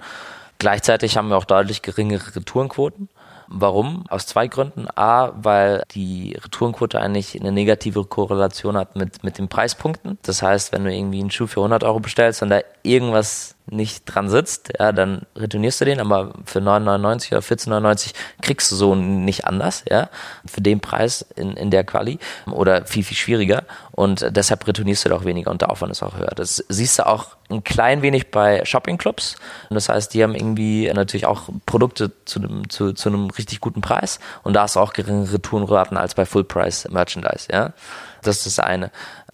Gleichzeitig 0.57 1.15
haben 1.15 1.29
wir 1.29 1.37
auch 1.37 1.45
deutlich 1.45 1.81
geringere 1.81 2.35
Retourenquoten. 2.35 3.09
Warum? 3.51 4.03
Aus 4.09 4.27
zwei 4.27 4.47
Gründen. 4.47 4.87
A, 4.95 5.31
weil 5.35 5.83
die 5.91 6.37
Retourenquote 6.43 6.99
eigentlich 6.99 7.39
eine 7.39 7.51
negative 7.51 8.05
Korrelation 8.05 8.77
hat 8.77 8.95
mit, 8.95 9.23
mit 9.23 9.39
den 9.39 9.47
Preispunkten. 9.47 10.19
Das 10.21 10.43
heißt, 10.43 10.71
wenn 10.71 10.83
du 10.83 10.93
irgendwie 10.93 11.19
einen 11.19 11.31
Schuh 11.31 11.47
für 11.47 11.61
100 11.61 11.83
Euro 11.83 11.99
bestellst 11.99 12.43
und 12.43 12.49
da 12.49 12.59
irgendwas 12.83 13.55
nicht 13.71 14.05
dran 14.05 14.29
sitzt, 14.29 14.73
ja, 14.79 14.91
dann 14.91 15.23
retournierst 15.35 15.81
du 15.81 15.85
den, 15.85 15.99
aber 15.99 16.33
für 16.45 16.59
9,99 16.59 17.31
oder 17.31 17.41
14,99 17.41 18.13
kriegst 18.41 18.71
du 18.71 18.75
so 18.75 18.95
nicht 18.95 19.45
anders, 19.45 19.83
ja, 19.89 20.09
für 20.45 20.61
den 20.61 20.79
Preis 20.79 21.25
in, 21.35 21.53
in 21.53 21.71
der 21.71 21.83
Quali 21.83 22.19
oder 22.51 22.85
viel, 22.85 23.03
viel 23.03 23.17
schwieriger 23.17 23.63
und 23.91 24.25
deshalb 24.35 24.67
retournierst 24.67 25.05
du 25.05 25.09
doch 25.09 25.25
weniger 25.25 25.51
und 25.51 25.61
der 25.61 25.71
Aufwand 25.71 25.91
ist 25.91 26.03
auch 26.03 26.17
höher. 26.17 26.31
Das 26.35 26.63
siehst 26.69 26.99
du 26.99 27.07
auch 27.07 27.37
ein 27.49 27.63
klein 27.63 28.01
wenig 28.01 28.31
bei 28.31 28.63
Shoppingclubs 28.65 29.35
und 29.69 29.75
das 29.75 29.89
heißt, 29.89 30.13
die 30.13 30.23
haben 30.23 30.35
irgendwie 30.35 30.91
natürlich 30.93 31.25
auch 31.25 31.49
Produkte 31.65 32.11
zu 32.25 32.39
einem, 32.39 32.69
zu, 32.69 32.93
zu 32.93 33.09
einem 33.09 33.29
richtig 33.29 33.59
guten 33.59 33.81
Preis 33.81 34.19
und 34.43 34.53
da 34.53 34.63
hast 34.63 34.75
du 34.75 34.79
auch 34.79 34.93
geringere 34.93 35.33
Retourenraten 35.33 35.97
als 35.97 36.15
bei 36.15 36.25
Full 36.25 36.43
Price 36.43 36.87
Merchandise, 36.89 37.47
ja. 37.51 37.73
Das 38.21 38.37
ist 38.37 38.45
das 38.57 38.59
eine. 38.59 38.91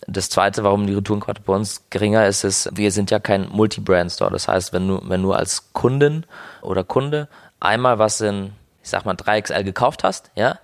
Das 0.08 0.30
zweite, 0.30 0.64
warum 0.64 0.86
die 0.86 0.94
Retourenquote 0.94 1.42
bei 1.42 1.54
uns 1.54 1.90
geringer 1.90 2.28
ist, 2.28 2.44
ist, 2.44 2.70
wir 2.76 2.92
sind 2.92 3.10
ja 3.10 3.20
kein 3.20 3.50
Multi-Brand-Store. 3.50 4.32
Das 4.32 4.48
heißt, 4.48 4.72
wenn 4.72 4.88
du, 4.88 5.02
wenn 5.04 5.24
du 5.24 5.34
als 5.34 5.74
Kundin 5.74 6.26
oder 6.62 6.84
Kunde 6.84 7.28
einmal 7.60 7.98
was 7.98 8.22
in, 8.22 8.54
ich 8.84 8.90
sag 8.90 9.06
mal, 9.06 9.16
3XL 9.16 9.64
gekauft 9.64 10.04
hast, 10.04 10.30
ja, 10.36 10.60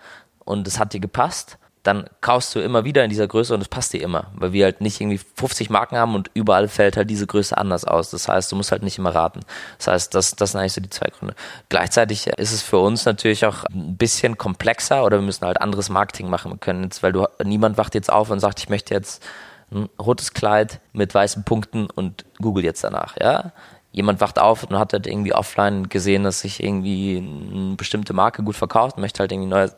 und 0.46 0.68
es 0.68 0.78
hat 0.78 0.94
dir 0.94 1.00
gepasst, 1.00 1.58
dann 1.84 2.08
kaufst 2.22 2.54
du 2.54 2.60
immer 2.60 2.86
wieder 2.86 3.04
in 3.04 3.10
dieser 3.10 3.28
Größe 3.28 3.54
und 3.56 3.62
es 3.62 3.67
passt 3.67 3.94
dir 3.94 4.02
immer, 4.02 4.28
weil 4.36 4.54
wir 4.54 4.65
halt 4.65 4.82
nicht 4.82 5.02
irgendwie 5.02 5.20
50 5.36 5.72
Marken 5.72 5.98
haben 5.98 6.13
und 6.13 6.30
überall 6.36 6.67
fällt 6.67 6.96
halt 6.96 7.10
diese 7.10 7.26
Größe 7.26 7.58
anders 7.58 7.86
aus. 7.86 8.12
Das 8.12 8.28
heißt, 8.28 8.52
du 8.52 8.56
musst 8.56 8.72
halt 8.72 8.84
nicht 8.84 9.00
immer 9.00 9.15
raten. 9.15 9.39
Das 9.80 9.88
heißt, 9.88 10.13
das, 10.13 10.36
das 10.36 10.52
sind 10.52 10.60
eigentlich 10.60 10.74
so 10.74 10.82
die 10.82 10.91
zwei 10.91 11.08
Gründe. 11.08 11.34
Gleichzeitig 11.70 12.28
ist 12.28 12.52
es 12.52 12.62
für 12.62 12.78
uns 12.78 13.06
natürlich 13.06 13.46
auch 13.46 13.63
ein 13.65 13.98
bisschen 13.98 14.38
komplexer 14.38 15.04
oder 15.04 15.17
wir 15.17 15.26
müssen 15.26 15.46
halt 15.46 15.60
anderes 15.60 15.89
Marketing 15.89 16.30
machen. 16.30 16.52
Wir 16.52 16.60
können 16.60 16.84
jetzt, 16.84 17.02
weil 17.02 17.13
du, 17.13 17.26
niemand 17.44 17.80
wacht 17.80 17.96
jetzt 17.96 18.12
auf 18.12 18.30
und 18.30 18.39
sagt, 18.39 18.60
ich 18.60 18.70
möchte 18.70 18.94
jetzt 18.94 19.24
ein 19.72 19.89
rotes 20.00 20.34
Kleid 20.34 20.82
mit 20.94 21.15
weißen 21.15 21.46
Punkten 21.46 21.89
und 21.89 22.26
google 22.39 22.63
jetzt 22.63 22.84
danach, 22.84 23.15
ja 23.20 23.54
jemand 23.91 24.22
wacht 24.22 24.39
auf 24.39 24.63
und 24.63 24.80
hat 24.80 24.94
halt 24.94 25.06
irgendwie 25.06 25.34
offline 25.34 25.89
gesehen, 25.89 26.24
dass 26.24 26.41
sich 26.41 26.63
irgendwie 26.63 27.17
eine 27.17 27.76
bestimmte 27.76 28.13
Marke 28.13 28.41
gut 28.44 28.56
verkauft 28.56 28.96
und 28.96 29.02
möchte 29.02 29.20
halt 29.20 29.32
irgendwie 29.32 29.50
neue 29.50 29.72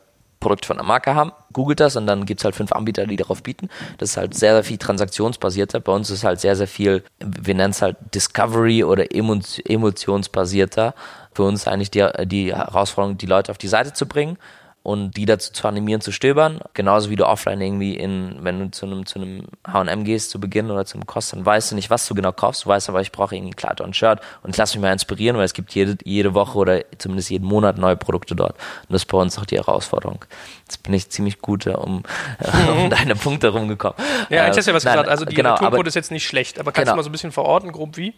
Produkt 0.44 0.66
von 0.66 0.78
einer 0.78 0.88
Marke 0.88 1.16
haben, 1.16 1.32
googelt 1.52 1.80
das 1.80 1.96
und 1.96 2.06
dann 2.06 2.26
gibt 2.26 2.42
es 2.42 2.46
halt 2.46 2.56
fünf 2.56 2.72
Anbieter, 2.72 3.08
die 3.08 3.16
darauf 3.16 3.42
bieten. 3.42 3.70
Das 3.98 4.12
ist 4.12 4.18
halt 4.18 4.36
sehr, 4.36 4.54
sehr 4.54 4.64
viel 4.64 4.78
transaktionsbasierter. 4.78 5.80
Bei 5.80 5.92
uns 5.92 6.12
ist 6.12 6.24
halt 6.24 6.40
sehr, 6.40 6.56
sehr 6.56 6.68
viel, 6.68 7.04
wir 7.20 7.56
nennen 7.56 7.72
es 7.72 7.82
halt 7.82 7.98
Discovery 8.14 8.84
oder 8.84 9.06
emotionsbasierter. 9.16 10.94
Für 11.34 11.44
uns 11.44 11.68
eigentlich 11.68 11.90
die, 11.90 12.08
die 12.26 12.54
Herausforderung, 12.54 13.18
die 13.18 13.26
Leute 13.26 13.52
auf 13.52 13.58
die 13.58 13.68
Seite 13.68 13.94
zu 13.94 14.06
bringen 14.06 14.38
und 14.84 15.16
die 15.16 15.26
dazu 15.26 15.54
zu 15.54 15.66
animieren 15.66 16.02
zu 16.02 16.12
stöbern. 16.12 16.60
Genauso 16.74 17.10
wie 17.10 17.16
du 17.16 17.26
offline 17.26 17.62
irgendwie 17.62 17.96
in, 17.96 18.36
wenn 18.42 18.60
du 18.60 18.72
zu 18.72 18.86
einem, 18.86 19.06
zu 19.06 19.18
einem 19.18 19.48
H&M 19.66 20.04
gehst 20.04 20.30
zu 20.30 20.42
Beginn 20.42 20.70
oder 20.70 20.86
zum 20.86 21.06
Kost, 21.06 21.32
dann 21.32 21.46
weißt 21.46 21.72
du 21.72 21.76
nicht, 21.76 21.90
was 21.90 22.06
du 22.06 22.14
genau 22.14 22.34
kaufst. 22.34 22.66
Du 22.66 22.70
weißt 22.70 22.90
aber, 22.90 23.00
ich 23.00 23.14
brauche 23.14 23.34
irgendwie 23.34 23.54
ein 23.54 23.56
Kleid 23.56 23.80
und 23.80 23.96
Shirt 23.96 24.20
und 24.44 24.50
ich 24.50 24.58
lasse 24.58 24.78
mich 24.78 24.82
mal 24.82 24.92
inspirieren, 24.92 25.38
weil 25.38 25.46
es 25.46 25.54
gibt 25.54 25.74
jede, 25.74 25.98
jede 26.04 26.34
Woche 26.34 26.58
oder 26.58 26.82
zumindest 26.98 27.30
jeden 27.30 27.48
Monat 27.48 27.78
neue 27.78 27.96
Produkte 27.96 28.36
dort. 28.36 28.58
Und 28.82 28.90
das 28.90 29.04
ist 29.04 29.06
bei 29.06 29.18
uns 29.18 29.40
auch 29.40 29.46
die 29.46 29.58
Herausforderung. 29.58 30.26
Jetzt 30.66 30.84
bin 30.84 30.94
ich 30.94 31.10
ziemlich 31.10 31.40
gut 31.40 31.66
um, 31.66 32.04
um 32.70 32.90
deine 32.90 33.16
Punkte 33.16 33.50
rumgekommen. 33.50 33.98
Ja, 34.30 34.50
ich 34.50 34.58
hast 34.58 34.66
ja 34.66 34.74
was 34.74 34.84
Nein, 34.84 34.96
gesagt. 34.96 35.10
Also 35.10 35.24
die 35.24 35.36
genau, 35.36 35.54
Returnquote 35.54 35.88
ist 35.88 35.96
jetzt 35.96 36.12
nicht 36.12 36.28
schlecht, 36.28 36.60
aber 36.60 36.74
kannst 36.74 36.88
genau. 36.88 36.94
du 36.94 36.98
mal 36.98 37.04
so 37.04 37.10
ein 37.10 37.14
bisschen 37.14 37.32
verorten, 37.32 37.72
grob 37.72 37.96
wie? 37.96 38.14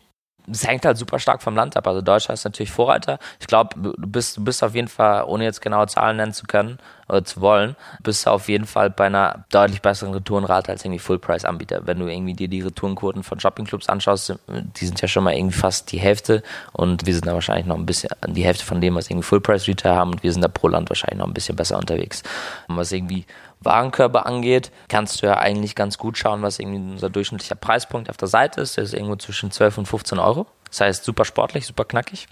Es 0.50 0.68
hängt 0.68 0.86
halt 0.86 0.98
super 0.98 1.20
stark 1.20 1.42
vom 1.42 1.56
Land 1.56 1.76
ab. 1.78 1.88
Also 1.88 2.02
Deutschland 2.02 2.38
ist 2.38 2.46
natürlich 2.46 2.72
Vorreiter. 2.72 3.20
Ich 3.40 3.48
glaube, 3.48 3.76
du 3.76 4.08
bist, 4.08 4.38
du 4.38 4.44
bist 4.44 4.64
auf 4.64 4.76
jeden 4.76 4.88
Fall, 4.88 5.24
ohne 5.26 5.44
jetzt 5.44 5.62
genaue 5.62 5.88
Zahlen 5.88 6.18
nennen 6.18 6.34
zu 6.34 6.46
können 6.46 6.78
oder 7.08 7.24
zu 7.24 7.42
wollen, 7.42 7.76
bist 8.02 8.26
du 8.26 8.32
auf 8.32 8.48
jeden 8.48 8.66
Fall 8.66 8.90
bei 8.90 9.06
einer 9.06 9.46
deutlich 9.50 9.82
besseren 9.82 10.14
Retourenrate 10.14 10.72
als 10.72 10.84
irgendwie 10.84 11.00
Full-Price-Anbieter. 11.00 11.86
Wenn 11.86 12.00
du 12.00 12.08
irgendwie 12.08 12.34
dir 12.34 12.48
die 12.48 12.62
Retourenquoten 12.62 13.24
von 13.24 13.40
Shoppingclubs 13.40 13.90
anschaust, 13.90 14.36
die 14.48 14.86
sind 14.86 15.02
ja 15.02 15.08
schon 15.08 15.24
mal 15.24 15.34
irgendwie 15.34 15.56
fast 15.56 15.92
die 15.92 16.00
Hälfte 16.00 16.42
und 16.74 17.06
wir 17.06 17.14
sind 17.14 17.28
da 17.28 17.34
wahrscheinlich 17.34 17.68
noch 17.68 17.78
ein 17.78 17.86
bisschen 17.86 18.10
die 18.28 18.44
Hälfte 18.44 18.66
von 18.66 18.82
dem, 18.82 18.96
was 18.96 19.10
irgendwie 19.10 19.26
Full-Price-Retail 19.26 19.96
haben 19.96 20.12
und 20.12 20.24
wir 20.24 20.32
sind 20.32 20.42
da 20.42 20.48
pro 20.48 20.68
Land 20.68 20.90
wahrscheinlich 20.90 21.20
noch 21.20 21.28
ein 21.28 21.34
bisschen 21.34 21.56
besser 21.56 21.78
unterwegs. 21.78 22.24
Was 22.68 22.92
irgendwie 22.92 23.26
Warenkörper 23.65 24.25
angeht, 24.25 24.71
kannst 24.88 25.21
du 25.21 25.28
ja 25.28 25.38
eigentlich 25.38 25.75
ganz 25.75 25.97
gut 25.97 26.17
schauen, 26.17 26.41
was 26.41 26.60
irgendwie 26.60 26.93
unser 26.93 27.10
durchschnittlicher 27.10 27.56
Preispunkt 27.56 28.10
auf 28.10 28.17
der 28.17 28.28
Seite 28.28 28.62
ist. 28.62 28.78
Der 28.78 28.84
ist 28.84 28.93
irgendwo 28.93 29.15
zwischen 29.15 29.51
12 29.51 29.80
und 29.80 29.86
15 29.88 30.19
Euro. 30.19 30.45
Das 30.69 30.82
heißt, 30.82 31.04
super 31.04 31.25
sportlich, 31.25 31.65
super 31.65 31.86
knackig. 31.86 32.28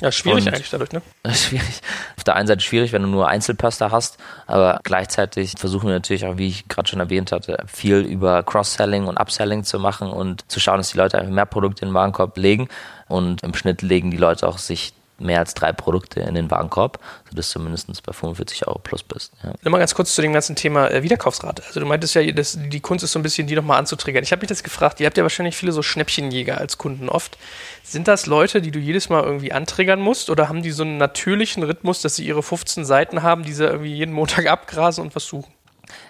Ja, 0.00 0.10
schwierig 0.10 0.46
und 0.46 0.54
eigentlich 0.54 0.70
dadurch, 0.70 0.90
ne? 0.90 1.02
Schwierig. 1.32 1.80
Auf 2.16 2.24
der 2.24 2.34
einen 2.34 2.48
Seite 2.48 2.62
schwierig, 2.62 2.92
wenn 2.92 3.02
du 3.02 3.08
nur 3.08 3.28
Einzelpasta 3.28 3.92
hast, 3.92 4.18
aber 4.46 4.80
gleichzeitig 4.82 5.54
versuchen 5.56 5.86
wir 5.86 5.94
natürlich 5.94 6.26
auch, 6.26 6.36
wie 6.36 6.48
ich 6.48 6.66
gerade 6.68 6.88
schon 6.88 6.98
erwähnt 6.98 7.30
hatte, 7.30 7.64
viel 7.66 7.98
über 7.98 8.42
Cross-Selling 8.42 9.06
und 9.06 9.18
Upselling 9.18 9.62
zu 9.62 9.78
machen 9.78 10.08
und 10.08 10.50
zu 10.50 10.58
schauen, 10.58 10.78
dass 10.78 10.90
die 10.90 10.98
Leute 10.98 11.18
einfach 11.18 11.32
mehr 11.32 11.46
Produkte 11.46 11.82
in 11.82 11.90
den 11.90 11.94
Warenkorb 11.94 12.36
legen 12.36 12.68
und 13.08 13.44
im 13.44 13.54
Schnitt 13.54 13.82
legen 13.82 14.10
die 14.10 14.16
Leute 14.16 14.48
auch 14.48 14.58
sich 14.58 14.94
mehr 15.24 15.40
als 15.40 15.54
drei 15.54 15.72
Produkte 15.72 16.20
in 16.20 16.34
den 16.34 16.50
Warenkorb, 16.50 17.00
sodass 17.28 17.52
du 17.52 17.60
mindestens 17.60 18.02
bei 18.02 18.12
45 18.12 18.66
Euro 18.66 18.78
plus 18.78 19.02
bist. 19.02 19.32
Ja. 19.42 19.52
Nochmal 19.62 19.80
ganz 19.80 19.94
kurz 19.94 20.14
zu 20.14 20.22
dem 20.22 20.32
ganzen 20.32 20.56
Thema 20.56 20.90
äh, 20.90 21.02
Wiederkaufsrate. 21.02 21.64
Also 21.66 21.80
du 21.80 21.86
meintest 21.86 22.14
ja, 22.14 22.30
dass 22.32 22.58
die 22.58 22.80
Kunst 22.80 23.04
ist 23.04 23.12
so 23.12 23.18
ein 23.18 23.22
bisschen, 23.22 23.46
die 23.46 23.54
nochmal 23.54 23.78
anzutriggern. 23.78 24.22
Ich 24.22 24.32
habe 24.32 24.40
mich 24.40 24.48
das 24.48 24.62
gefragt, 24.62 25.00
ihr 25.00 25.06
habt 25.06 25.16
ja 25.16 25.22
wahrscheinlich 25.22 25.56
viele 25.56 25.72
so 25.72 25.82
Schnäppchenjäger 25.82 26.58
als 26.58 26.78
Kunden 26.78 27.08
oft. 27.08 27.38
Sind 27.82 28.08
das 28.08 28.26
Leute, 28.26 28.62
die 28.62 28.70
du 28.70 28.78
jedes 28.78 29.08
Mal 29.08 29.22
irgendwie 29.24 29.52
antriggern 29.52 30.00
musst 30.00 30.30
oder 30.30 30.48
haben 30.48 30.62
die 30.62 30.70
so 30.70 30.82
einen 30.82 30.98
natürlichen 30.98 31.62
Rhythmus, 31.62 32.00
dass 32.02 32.16
sie 32.16 32.26
ihre 32.26 32.42
15 32.42 32.84
Seiten 32.84 33.22
haben, 33.22 33.42
die 33.42 33.52
sie 33.52 33.64
irgendwie 33.64 33.94
jeden 33.94 34.12
Montag 34.12 34.46
abgrasen 34.46 35.04
und 35.04 35.14
was 35.14 35.26
suchen? 35.26 35.52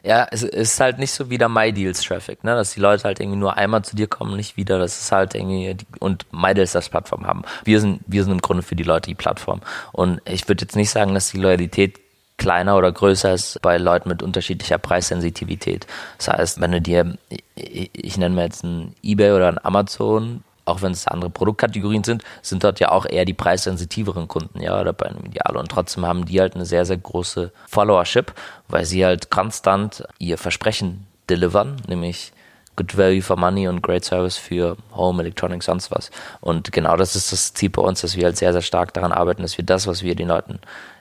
Ja, 0.02 0.26
es 0.30 0.42
ist 0.42 0.80
halt 0.80 0.98
nicht 0.98 1.12
so 1.12 1.30
wie 1.30 1.38
der 1.38 1.48
MyDeals-Traffic, 1.48 2.44
ne? 2.44 2.54
dass 2.54 2.74
die 2.74 2.80
Leute 2.80 3.04
halt 3.04 3.20
irgendwie 3.20 3.38
nur 3.38 3.56
einmal 3.56 3.84
zu 3.84 3.96
dir 3.96 4.06
kommen, 4.06 4.36
nicht 4.36 4.56
wieder. 4.56 4.78
Das 4.78 5.00
ist 5.00 5.12
halt 5.12 5.34
irgendwie, 5.34 5.76
und 6.00 6.26
MyDeals 6.32 6.72
das 6.72 6.88
Plattform 6.88 7.26
haben. 7.26 7.42
Wir 7.64 7.80
sind, 7.80 8.00
wir 8.06 8.22
sind 8.22 8.32
im 8.32 8.40
Grunde 8.40 8.62
für 8.62 8.76
die 8.76 8.82
Leute 8.82 9.08
die 9.08 9.14
Plattform. 9.14 9.60
Und 9.92 10.20
ich 10.24 10.46
würde 10.48 10.64
jetzt 10.64 10.76
nicht 10.76 10.90
sagen, 10.90 11.14
dass 11.14 11.30
die 11.30 11.38
Loyalität 11.38 11.98
kleiner 12.36 12.76
oder 12.76 12.90
größer 12.90 13.32
ist 13.32 13.60
bei 13.62 13.78
Leuten 13.78 14.08
mit 14.08 14.22
unterschiedlicher 14.22 14.78
Preissensitivität. 14.78 15.86
Das 16.18 16.28
heißt, 16.28 16.60
wenn 16.60 16.72
du 16.72 16.80
dir, 16.80 17.16
ich, 17.54 17.90
ich 17.92 18.16
nenne 18.18 18.34
mir 18.34 18.44
jetzt 18.44 18.64
ein 18.64 18.94
eBay 19.02 19.32
oder 19.32 19.48
ein 19.48 19.64
Amazon, 19.64 20.42
auch 20.64 20.82
wenn 20.82 20.92
es 20.92 21.06
andere 21.06 21.30
Produktkategorien 21.30 22.04
sind, 22.04 22.22
sind 22.42 22.64
dort 22.64 22.80
ja 22.80 22.90
auch 22.90 23.06
eher 23.06 23.24
die 23.24 23.34
preissensitiveren 23.34 24.28
Kunden, 24.28 24.60
ja, 24.60 24.80
oder 24.80 24.92
bei 24.92 25.06
einem 25.06 25.24
Idealo. 25.24 25.60
Und 25.60 25.70
trotzdem 25.70 26.06
haben 26.06 26.24
die 26.24 26.40
halt 26.40 26.54
eine 26.54 26.64
sehr, 26.64 26.86
sehr 26.86 26.96
große 26.96 27.52
Followership, 27.68 28.32
weil 28.68 28.84
sie 28.84 29.04
halt 29.04 29.30
konstant 29.30 30.04
ihr 30.18 30.38
Versprechen 30.38 31.06
delivern, 31.28 31.76
nämlich 31.86 32.32
Good 32.76 32.96
Value 32.96 33.22
for 33.22 33.36
Money 33.36 33.68
und 33.68 33.82
Great 33.82 34.04
Service 34.04 34.36
für 34.36 34.76
Home, 34.94 35.22
Electronics, 35.22 35.66
sonst 35.66 35.90
was. 35.90 36.10
Und 36.40 36.72
genau 36.72 36.96
das 36.96 37.14
ist 37.14 37.30
das 37.32 37.54
Ziel 37.54 37.70
bei 37.70 37.82
uns, 37.82 38.00
dass 38.00 38.16
wir 38.16 38.24
halt 38.24 38.36
sehr, 38.36 38.52
sehr 38.52 38.62
stark 38.62 38.92
daran 38.94 39.12
arbeiten, 39.12 39.42
dass 39.42 39.56
wir 39.56 39.64
das, 39.64 39.86
was 39.86 40.02
wir 40.02 40.14
den 40.14 40.28
Leuten 40.28 40.58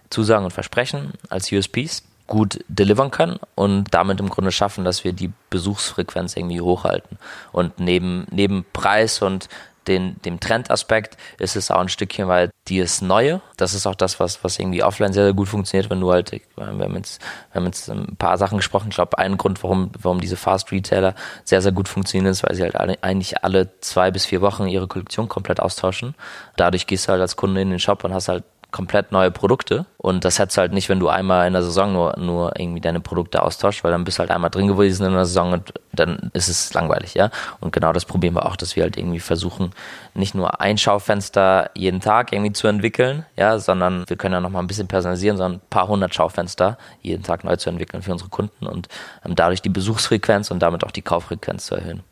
zusagen 0.10 0.46
und 0.46 0.52
versprechen, 0.52 1.14
als 1.30 1.52
USPs 1.52 2.04
gut 2.28 2.64
delivern 2.68 3.12
können 3.12 3.40
und 3.56 3.94
damit 3.94 4.20
im 4.20 4.30
Grunde 4.30 4.52
schaffen, 4.52 4.86
dass 4.86 5.04
wir 5.04 5.14
die 5.14 5.32
Besuchsfrequenz 5.50 6.36
irgendwie 6.38 6.62
hochhalten. 6.62 7.18
Und 7.52 7.80
neben, 7.80 8.26
neben 8.32 8.66
Preis 8.72 9.22
und 9.22 9.50
den, 9.88 10.22
dem 10.22 10.40
Trendaspekt 10.40 11.18
ist 11.40 11.56
es 11.56 11.70
auch 11.70 11.80
ein 11.80 11.90
Stückchen, 11.90 12.28
weil 12.28 12.50
die 12.68 12.80
ist 12.80 13.02
neue. 13.02 13.42
Das 13.58 13.74
ist 13.74 13.86
auch 13.86 13.96
das, 13.96 14.20
was, 14.20 14.44
was 14.44 14.58
irgendwie 14.58 14.84
offline 14.84 15.14
sehr, 15.14 15.26
sehr 15.26 15.34
gut 15.34 15.50
funktioniert, 15.50 15.90
wenn 15.90 16.00
du 16.00 16.12
halt, 16.12 16.32
wir 16.32 16.66
haben 16.66 16.96
jetzt, 16.96 17.22
wir 17.52 17.60
haben 17.60 17.66
jetzt 17.66 17.90
ein 17.90 18.16
paar 18.16 18.38
Sachen 18.38 18.58
gesprochen. 18.58 18.88
Ich 18.90 18.96
glaube, 18.96 19.18
ein 19.18 19.38
Grund, 19.38 19.62
warum, 19.64 19.92
warum 20.00 20.22
diese 20.22 20.38
Fast 20.38 20.72
Retailer 20.72 21.16
sehr, 21.44 21.62
sehr 21.62 21.72
gut 21.72 21.90
funktionieren, 21.90 22.32
ist, 22.32 22.44
weil 22.44 22.56
sie 22.56 22.64
halt 22.64 22.76
alle, 22.76 22.98
eigentlich 23.02 23.44
alle 23.44 23.78
zwei 23.82 24.12
bis 24.12 24.26
vier 24.26 24.42
Wochen 24.42 24.68
ihre 24.68 24.88
Kollektion 24.88 25.28
komplett 25.28 25.60
austauschen. 25.60 26.16
Dadurch 26.56 26.88
gehst 26.88 27.08
du 27.08 27.12
halt 27.12 27.22
als 27.22 27.36
Kunde 27.36 27.62
in 27.62 27.70
den 27.70 27.80
Shop 27.80 28.04
und 28.04 28.14
hast 28.14 28.30
halt 28.30 28.44
komplett 28.74 29.14
neue 29.14 29.32
Produkte. 29.32 29.86
Und 29.98 30.26
das 30.26 30.38
hättest 30.38 30.58
du 30.58 30.62
halt 30.62 30.74
nicht, 30.74 30.90
wenn 30.90 31.00
du 31.00 31.08
einmal 31.08 31.48
in 31.48 31.54
der 31.54 31.64
Saison 31.64 31.94
nur, 31.94 32.18
nur 32.18 32.60
irgendwie 32.60 32.82
deine 32.82 33.00
Produkte 33.00 33.42
austauscht, 33.42 33.86
weil 33.86 33.92
dann 33.92 34.04
bist 34.04 34.18
du 34.18 34.20
halt 34.20 34.32
einmal 34.32 34.50
drin 34.50 34.68
gewesen 34.68 35.06
in 35.06 35.14
der 35.14 35.26
Saison 35.26 35.54
und 35.54 35.74
dann 35.94 36.32
ist 36.34 36.50
es 36.50 36.74
langweilig, 36.74 37.14
ja. 37.14 37.30
Und 37.62 37.72
genau 37.72 37.94
das 37.94 38.04
probieren 38.04 38.34
wir 38.34 38.46
auch, 38.46 38.58
dass 38.58 38.76
wir 38.76 38.84
halt 38.84 38.98
irgendwie 38.98 39.22
versuchen, 39.22 39.72
nicht 40.14 40.36
nur 40.36 40.60
ein 40.60 40.78
Schaufenster 40.78 41.70
jeden 41.76 42.02
Tag 42.02 42.34
irgendwie 42.34 42.52
zu 42.52 42.68
entwickeln, 42.68 43.26
ja, 43.38 43.60
sondern 43.60 44.04
wir 44.10 44.18
können 44.18 44.34
ja 44.34 44.42
noch 44.42 44.50
mal 44.50 44.60
ein 44.60 44.68
bisschen 44.68 44.90
personalisieren, 44.90 45.38
sondern 45.38 45.60
ein 45.60 45.70
paar 45.70 45.88
hundert 45.88 46.14
Schaufenster 46.14 46.78
jeden 47.02 47.24
Tag 47.24 47.46
neu 47.46 47.56
zu 47.56 47.70
entwickeln 47.70 48.04
für 48.04 48.12
unsere 48.12 48.30
Kunden 48.30 48.68
und 48.68 48.90
ähm, 49.24 49.36
dadurch 49.36 49.62
die 49.62 49.70
Besuchsfrequenz 49.70 50.52
und 50.52 50.60
damit 50.60 50.84
auch 50.84 50.92
die 50.92 51.02
Kauffrequenz 51.02 51.68
zu 51.68 51.76
erhöhen. 51.76 52.04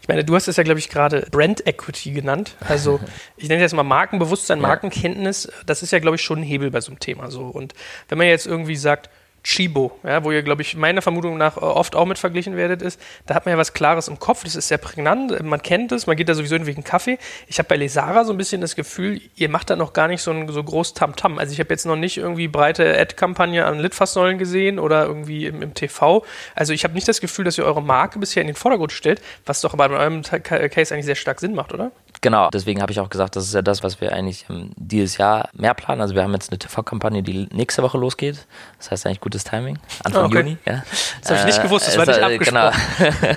Ich 0.00 0.08
meine, 0.08 0.24
du 0.24 0.34
hast 0.34 0.48
es 0.48 0.56
ja, 0.56 0.62
glaube 0.62 0.80
ich, 0.80 0.88
gerade 0.88 1.26
Brand 1.30 1.66
Equity 1.66 2.12
genannt. 2.12 2.56
Also 2.60 3.00
ich 3.36 3.48
nenne 3.48 3.62
das 3.62 3.72
mal 3.72 3.82
Markenbewusstsein, 3.82 4.60
Markenkenntnis. 4.60 5.50
Das 5.66 5.82
ist 5.82 5.92
ja, 5.92 5.98
glaube 5.98 6.16
ich, 6.16 6.22
schon 6.22 6.40
ein 6.40 6.44
Hebel 6.44 6.70
bei 6.70 6.80
so 6.80 6.90
einem 6.90 7.00
Thema. 7.00 7.30
So. 7.30 7.42
Und 7.42 7.74
wenn 8.08 8.18
man 8.18 8.26
jetzt 8.26 8.46
irgendwie 8.46 8.76
sagt, 8.76 9.10
Chibo, 9.42 9.98
ja, 10.02 10.22
wo 10.24 10.30
ihr, 10.30 10.42
glaube 10.42 10.62
ich, 10.62 10.76
meiner 10.76 11.02
Vermutung 11.02 11.38
nach 11.38 11.56
äh, 11.56 11.60
oft 11.60 11.96
auch 11.96 12.06
mit 12.06 12.18
verglichen 12.18 12.56
werdet, 12.56 12.82
ist, 12.82 13.00
da 13.26 13.34
hat 13.34 13.46
man 13.46 13.52
ja 13.52 13.58
was 13.58 13.72
Klares 13.72 14.08
im 14.08 14.18
Kopf, 14.18 14.44
das 14.44 14.56
ist 14.56 14.68
sehr 14.68 14.78
prägnant, 14.78 15.42
man 15.42 15.62
kennt 15.62 15.92
es, 15.92 16.06
man 16.06 16.16
geht 16.16 16.28
da 16.28 16.34
sowieso 16.34 16.56
in 16.56 16.66
wegen 16.66 16.84
Kaffee. 16.84 17.18
Ich 17.46 17.58
habe 17.58 17.68
bei 17.68 17.76
Lesara 17.76 18.24
so 18.24 18.32
ein 18.32 18.36
bisschen 18.36 18.60
das 18.60 18.76
Gefühl, 18.76 19.20
ihr 19.36 19.48
macht 19.48 19.70
da 19.70 19.76
noch 19.76 19.92
gar 19.92 20.08
nicht 20.08 20.22
so 20.22 20.30
ein 20.30 20.48
so 20.48 20.62
groß 20.62 20.94
Tamtam. 20.94 21.34
-Tam. 21.34 21.38
Also 21.38 21.52
ich 21.52 21.60
habe 21.60 21.70
jetzt 21.70 21.86
noch 21.86 21.96
nicht 21.96 22.16
irgendwie 22.18 22.48
breite 22.48 22.98
Ad-Kampagne 22.98 23.64
an 23.64 23.78
Litfaßsäulen 23.78 24.38
gesehen 24.38 24.78
oder 24.78 25.06
irgendwie 25.06 25.46
im, 25.46 25.62
im 25.62 25.74
TV. 25.74 26.24
Also 26.54 26.72
ich 26.72 26.84
habe 26.84 26.94
nicht 26.94 27.08
das 27.08 27.20
Gefühl, 27.20 27.44
dass 27.44 27.58
ihr 27.58 27.64
eure 27.64 27.82
Marke 27.82 28.18
bisher 28.18 28.42
in 28.42 28.46
den 28.46 28.56
Vordergrund 28.56 28.92
stellt, 28.92 29.22
was 29.46 29.60
doch 29.60 29.72
aber 29.72 29.86
in 29.86 29.92
eurem 29.92 30.22
Case 30.22 30.94
eigentlich 30.94 31.06
sehr 31.06 31.14
stark 31.14 31.40
Sinn 31.40 31.54
macht, 31.54 31.72
oder? 31.72 31.92
Genau, 32.22 32.50
deswegen 32.50 32.82
habe 32.82 32.92
ich 32.92 33.00
auch 33.00 33.08
gesagt, 33.08 33.36
das 33.36 33.44
ist 33.44 33.54
ja 33.54 33.62
das, 33.62 33.82
was 33.82 34.00
wir 34.00 34.12
eigentlich 34.12 34.44
ähm, 34.50 34.72
dieses 34.76 35.16
Jahr 35.16 35.48
mehr 35.54 35.74
planen. 35.74 36.00
Also 36.02 36.14
wir 36.14 36.22
haben 36.22 36.32
jetzt 36.32 36.50
eine 36.50 36.58
TV-Kampagne, 36.58 37.22
die 37.22 37.48
nächste 37.52 37.82
Woche 37.82 37.96
losgeht. 37.96 38.46
Das 38.78 38.90
heißt 38.90 39.06
eigentlich 39.06 39.20
gutes 39.30 39.44
Timing. 39.44 39.78
Anfang 40.02 40.24
okay. 40.24 40.38
Juni. 40.38 40.58
Ja. 40.66 40.82
Das 41.20 41.30
habe 41.30 41.40
ich 41.40 41.46
nicht 41.46 41.62
gewusst, 41.62 41.86
das 41.86 41.94
äh, 41.94 41.98
war 41.98 42.06
nicht 42.06 42.18
äh, 42.18 42.22
abgesprochen. 42.22 42.72
Genau. 43.08 43.36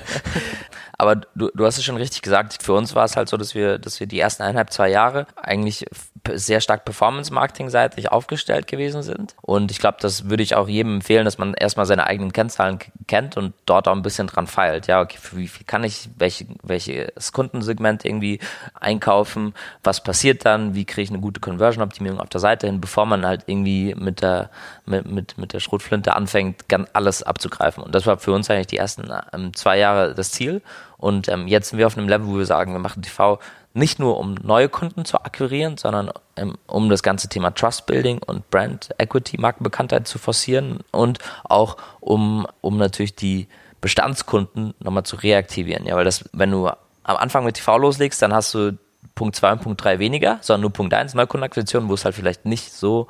Aber 0.98 1.16
du, 1.16 1.50
du 1.54 1.66
hast 1.66 1.78
es 1.78 1.84
schon 1.84 1.96
richtig 1.96 2.22
gesagt. 2.22 2.62
Für 2.62 2.72
uns 2.72 2.94
war 2.94 3.04
es 3.04 3.16
halt 3.16 3.28
so, 3.28 3.36
dass 3.36 3.54
wir, 3.54 3.78
dass 3.78 4.00
wir 4.00 4.06
die 4.06 4.18
ersten 4.18 4.42
eineinhalb, 4.42 4.72
zwei 4.72 4.90
Jahre 4.90 5.26
eigentlich 5.36 5.86
sehr 6.32 6.60
stark 6.60 6.84
Performance-Marketing-seitig 6.84 8.10
aufgestellt 8.10 8.66
gewesen 8.66 9.02
sind. 9.02 9.34
Und 9.42 9.70
ich 9.70 9.78
glaube, 9.78 9.98
das 10.00 10.28
würde 10.28 10.42
ich 10.42 10.54
auch 10.54 10.68
jedem 10.68 10.96
empfehlen, 10.96 11.24
dass 11.24 11.38
man 11.38 11.54
erstmal 11.54 11.86
seine 11.86 12.06
eigenen 12.06 12.32
Kennzahlen 12.32 12.78
kennt 13.06 13.36
und 13.36 13.54
dort 13.66 13.88
auch 13.88 13.92
ein 13.94 14.02
bisschen 14.02 14.26
dran 14.26 14.46
feilt. 14.46 14.86
Ja, 14.86 15.00
okay, 15.00 15.18
wie 15.32 15.48
viel 15.48 15.66
kann 15.66 15.84
ich, 15.84 16.08
welche, 16.16 16.46
welches 16.62 17.32
Kundensegment 17.32 18.04
irgendwie 18.04 18.40
einkaufen? 18.78 19.54
Was 19.82 20.02
passiert 20.02 20.44
dann? 20.44 20.74
Wie 20.74 20.84
kriege 20.84 21.02
ich 21.02 21.10
eine 21.10 21.20
gute 21.20 21.40
Conversion-Optimierung 21.40 22.20
auf 22.20 22.28
der 22.28 22.40
Seite 22.40 22.66
hin, 22.66 22.80
bevor 22.80 23.06
man 23.06 23.26
halt 23.26 23.44
irgendwie 23.46 23.94
mit 23.94 24.22
der, 24.22 24.50
mit, 24.86 25.06
mit, 25.06 25.38
mit 25.38 25.52
der 25.52 25.60
Schrotflinte 25.60 26.14
anfängt, 26.14 26.64
alles 26.92 27.22
abzugreifen. 27.22 27.82
Und 27.82 27.94
das 27.94 28.06
war 28.06 28.18
für 28.18 28.32
uns 28.32 28.50
eigentlich 28.50 28.68
die 28.68 28.78
ersten 28.78 29.10
ähm, 29.32 29.54
zwei 29.54 29.78
Jahre 29.78 30.14
das 30.14 30.30
Ziel. 30.30 30.62
Und 30.96 31.28
ähm, 31.28 31.46
jetzt 31.46 31.70
sind 31.70 31.78
wir 31.78 31.86
auf 31.86 31.98
einem 31.98 32.08
Level, 32.08 32.26
wo 32.28 32.38
wir 32.38 32.46
sagen, 32.46 32.72
wir 32.72 32.78
machen 32.78 33.02
TV 33.02 33.38
nicht 33.74 33.98
nur 33.98 34.18
um 34.18 34.34
neue 34.34 34.68
Kunden 34.68 35.04
zu 35.04 35.20
akquirieren, 35.20 35.76
sondern 35.76 36.10
ähm, 36.36 36.56
um 36.66 36.88
das 36.88 37.02
ganze 37.02 37.28
Thema 37.28 37.50
Trust 37.50 37.86
Building 37.86 38.20
und 38.24 38.48
Brand 38.50 38.90
Equity, 38.98 39.38
Markenbekanntheit 39.38 40.06
zu 40.06 40.18
forcieren 40.18 40.78
und 40.92 41.18
auch 41.42 41.76
um, 42.00 42.46
um 42.60 42.78
natürlich 42.78 43.16
die 43.16 43.48
Bestandskunden 43.80 44.74
nochmal 44.78 45.02
zu 45.02 45.16
reaktivieren. 45.16 45.86
Ja, 45.86 45.96
weil 45.96 46.04
das, 46.04 46.24
wenn 46.32 46.52
du 46.52 46.68
am 46.68 47.16
Anfang 47.16 47.44
mit 47.44 47.56
TV 47.56 47.76
loslegst, 47.76 48.22
dann 48.22 48.32
hast 48.32 48.54
du 48.54 48.78
Punkt 49.16 49.36
2 49.36 49.52
und 49.52 49.62
Punkt 49.62 49.84
3 49.84 49.98
weniger, 49.98 50.38
sondern 50.40 50.62
nur 50.62 50.72
Punkt 50.72 50.94
1 50.94 51.14
Neukundenakquisition, 51.14 51.88
wo 51.88 51.94
es 51.94 52.04
halt 52.04 52.14
vielleicht 52.14 52.46
nicht 52.46 52.72
so 52.72 53.08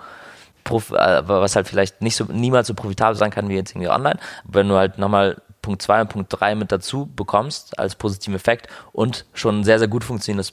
äh, 0.65 0.71
was 0.71 1.57
halt 1.57 1.69
vielleicht 1.69 2.01
nicht 2.01 2.17
so 2.17 2.25
niemals 2.25 2.69
so 2.69 2.75
profitabel 2.75 3.17
sein 3.17 3.31
kann 3.31 3.51
wie 3.51 3.55
jetzt 3.55 3.73
irgendwie 3.73 3.91
online. 3.91 4.19
Wenn 4.45 4.69
du 4.69 4.77
halt 4.77 4.99
nochmal 4.99 5.37
Punkt 5.65 5.83
2 5.83 6.03
und 6.03 6.09
Punkt 6.09 6.41
3 6.41 6.55
mit 6.55 6.71
dazu 6.71 7.07
bekommst 7.07 7.79
als 7.79 7.95
positiven 7.95 8.37
Effekt 8.37 8.69
und 8.93 9.25
schon 9.33 9.61
ein 9.61 9.65
sehr, 9.65 9.79
sehr 9.79 9.89
gut 9.89 10.05
funktionierendes 10.05 10.53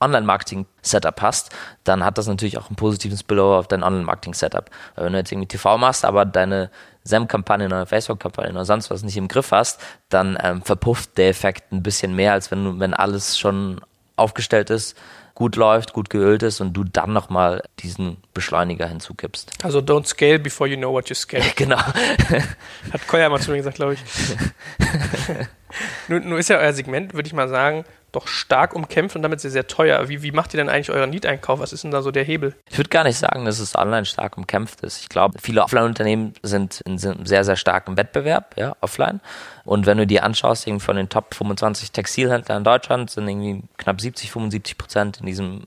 Online-Marketing-Setup 0.00 1.20
hast, 1.22 1.50
dann 1.84 2.04
hat 2.04 2.18
das 2.18 2.26
natürlich 2.26 2.58
auch 2.58 2.68
einen 2.68 2.76
positiven 2.76 3.16
Spillover 3.16 3.58
auf 3.58 3.68
dein 3.68 3.82
Online-Marketing-Setup. 3.82 4.70
Weil 4.94 5.04
wenn 5.04 5.12
du 5.12 5.18
jetzt 5.18 5.32
irgendwie 5.32 5.48
TV 5.48 5.78
machst, 5.78 6.04
aber 6.04 6.24
deine 6.24 6.70
SEM-Kampagne 7.04 7.66
oder 7.66 7.86
Facebook-Kampagne 7.86 8.50
oder 8.50 8.64
sonst 8.64 8.90
was 8.90 9.02
nicht 9.02 9.16
im 9.16 9.28
Griff 9.28 9.52
hast, 9.52 9.80
dann 10.08 10.38
ähm, 10.42 10.62
verpufft 10.62 11.18
der 11.18 11.28
Effekt 11.28 11.72
ein 11.72 11.82
bisschen 11.82 12.14
mehr, 12.14 12.32
als 12.32 12.50
wenn, 12.50 12.80
wenn 12.80 12.94
alles 12.94 13.38
schon 13.38 13.80
aufgestellt 14.16 14.70
ist 14.70 14.96
gut 15.42 15.56
läuft, 15.56 15.92
gut 15.92 16.08
geölt 16.08 16.44
ist 16.44 16.60
und 16.60 16.72
du 16.72 16.84
dann 16.84 17.12
nochmal 17.12 17.64
diesen 17.80 18.18
Beschleuniger 18.32 18.86
hinzukippst. 18.86 19.50
Also 19.64 19.80
don't 19.80 20.06
scale 20.06 20.38
before 20.38 20.70
you 20.70 20.76
know 20.76 20.92
what 20.92 21.08
you 21.08 21.16
scale. 21.16 21.42
genau. 21.56 21.78
Hat 21.78 23.08
Koya 23.08 23.28
mal 23.28 23.40
zu 23.40 23.50
mir 23.50 23.56
gesagt, 23.56 23.74
glaube 23.74 23.94
ich. 23.94 24.00
nun, 26.06 26.28
nun 26.28 26.38
ist 26.38 26.48
ja 26.48 26.58
euer 26.58 26.72
Segment, 26.72 27.12
würde 27.12 27.26
ich 27.26 27.32
mal 27.32 27.48
sagen, 27.48 27.84
doch 28.12 28.28
stark 28.28 28.74
umkämpft 28.74 29.16
und 29.16 29.22
damit 29.22 29.40
sehr, 29.40 29.50
sehr 29.50 29.66
teuer. 29.66 30.08
Wie, 30.08 30.22
wie 30.22 30.32
macht 30.32 30.54
ihr 30.54 30.58
denn 30.58 30.68
eigentlich 30.68 30.90
euren 30.90 31.10
Need-Einkauf? 31.10 31.60
Was 31.60 31.72
ist 31.72 31.84
denn 31.84 31.90
da 31.90 32.02
so 32.02 32.10
der 32.10 32.24
Hebel? 32.24 32.54
Ich 32.70 32.78
würde 32.78 32.90
gar 32.90 33.04
nicht 33.04 33.18
sagen, 33.18 33.44
dass 33.44 33.58
es 33.58 33.74
online 33.74 34.04
stark 34.04 34.36
umkämpft 34.36 34.82
ist. 34.82 35.00
Ich 35.00 35.08
glaube, 35.08 35.38
viele 35.40 35.62
Offline-Unternehmen 35.62 36.34
sind 36.42 36.82
in 36.82 36.98
sehr, 36.98 37.44
sehr 37.44 37.56
starken 37.56 37.96
Wettbewerb, 37.96 38.54
ja, 38.56 38.76
offline. 38.80 39.20
Und 39.64 39.86
wenn 39.86 39.98
du 39.98 40.06
dir 40.06 40.24
anschaust, 40.24 40.66
irgendwie 40.66 40.84
von 40.84 40.96
den 40.96 41.08
Top 41.08 41.34
25 41.34 41.92
Textilhändlern 41.92 42.58
in 42.58 42.64
Deutschland 42.64 43.10
sind 43.10 43.28
irgendwie 43.28 43.62
knapp 43.78 44.00
70, 44.00 44.30
75 44.30 44.78
Prozent 44.78 45.20
in 45.20 45.26
diesem 45.26 45.62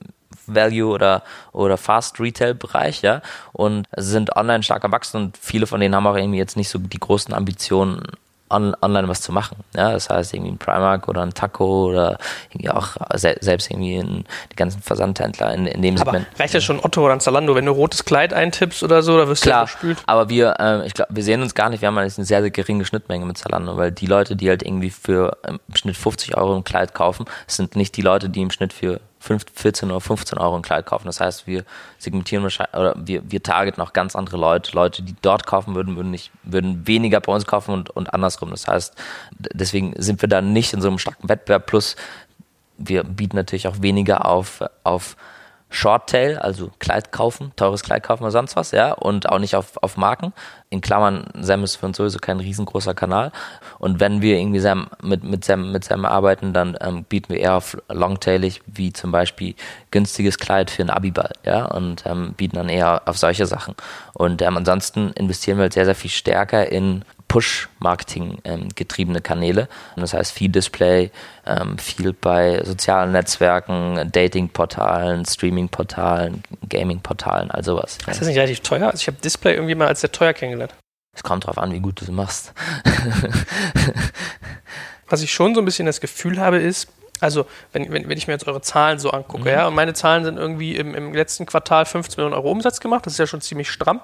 Value 0.47 0.91
oder, 0.91 1.23
oder 1.51 1.77
Fast 1.77 2.19
Retail 2.19 2.53
Bereich, 2.53 3.01
ja, 3.01 3.21
und 3.53 3.88
sind 3.95 4.36
online 4.36 4.63
stark 4.63 4.84
erwachsen 4.84 5.17
und 5.17 5.38
viele 5.38 5.67
von 5.67 5.79
denen 5.79 5.95
haben 5.95 6.08
auch 6.08 6.15
irgendwie 6.15 6.38
jetzt 6.38 6.58
nicht 6.58 6.69
so 6.69 6.77
die 6.77 6.99
großen 6.99 7.34
Ambitionen, 7.34 8.03
on, 8.49 8.75
online 8.81 9.08
was 9.08 9.21
zu 9.21 9.31
machen. 9.31 9.58
Ja, 9.75 9.91
das 9.91 10.10
heißt 10.10 10.34
irgendwie 10.34 10.51
ein 10.51 10.58
Primark 10.58 11.08
oder 11.08 11.21
ein 11.23 11.34
Taco 11.34 11.88
oder 11.88 12.17
irgendwie 12.51 12.69
auch 12.69 12.95
se 13.15 13.36
selbst 13.41 13.71
irgendwie 13.71 13.95
in, 13.95 14.25
die 14.51 14.55
ganzen 14.55 14.81
Versandhändler 14.81 15.53
in, 15.53 15.65
in 15.65 15.81
dem 15.81 15.95
aber 15.97 16.12
Segment. 16.12 16.39
Reicht 16.39 16.53
ja 16.53 16.62
schon 16.62 16.79
Otto 16.79 17.03
oder 17.03 17.13
ein 17.13 17.19
Zalando, 17.19 17.55
wenn 17.55 17.65
du 17.65 17.71
rotes 17.71 18.05
Kleid 18.05 18.34
eintippst 18.34 18.84
oder 18.84 19.01
so, 19.01 19.17
da 19.17 19.27
wirst 19.27 19.43
Klar, 19.43 19.65
du 19.65 19.69
ja 19.69 19.73
gespült. 19.73 19.97
Aber 20.05 20.29
wir, 20.29 20.55
äh, 20.60 20.86
ich 20.86 20.93
glaube, 20.93 21.15
wir 21.15 21.23
sehen 21.23 21.41
uns 21.41 21.55
gar 21.55 21.69
nicht, 21.69 21.81
wir 21.81 21.88
haben 21.88 21.97
eigentlich 21.97 22.17
eine 22.17 22.25
sehr, 22.25 22.41
sehr 22.41 22.51
geringe 22.51 22.86
Schnittmenge 22.86 23.25
mit 23.25 23.38
Zalando, 23.38 23.77
weil 23.77 23.91
die 23.91 24.08
Leute, 24.08 24.36
die 24.36 24.49
halt 24.49 24.63
irgendwie 24.63 24.91
für 24.91 25.38
im 25.47 25.60
Schnitt 25.73 25.97
50 25.97 26.38
Euro 26.38 26.55
ein 26.55 26.63
Kleid 26.63 26.93
kaufen, 26.93 27.25
sind 27.47 27.75
nicht 27.75 27.97
die 27.97 28.01
Leute, 28.01 28.29
die 28.29 28.41
im 28.41 28.51
Schnitt 28.51 28.73
für 28.73 28.99
14 29.25 29.91
oder 29.91 30.01
15 30.01 30.38
Euro 30.38 30.55
ein 30.55 30.61
Kleid 30.61 30.85
kaufen. 30.85 31.05
Das 31.07 31.19
heißt, 31.19 31.47
wir 31.47 31.65
segmentieren 31.97 32.43
wahrscheinlich, 32.43 32.75
oder 32.75 32.95
wir, 32.97 33.29
wir 33.29 33.41
targeten 33.43 33.81
auch 33.81 33.93
ganz 33.93 34.15
andere 34.15 34.38
Leute. 34.38 34.71
Leute, 34.73 35.03
die 35.03 35.15
dort 35.21 35.45
kaufen 35.45 35.75
würden, 35.75 35.95
würden 35.95 36.11
nicht, 36.11 36.31
würden 36.43 36.88
weniger 36.88 37.19
bei 37.19 37.33
uns 37.33 37.45
kaufen 37.45 37.73
und, 37.73 37.89
und 37.89 38.13
andersrum. 38.13 38.51
Das 38.51 38.67
heißt, 38.67 38.95
deswegen 39.53 39.93
sind 39.97 40.21
wir 40.21 40.29
da 40.29 40.41
nicht 40.41 40.73
in 40.73 40.81
so 40.81 40.88
einem 40.88 40.99
starken 40.99 41.27
Wettbewerb. 41.27 41.65
Plus, 41.65 41.95
wir 42.77 43.03
bieten 43.03 43.35
natürlich 43.35 43.67
auch 43.67 43.81
weniger 43.81 44.25
auf, 44.25 44.63
auf 44.83 45.15
Shorttail, 45.75 46.38
also 46.38 46.71
Kleid 46.79 47.11
kaufen, 47.11 47.51
teures 47.57 47.83
Kleid 47.83 48.01
kaufen 48.01 48.23
oder 48.23 48.31
sonst 48.31 48.55
was, 48.55 48.71
ja, 48.71 48.93
und 48.93 49.27
auch 49.27 49.39
nicht 49.39 49.57
auf, 49.57 49.75
auf 49.83 49.97
Marken. 49.97 50.31
In 50.69 50.79
Klammern, 50.79 51.25
Sam 51.38 51.65
ist 51.65 51.75
für 51.75 51.85
uns 51.85 51.97
sowieso 51.97 52.17
kein 52.17 52.39
riesengroßer 52.39 52.93
Kanal. 52.93 53.33
Und 53.77 53.99
wenn 53.99 54.21
wir 54.21 54.38
irgendwie 54.38 54.59
Sam, 54.59 54.88
mit, 55.03 55.25
mit, 55.25 55.43
Sam, 55.43 55.73
mit 55.73 55.83
Sam 55.83 56.05
arbeiten, 56.05 56.53
dann 56.53 56.77
ähm, 56.79 57.03
bieten 57.03 57.33
wir 57.33 57.41
eher 57.41 57.55
auf 57.55 57.77
longtailig, 57.89 58.61
wie 58.67 58.93
zum 58.93 59.11
Beispiel 59.11 59.53
günstiges 59.91 60.38
Kleid 60.38 60.71
für 60.71 60.81
einen 60.81 60.91
Abiball, 60.91 61.33
ja, 61.43 61.65
und 61.65 62.05
ähm, 62.05 62.33
bieten 62.38 62.55
dann 62.55 62.69
eher 62.69 63.01
auf 63.05 63.17
solche 63.17 63.45
Sachen. 63.45 63.75
Und 64.13 64.41
ähm, 64.41 64.55
ansonsten 64.55 65.11
investieren 65.11 65.57
wir 65.57 65.63
halt 65.63 65.73
sehr, 65.73 65.85
sehr 65.85 65.95
viel 65.95 66.11
stärker 66.11 66.71
in 66.71 67.03
Push-Marketing 67.35 68.37
ähm, 68.45 68.69
getriebene 68.75 69.19
Kanäle. 69.19 69.67
Das 69.97 70.13
heißt 70.13 70.31
viel 70.31 70.47
Display, 70.47 71.11
ähm, 71.45 71.77
viel 71.77 72.13
bei 72.13 72.63
sozialen 72.63 73.11
Netzwerken, 73.11 74.09
Dating-Portalen, 74.09 75.25
Streaming-Portalen, 75.25 76.43
Gaming-Portalen, 76.69 77.51
all 77.51 77.61
sowas. 77.61 77.97
Ist 78.07 78.21
das 78.21 78.27
nicht 78.29 78.37
relativ 78.37 78.61
teuer? 78.61 78.85
Also 78.85 79.01
ich 79.01 79.07
habe 79.07 79.17
Display 79.21 79.55
irgendwie 79.55 79.75
mal 79.75 79.89
als 79.89 79.99
sehr 79.99 80.13
teuer 80.13 80.31
kennengelernt. 80.31 80.73
Es 81.13 81.23
kommt 81.23 81.43
darauf 81.43 81.57
an, 81.57 81.73
wie 81.73 81.81
gut 81.81 81.99
du 81.99 82.05
es 82.05 82.11
machst. 82.11 82.53
Was 85.09 85.21
ich 85.21 85.33
schon 85.33 85.53
so 85.55 85.61
ein 85.61 85.65
bisschen 85.65 85.85
das 85.85 85.99
Gefühl 85.99 86.39
habe, 86.39 86.59
ist, 86.59 86.87
also, 87.19 87.45
wenn, 87.73 87.91
wenn, 87.91 88.07
wenn 88.07 88.17
ich 88.17 88.27
mir 88.27 88.33
jetzt 88.33 88.47
eure 88.47 88.61
Zahlen 88.61 88.97
so 88.99 89.11
angucke, 89.11 89.43
mhm. 89.43 89.47
ja, 89.55 89.67
und 89.67 89.75
meine 89.75 89.93
Zahlen 89.93 90.23
sind 90.23 90.37
irgendwie 90.37 90.77
im, 90.77 90.95
im 90.95 91.13
letzten 91.13 91.45
Quartal 91.45 91.85
15 91.85 92.15
Millionen 92.15 92.33
Euro 92.33 92.49
Umsatz 92.49 92.79
gemacht, 92.79 93.05
das 93.05 93.13
ist 93.13 93.19
ja 93.19 93.27
schon 93.27 93.41
ziemlich 93.41 93.69
stramm. 93.69 93.99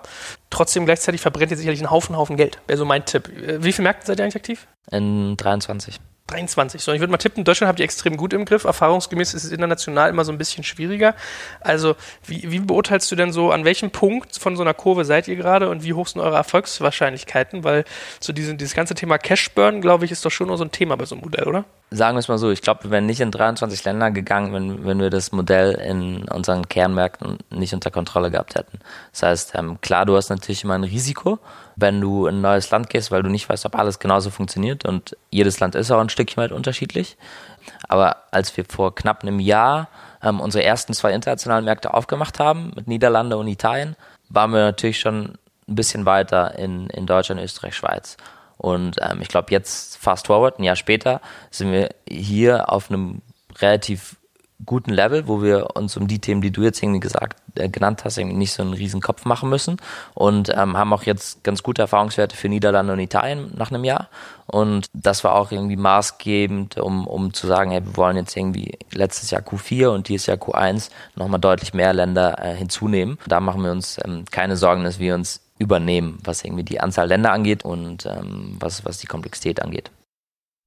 Trotzdem 0.52 0.86
gleichzeitig 0.86 1.22
verbrennt 1.22 1.50
ihr 1.50 1.58
sicherlich 1.58 1.80
einen 1.80 1.90
Haufen, 1.90 2.16
Haufen 2.16 2.38
Geld. 2.38 2.60
Wäre 2.68 2.78
so 2.78 2.86
mein 2.86 3.06
Tipp. 3.06 3.28
Äh, 3.30 3.64
wie 3.64 3.72
viele 3.72 3.86
Märkte 3.86 4.06
seid 4.06 4.20
ihr 4.20 4.26
eigentlich 4.26 4.36
aktiv? 4.36 4.68
In 4.92 5.36
23. 5.38 6.00
23. 6.32 6.82
So, 6.82 6.92
ich 6.92 7.00
würde 7.00 7.12
mal 7.12 7.18
tippen, 7.18 7.44
Deutschland 7.44 7.68
habt 7.70 7.80
ihr 7.80 7.86
extrem 7.86 8.18
gut 8.18 8.34
im 8.34 8.46
Griff. 8.46 8.64
Erfahrungsgemäß 8.64 9.34
ist 9.34 9.44
es 9.44 9.52
international 9.52 10.10
immer 10.10 10.26
so 10.26 10.32
ein 10.32 10.38
bisschen 10.38 10.64
schwieriger. 10.64 11.16
Also, 11.60 11.96
wie, 12.26 12.52
wie 12.52 12.60
beurteilst 12.60 13.12
du 13.12 13.16
denn 13.16 13.32
so, 13.32 13.52
an 13.52 13.66
welchem 13.66 13.92
Punkt 13.92 14.38
von 14.38 14.56
so 14.56 14.62
einer 14.62 14.74
Kurve 14.74 15.06
seid 15.06 15.28
ihr 15.28 15.36
gerade 15.36 15.70
und 15.70 15.84
wie 15.84 15.94
hoch 15.94 16.08
sind 16.08 16.22
eure 16.22 16.36
Erfolgswahrscheinlichkeiten? 16.36 17.64
Weil 17.64 17.86
so 18.20 18.34
diese, 18.34 18.56
dieses 18.56 18.74
ganze 18.74 18.96
Thema 18.96 19.18
Cashburn, 19.18 19.82
glaube 19.82 20.06
ich, 20.06 20.12
ist 20.12 20.26
doch 20.26 20.32
schon 20.32 20.48
nur 20.48 20.58
so 20.58 20.64
ein 20.64 20.72
Thema 20.72 20.96
bei 20.96 21.06
so 21.06 21.16
einem 21.16 21.24
Modell, 21.24 21.48
oder? 21.48 21.66
Sagen 21.92 22.16
wir 22.16 22.20
es 22.20 22.30
mal 22.30 22.38
so, 22.38 22.52
ich 22.52 22.62
glaube, 22.62 22.86
wir 22.86 22.92
wären 22.92 23.06
nicht 23.06 23.20
in 23.20 23.32
23 23.32 23.84
Länder 23.84 24.12
gegangen, 24.12 24.54
wenn, 24.54 24.86
wenn 24.86 25.00
wir 25.00 25.10
das 25.10 25.32
Modell 25.34 25.74
in 25.74 26.24
unseren 26.30 26.70
Kernmärkten 26.70 27.38
nicht 27.50 27.74
unter 27.74 27.92
Kontrolle 27.92 28.32
gehabt 28.32 28.56
hätten. 28.56 28.80
Das 29.12 29.24
heißt, 29.24 29.56
ähm, 29.56 29.80
klar, 29.82 30.06
du 30.06 30.16
hast 30.16 30.30
natürlich 30.30 30.64
immer 30.64 30.76
ein 30.76 30.86
Risiko, 30.86 31.40
wenn 31.82 32.00
du 32.00 32.28
in 32.28 32.36
ein 32.36 32.42
neues 32.42 32.70
Land 32.70 32.90
gehst, 32.90 33.12
weil 33.12 33.24
du 33.24 33.30
nicht 33.30 33.50
weißt, 33.50 33.66
ob 33.66 33.78
alles 33.78 34.00
genauso 34.00 34.30
funktioniert 34.30 34.86
und 34.86 35.18
jedes 35.30 35.60
Land 35.60 35.76
ist 35.76 35.92
auch 35.92 36.00
ein 36.00 36.10
Stückchen 36.10 36.42
weit 36.42 36.52
unterschiedlich. 36.52 37.18
Aber 37.88 38.18
als 38.32 38.56
wir 38.56 38.66
vor 38.66 38.96
knapp 38.96 39.24
einem 39.24 39.40
Jahr 39.40 39.90
ähm, 40.24 40.40
unsere 40.40 40.64
ersten 40.64 40.94
zwei 40.94 41.12
internationalen 41.14 41.66
Märkte 41.66 41.94
aufgemacht 41.94 42.40
haben, 42.40 42.72
mit 42.76 42.88
Niederlande 42.88 43.38
und 43.38 43.48
Italien, 43.48 43.96
waren 44.30 44.52
wir 44.52 44.60
natürlich 44.60 45.00
schon 45.00 45.38
ein 45.68 45.76
bisschen 45.76 46.06
weiter 46.06 46.58
in, 46.58 46.88
in 46.90 47.06
Deutschland, 47.06 47.42
Österreich, 47.42 47.76
Schweiz. 47.76 48.18
Und 48.58 48.98
ähm, 49.02 49.22
ich 49.22 49.28
glaube, 49.28 49.52
jetzt 49.52 49.98
fast 49.98 50.28
forward, 50.28 50.60
ein 50.60 50.64
Jahr 50.64 50.76
später, 50.76 51.22
sind 51.50 51.72
wir 51.72 51.90
hier 52.08 52.72
auf 52.72 52.90
einem 52.90 53.22
relativ 53.60 54.18
guten 54.66 54.92
Level, 54.92 55.28
wo 55.28 55.42
wir 55.42 55.76
uns 55.76 55.98
um 55.98 56.08
die 56.08 56.20
Themen, 56.20 56.42
die 56.42 56.52
du 56.52 56.62
jetzt 56.64 56.82
irgendwie 56.82 57.00
gesagt, 57.00 57.38
äh, 57.56 57.70
genannt 57.70 58.04
hast, 58.06 58.18
irgendwie 58.18 58.38
nicht 58.38 58.54
so 58.54 58.64
einen 58.64 58.74
riesen 58.74 59.02
Kopf 59.02 59.26
machen 59.26 59.50
müssen 59.50 59.78
und 60.14 60.50
ähm, 60.50 60.78
haben 60.78 60.94
auch 60.94 61.04
jetzt 61.04 61.44
ganz 61.44 61.64
gute 61.64 61.82
Erfahrungswerte 61.82 62.36
für 62.36 62.50
Niederlande 62.50 62.94
und 62.94 63.00
Italien 63.00 63.52
nach 63.56 63.72
einem 63.72 63.84
Jahr 63.84 64.10
und 64.52 64.88
das 64.94 65.24
war 65.24 65.36
auch 65.36 65.52
irgendwie 65.52 65.78
maßgebend, 65.78 66.78
um, 66.78 67.08
um 67.08 67.34
zu 67.34 67.48
sagen, 67.48 67.72
hey, 67.72 67.86
wir 67.86 67.96
wollen 67.96 68.18
jetzt 68.18 68.36
irgendwie 68.36 68.78
letztes 68.92 69.32
Jahr 69.32 69.42
Q4 69.42 69.88
und 69.88 70.10
dieses 70.10 70.28
Jahr 70.28 70.38
Q1 70.38 70.90
nochmal 71.16 71.40
deutlich 71.40 71.74
mehr 71.74 71.94
Länder 71.94 72.38
äh, 72.44 72.56
hinzunehmen. 72.56 73.18
Da 73.28 73.40
machen 73.40 73.64
wir 73.64 73.72
uns 73.72 73.98
ähm, 74.04 74.26
keine 74.30 74.58
Sorgen, 74.58 74.84
dass 74.84 75.00
wir 75.00 75.16
uns 75.16 75.42
übernehmen, 75.58 76.20
was 76.24 76.44
irgendwie 76.44 76.64
die 76.64 76.82
Anzahl 76.82 77.08
Länder 77.08 77.32
angeht 77.32 77.64
und 77.64 78.06
ähm, 78.06 78.58
was, 78.60 78.84
was 78.84 78.98
die 78.98 79.08
Komplexität 79.08 79.62
angeht. 79.62 79.92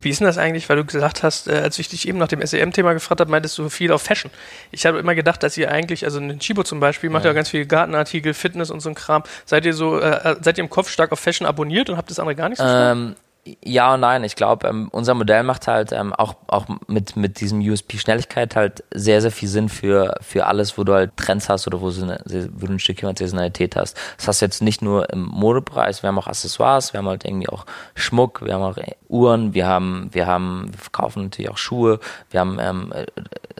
Wie 0.04 0.10
ist 0.10 0.20
denn 0.20 0.26
das 0.26 0.38
eigentlich, 0.38 0.68
weil 0.68 0.76
du 0.76 0.84
gesagt 0.84 1.22
hast, 1.22 1.48
äh, 1.48 1.52
als 1.52 1.78
ich 1.78 1.88
dich 1.88 2.06
eben 2.06 2.18
nach 2.18 2.28
dem 2.28 2.44
SEM-Thema 2.44 2.92
gefragt 2.92 3.20
habe, 3.20 3.30
meintest 3.30 3.58
du 3.58 3.68
viel 3.68 3.92
auf 3.92 4.02
Fashion. 4.02 4.30
Ich 4.70 4.86
habe 4.86 4.98
immer 4.98 5.14
gedacht, 5.14 5.42
dass 5.42 5.56
ihr 5.56 5.70
eigentlich, 5.70 6.04
also 6.04 6.18
ein 6.18 6.38
Chibo 6.38 6.62
zum 6.62 6.80
Beispiel, 6.80 7.10
macht 7.10 7.24
ja, 7.24 7.30
ja 7.30 7.34
ganz 7.34 7.48
viel 7.48 7.66
Gartenartikel, 7.66 8.34
Fitness 8.34 8.70
und 8.70 8.80
so 8.80 8.90
ein 8.90 8.94
Kram. 8.94 9.24
Seid 9.46 9.64
ihr 9.64 9.74
so, 9.74 9.98
äh, 9.98 10.32
äh 10.32 10.36
seid 10.40 10.58
ihr 10.58 10.64
im 10.64 10.70
Kopf 10.70 10.90
stark 10.90 11.12
auf 11.12 11.20
Fashion 11.20 11.46
abonniert 11.46 11.90
und 11.90 11.96
habt 11.96 12.10
das 12.10 12.18
andere 12.18 12.36
gar 12.36 12.48
nicht 12.48 12.58
so 12.58 12.64
ähm, 12.64 13.16
ja 13.64 13.94
und 13.94 14.00
nein. 14.00 14.24
Ich 14.24 14.36
glaube, 14.36 14.68
ähm, 14.68 14.88
unser 14.90 15.14
Modell 15.14 15.42
macht 15.42 15.66
halt 15.66 15.92
ähm, 15.92 16.12
auch, 16.12 16.36
auch 16.46 16.66
mit, 16.86 17.16
mit 17.16 17.40
diesem 17.40 17.60
USP 17.60 17.98
Schnelligkeit 17.98 18.56
halt 18.56 18.84
sehr, 18.92 19.20
sehr 19.20 19.30
viel 19.30 19.48
Sinn 19.48 19.68
für, 19.68 20.14
für 20.20 20.46
alles, 20.46 20.78
wo 20.78 20.84
du 20.84 20.94
halt 20.94 21.16
Trends 21.16 21.48
hast 21.48 21.66
oder 21.66 21.80
wo, 21.80 21.90
so 21.90 22.04
eine, 22.04 22.20
wo 22.52 22.66
du 22.66 22.72
ein 22.72 22.78
Stückchen 22.78 23.14
Saisonalität 23.14 23.76
hast. 23.76 23.96
Das 24.16 24.28
hast 24.28 24.42
du 24.42 24.46
jetzt 24.46 24.62
nicht 24.62 24.82
nur 24.82 25.10
im 25.10 25.24
Modepreis, 25.24 26.02
wir 26.02 26.08
haben 26.08 26.18
auch 26.18 26.26
Accessoires, 26.26 26.92
wir 26.92 26.98
haben 26.98 27.08
halt 27.08 27.24
irgendwie 27.24 27.48
auch 27.48 27.66
Schmuck, 27.94 28.44
wir 28.44 28.54
haben 28.54 28.62
auch 28.62 28.76
Uhren, 29.08 29.54
wir 29.54 29.66
haben, 29.66 30.08
wir 30.12 30.26
haben, 30.26 30.68
wir 30.72 30.78
verkaufen 30.78 31.24
natürlich 31.24 31.50
auch 31.50 31.58
Schuhe, 31.58 32.00
wir 32.30 32.40
haben 32.40 32.58
ähm, 32.60 32.92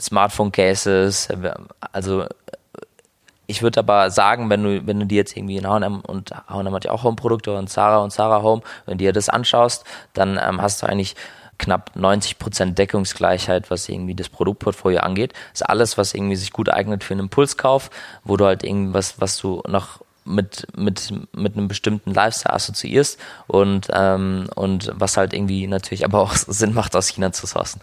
Smartphone-Cases, 0.00 1.28
also 1.92 2.26
ich 3.46 3.62
würde 3.62 3.80
aber 3.80 4.10
sagen, 4.10 4.50
wenn 4.50 4.62
du, 4.62 4.86
wenn 4.86 5.00
du 5.00 5.06
dir 5.06 5.16
jetzt 5.16 5.36
irgendwie 5.36 5.56
in 5.56 5.68
H&M 5.68 6.00
und 6.00 6.30
H&M 6.48 6.74
hat 6.74 6.84
ja 6.84 6.92
auch 6.92 7.04
Home-Produkte 7.04 7.56
und 7.56 7.68
Zara 7.68 7.98
und 7.98 8.10
Zara 8.10 8.42
Home, 8.42 8.62
wenn 8.86 8.98
du 8.98 9.04
dir 9.04 9.12
das 9.12 9.28
anschaust, 9.28 9.84
dann 10.12 10.38
ähm, 10.42 10.62
hast 10.62 10.82
du 10.82 10.86
eigentlich 10.86 11.14
knapp 11.58 11.92
90 11.94 12.38
Prozent 12.38 12.78
Deckungsgleichheit, 12.78 13.70
was 13.70 13.88
irgendwie 13.88 14.14
das 14.14 14.28
Produktportfolio 14.28 15.00
angeht. 15.00 15.32
Das 15.52 15.60
ist 15.60 15.68
alles, 15.68 15.98
was 15.98 16.14
irgendwie 16.14 16.36
sich 16.36 16.52
gut 16.52 16.68
eignet 16.68 17.04
für 17.04 17.14
einen 17.14 17.20
Impulskauf, 17.20 17.90
wo 18.24 18.36
du 18.36 18.44
halt 18.44 18.64
irgendwas, 18.64 19.20
was 19.20 19.38
du 19.38 19.62
noch 19.66 20.00
mit, 20.24 20.66
mit, 20.76 21.12
mit 21.32 21.56
einem 21.56 21.68
bestimmten 21.68 22.12
Lifestyle 22.12 22.54
assoziierst 22.54 23.18
und, 23.46 23.88
ähm, 23.92 24.48
und 24.54 24.92
was 24.94 25.16
halt 25.16 25.32
irgendwie 25.32 25.66
natürlich 25.66 26.04
aber 26.04 26.20
auch 26.20 26.34
Sinn 26.34 26.74
macht, 26.74 26.96
aus 26.96 27.08
China 27.08 27.32
zu 27.32 27.46
sourcen. 27.46 27.80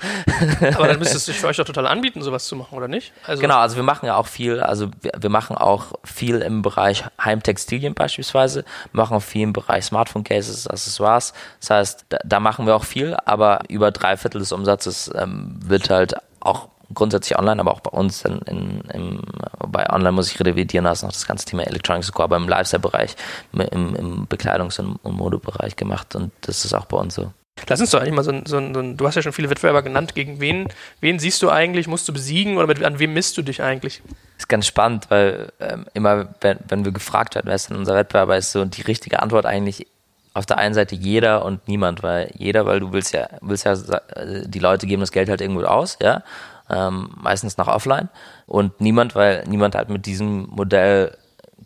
aber 0.75 0.87
dann 0.87 0.99
müsste 0.99 1.17
es 1.17 1.25
sich 1.25 1.39
für 1.39 1.47
euch 1.47 1.57
doch 1.57 1.65
total 1.65 1.87
anbieten, 1.87 2.21
sowas 2.21 2.45
zu 2.45 2.55
machen, 2.55 2.77
oder 2.77 2.87
nicht? 2.87 3.13
Also 3.25 3.41
genau, 3.41 3.57
also 3.57 3.75
wir 3.75 3.83
machen 3.83 4.05
ja 4.05 4.15
auch 4.15 4.27
viel, 4.27 4.59
also 4.59 4.89
wir, 5.01 5.11
wir 5.19 5.29
machen 5.29 5.55
auch 5.55 5.93
viel 6.03 6.37
im 6.41 6.61
Bereich 6.61 7.03
Heimtextilien 7.23 7.93
beispielsweise, 7.93 8.65
machen 8.91 9.17
auch 9.17 9.23
viel 9.23 9.43
im 9.43 9.53
Bereich 9.53 9.85
Smartphone 9.85 10.23
Cases, 10.23 10.67
Accessoires. 10.67 11.33
Das 11.59 11.69
heißt, 11.69 12.05
da, 12.09 12.17
da 12.23 12.39
machen 12.39 12.65
wir 12.65 12.75
auch 12.75 12.85
viel, 12.85 13.15
aber 13.25 13.61
über 13.69 13.91
drei 13.91 14.17
Viertel 14.17 14.39
des 14.39 14.51
Umsatzes 14.51 15.11
ähm, 15.15 15.59
wird 15.63 15.89
halt 15.89 16.15
auch 16.39 16.69
grundsätzlich 16.93 17.37
online, 17.37 17.59
aber 17.59 17.71
auch 17.71 17.79
bei 17.81 17.91
uns 17.91 18.23
in, 18.23 18.39
in, 18.39 18.81
im, 18.93 19.21
bei 19.67 19.89
online 19.89 20.11
muss 20.11 20.31
ich 20.31 20.39
revidieren, 20.39 20.85
da 20.85 20.91
ist 20.91 21.03
noch 21.03 21.11
das 21.11 21.27
ganze 21.27 21.45
Thema 21.45 21.63
Electronics 21.63 22.07
Score, 22.07 22.25
aber 22.25 22.37
im 22.37 22.47
Lifestyle-Bereich, 22.47 23.15
im, 23.53 23.95
im 23.95 24.27
Bekleidungs- 24.27 24.79
und, 24.79 24.97
und 25.03 25.15
Modebereich 25.15 25.75
gemacht 25.75 26.15
und 26.15 26.31
das 26.41 26.65
ist 26.65 26.73
auch 26.73 26.85
bei 26.85 26.97
uns 26.97 27.15
so. 27.15 27.31
Lass 27.67 27.79
uns 27.79 27.91
doch 27.91 27.99
eigentlich 27.99 28.15
mal 28.15 28.23
so 28.23 28.31
ein, 28.31 28.45
so 28.45 28.57
ein, 28.57 28.73
so 28.73 28.79
ein, 28.79 28.97
du 28.97 29.07
hast 29.07 29.15
ja 29.15 29.21
schon 29.21 29.33
viele 29.33 29.49
Wettbewerber 29.49 29.83
genannt, 29.83 30.15
gegen 30.15 30.39
wen, 30.39 30.67
wen 30.99 31.19
siehst 31.19 31.41
du 31.43 31.49
eigentlich, 31.49 31.87
musst 31.87 32.07
du 32.07 32.13
besiegen 32.13 32.57
oder 32.57 32.67
mit, 32.67 32.83
an 32.83 32.99
wem 32.99 33.13
misst 33.13 33.37
du 33.37 33.41
dich 33.41 33.61
eigentlich? 33.61 34.01
ist 34.41 34.49
ganz 34.49 34.65
spannend, 34.65 35.09
weil 35.09 35.51
ähm, 35.59 35.85
immer, 35.93 36.29
wenn, 36.41 36.57
wenn 36.67 36.85
wir 36.85 36.91
gefragt 36.91 37.35
werden, 37.35 37.47
wer 37.47 37.55
ist 37.55 37.69
denn 37.69 37.77
unser 37.77 37.95
Wettbewerber, 37.95 38.37
ist 38.37 38.51
so 38.51 38.65
die 38.65 38.81
richtige 38.81 39.21
Antwort 39.21 39.45
eigentlich 39.45 39.87
auf 40.33 40.45
der 40.45 40.57
einen 40.57 40.73
Seite 40.73 40.95
jeder 40.95 41.45
und 41.45 41.67
niemand, 41.67 42.03
weil 42.03 42.31
jeder, 42.37 42.65
weil 42.65 42.79
du 42.79 42.93
willst 42.93 43.13
ja, 43.13 43.27
willst 43.41 43.65
ja, 43.65 43.75
die 43.75 44.59
Leute 44.59 44.87
geben 44.87 45.01
das 45.01 45.11
Geld 45.11 45.29
halt 45.29 45.41
irgendwo 45.41 45.63
aus, 45.63 45.97
ja, 46.01 46.23
ähm, 46.71 47.09
meistens 47.15 47.57
nach 47.57 47.67
offline 47.67 48.09
und 48.47 48.79
niemand, 48.81 49.15
weil 49.15 49.43
niemand 49.47 49.75
halt 49.75 49.89
mit 49.89 50.05
diesem 50.05 50.47
Modell 50.49 51.17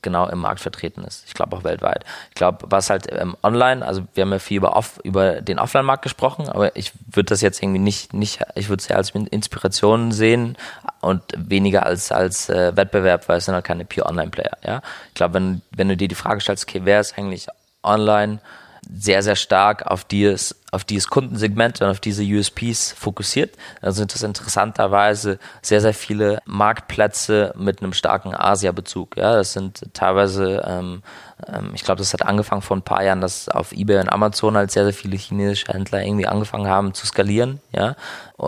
genau 0.06 0.28
im 0.28 0.40
Markt 0.40 0.60
vertreten 0.62 1.04
ist. 1.04 1.24
Ich 1.28 1.34
glaube 1.34 1.56
auch 1.56 1.64
weltweit. 1.64 2.06
Ich 2.30 2.36
glaube, 2.36 2.68
was 2.70 2.90
halt 2.90 3.08
ähm, 3.12 3.36
online, 3.44 3.86
also 3.86 4.04
wir 4.14 4.22
haben 4.22 4.32
ja 4.32 4.40
viel 4.40 4.58
über, 4.58 4.78
off, 4.78 5.00
über 5.04 5.42
den 5.42 5.58
Offline-Markt 5.58 6.04
gesprochen, 6.04 6.48
aber 6.48 6.76
ich 6.76 6.94
würde 7.12 7.30
das 7.30 7.42
jetzt 7.42 7.62
irgendwie 7.62 7.80
nicht, 7.80 8.14
nicht 8.14 8.42
ich 8.54 8.70
würde 8.70 8.82
es 8.82 8.90
eher 8.90 8.98
als 8.98 9.10
Inspiration 9.10 10.12
sehen 10.12 10.58
und 11.02 11.24
weniger 11.36 11.86
als, 11.86 12.12
als 12.12 12.50
äh, 12.50 12.78
Wettbewerb, 12.78 13.28
weil 13.28 13.40
es 13.40 13.46
sind 13.46 13.56
halt 13.56 13.66
keine 13.66 13.84
pure 13.84 14.06
Online-Player. 14.06 14.58
Ja? 14.64 14.82
Ich 15.10 15.16
glaube, 15.16 15.34
wenn, 15.34 15.62
wenn 15.76 15.90
du 15.90 15.98
dir 15.98 16.08
die 16.08 16.16
Frage 16.16 16.40
stellst, 16.40 16.70
okay, 16.70 16.82
wer 16.84 17.00
ist 17.00 17.18
eigentlich 17.18 17.48
online 17.82 18.40
sehr, 18.88 19.24
sehr 19.24 19.36
stark 19.36 19.88
auf 19.88 20.04
dieses, 20.04 20.56
auf 20.72 20.84
dieses 20.84 21.08
Kundensegment 21.08 21.82
und 21.82 21.88
auf 21.88 22.00
diese 22.00 22.24
USPs 22.24 22.92
fokussiert. 22.92 23.56
Da 23.82 23.92
sind 23.92 24.14
das 24.14 24.24
interessanterweise 24.24 25.40
sehr, 25.62 25.80
sehr 25.80 25.94
viele 25.94 26.42
Marktplätze 26.46 27.54
mit 27.58 27.82
einem 27.82 27.94
starken 27.94 28.36
Asia-Bezug. 28.36 29.16
Ja, 29.16 29.36
das 29.36 29.54
sind 29.54 29.84
teilweise, 29.94 30.64
ähm, 30.68 31.02
ähm, 31.48 31.72
ich 31.74 31.84
glaube, 31.84 32.00
das 32.00 32.14
hat 32.14 32.24
angefangen 32.24 32.62
vor 32.62 32.76
ein 32.76 32.82
paar 32.82 33.04
Jahren, 33.04 33.22
dass 33.22 33.48
auf 33.48 33.72
eBay 33.72 34.00
und 34.00 34.10
Amazon 34.10 34.58
halt 34.58 34.72
sehr, 34.72 34.84
sehr 34.84 34.94
viele 34.94 35.18
chinesische 35.18 35.72
Händler 35.72 36.04
irgendwie 36.04 36.28
angefangen 36.28 36.68
haben 36.68 36.94
zu 36.94 37.06
skalieren. 37.06 37.62
Ja, 37.72 37.96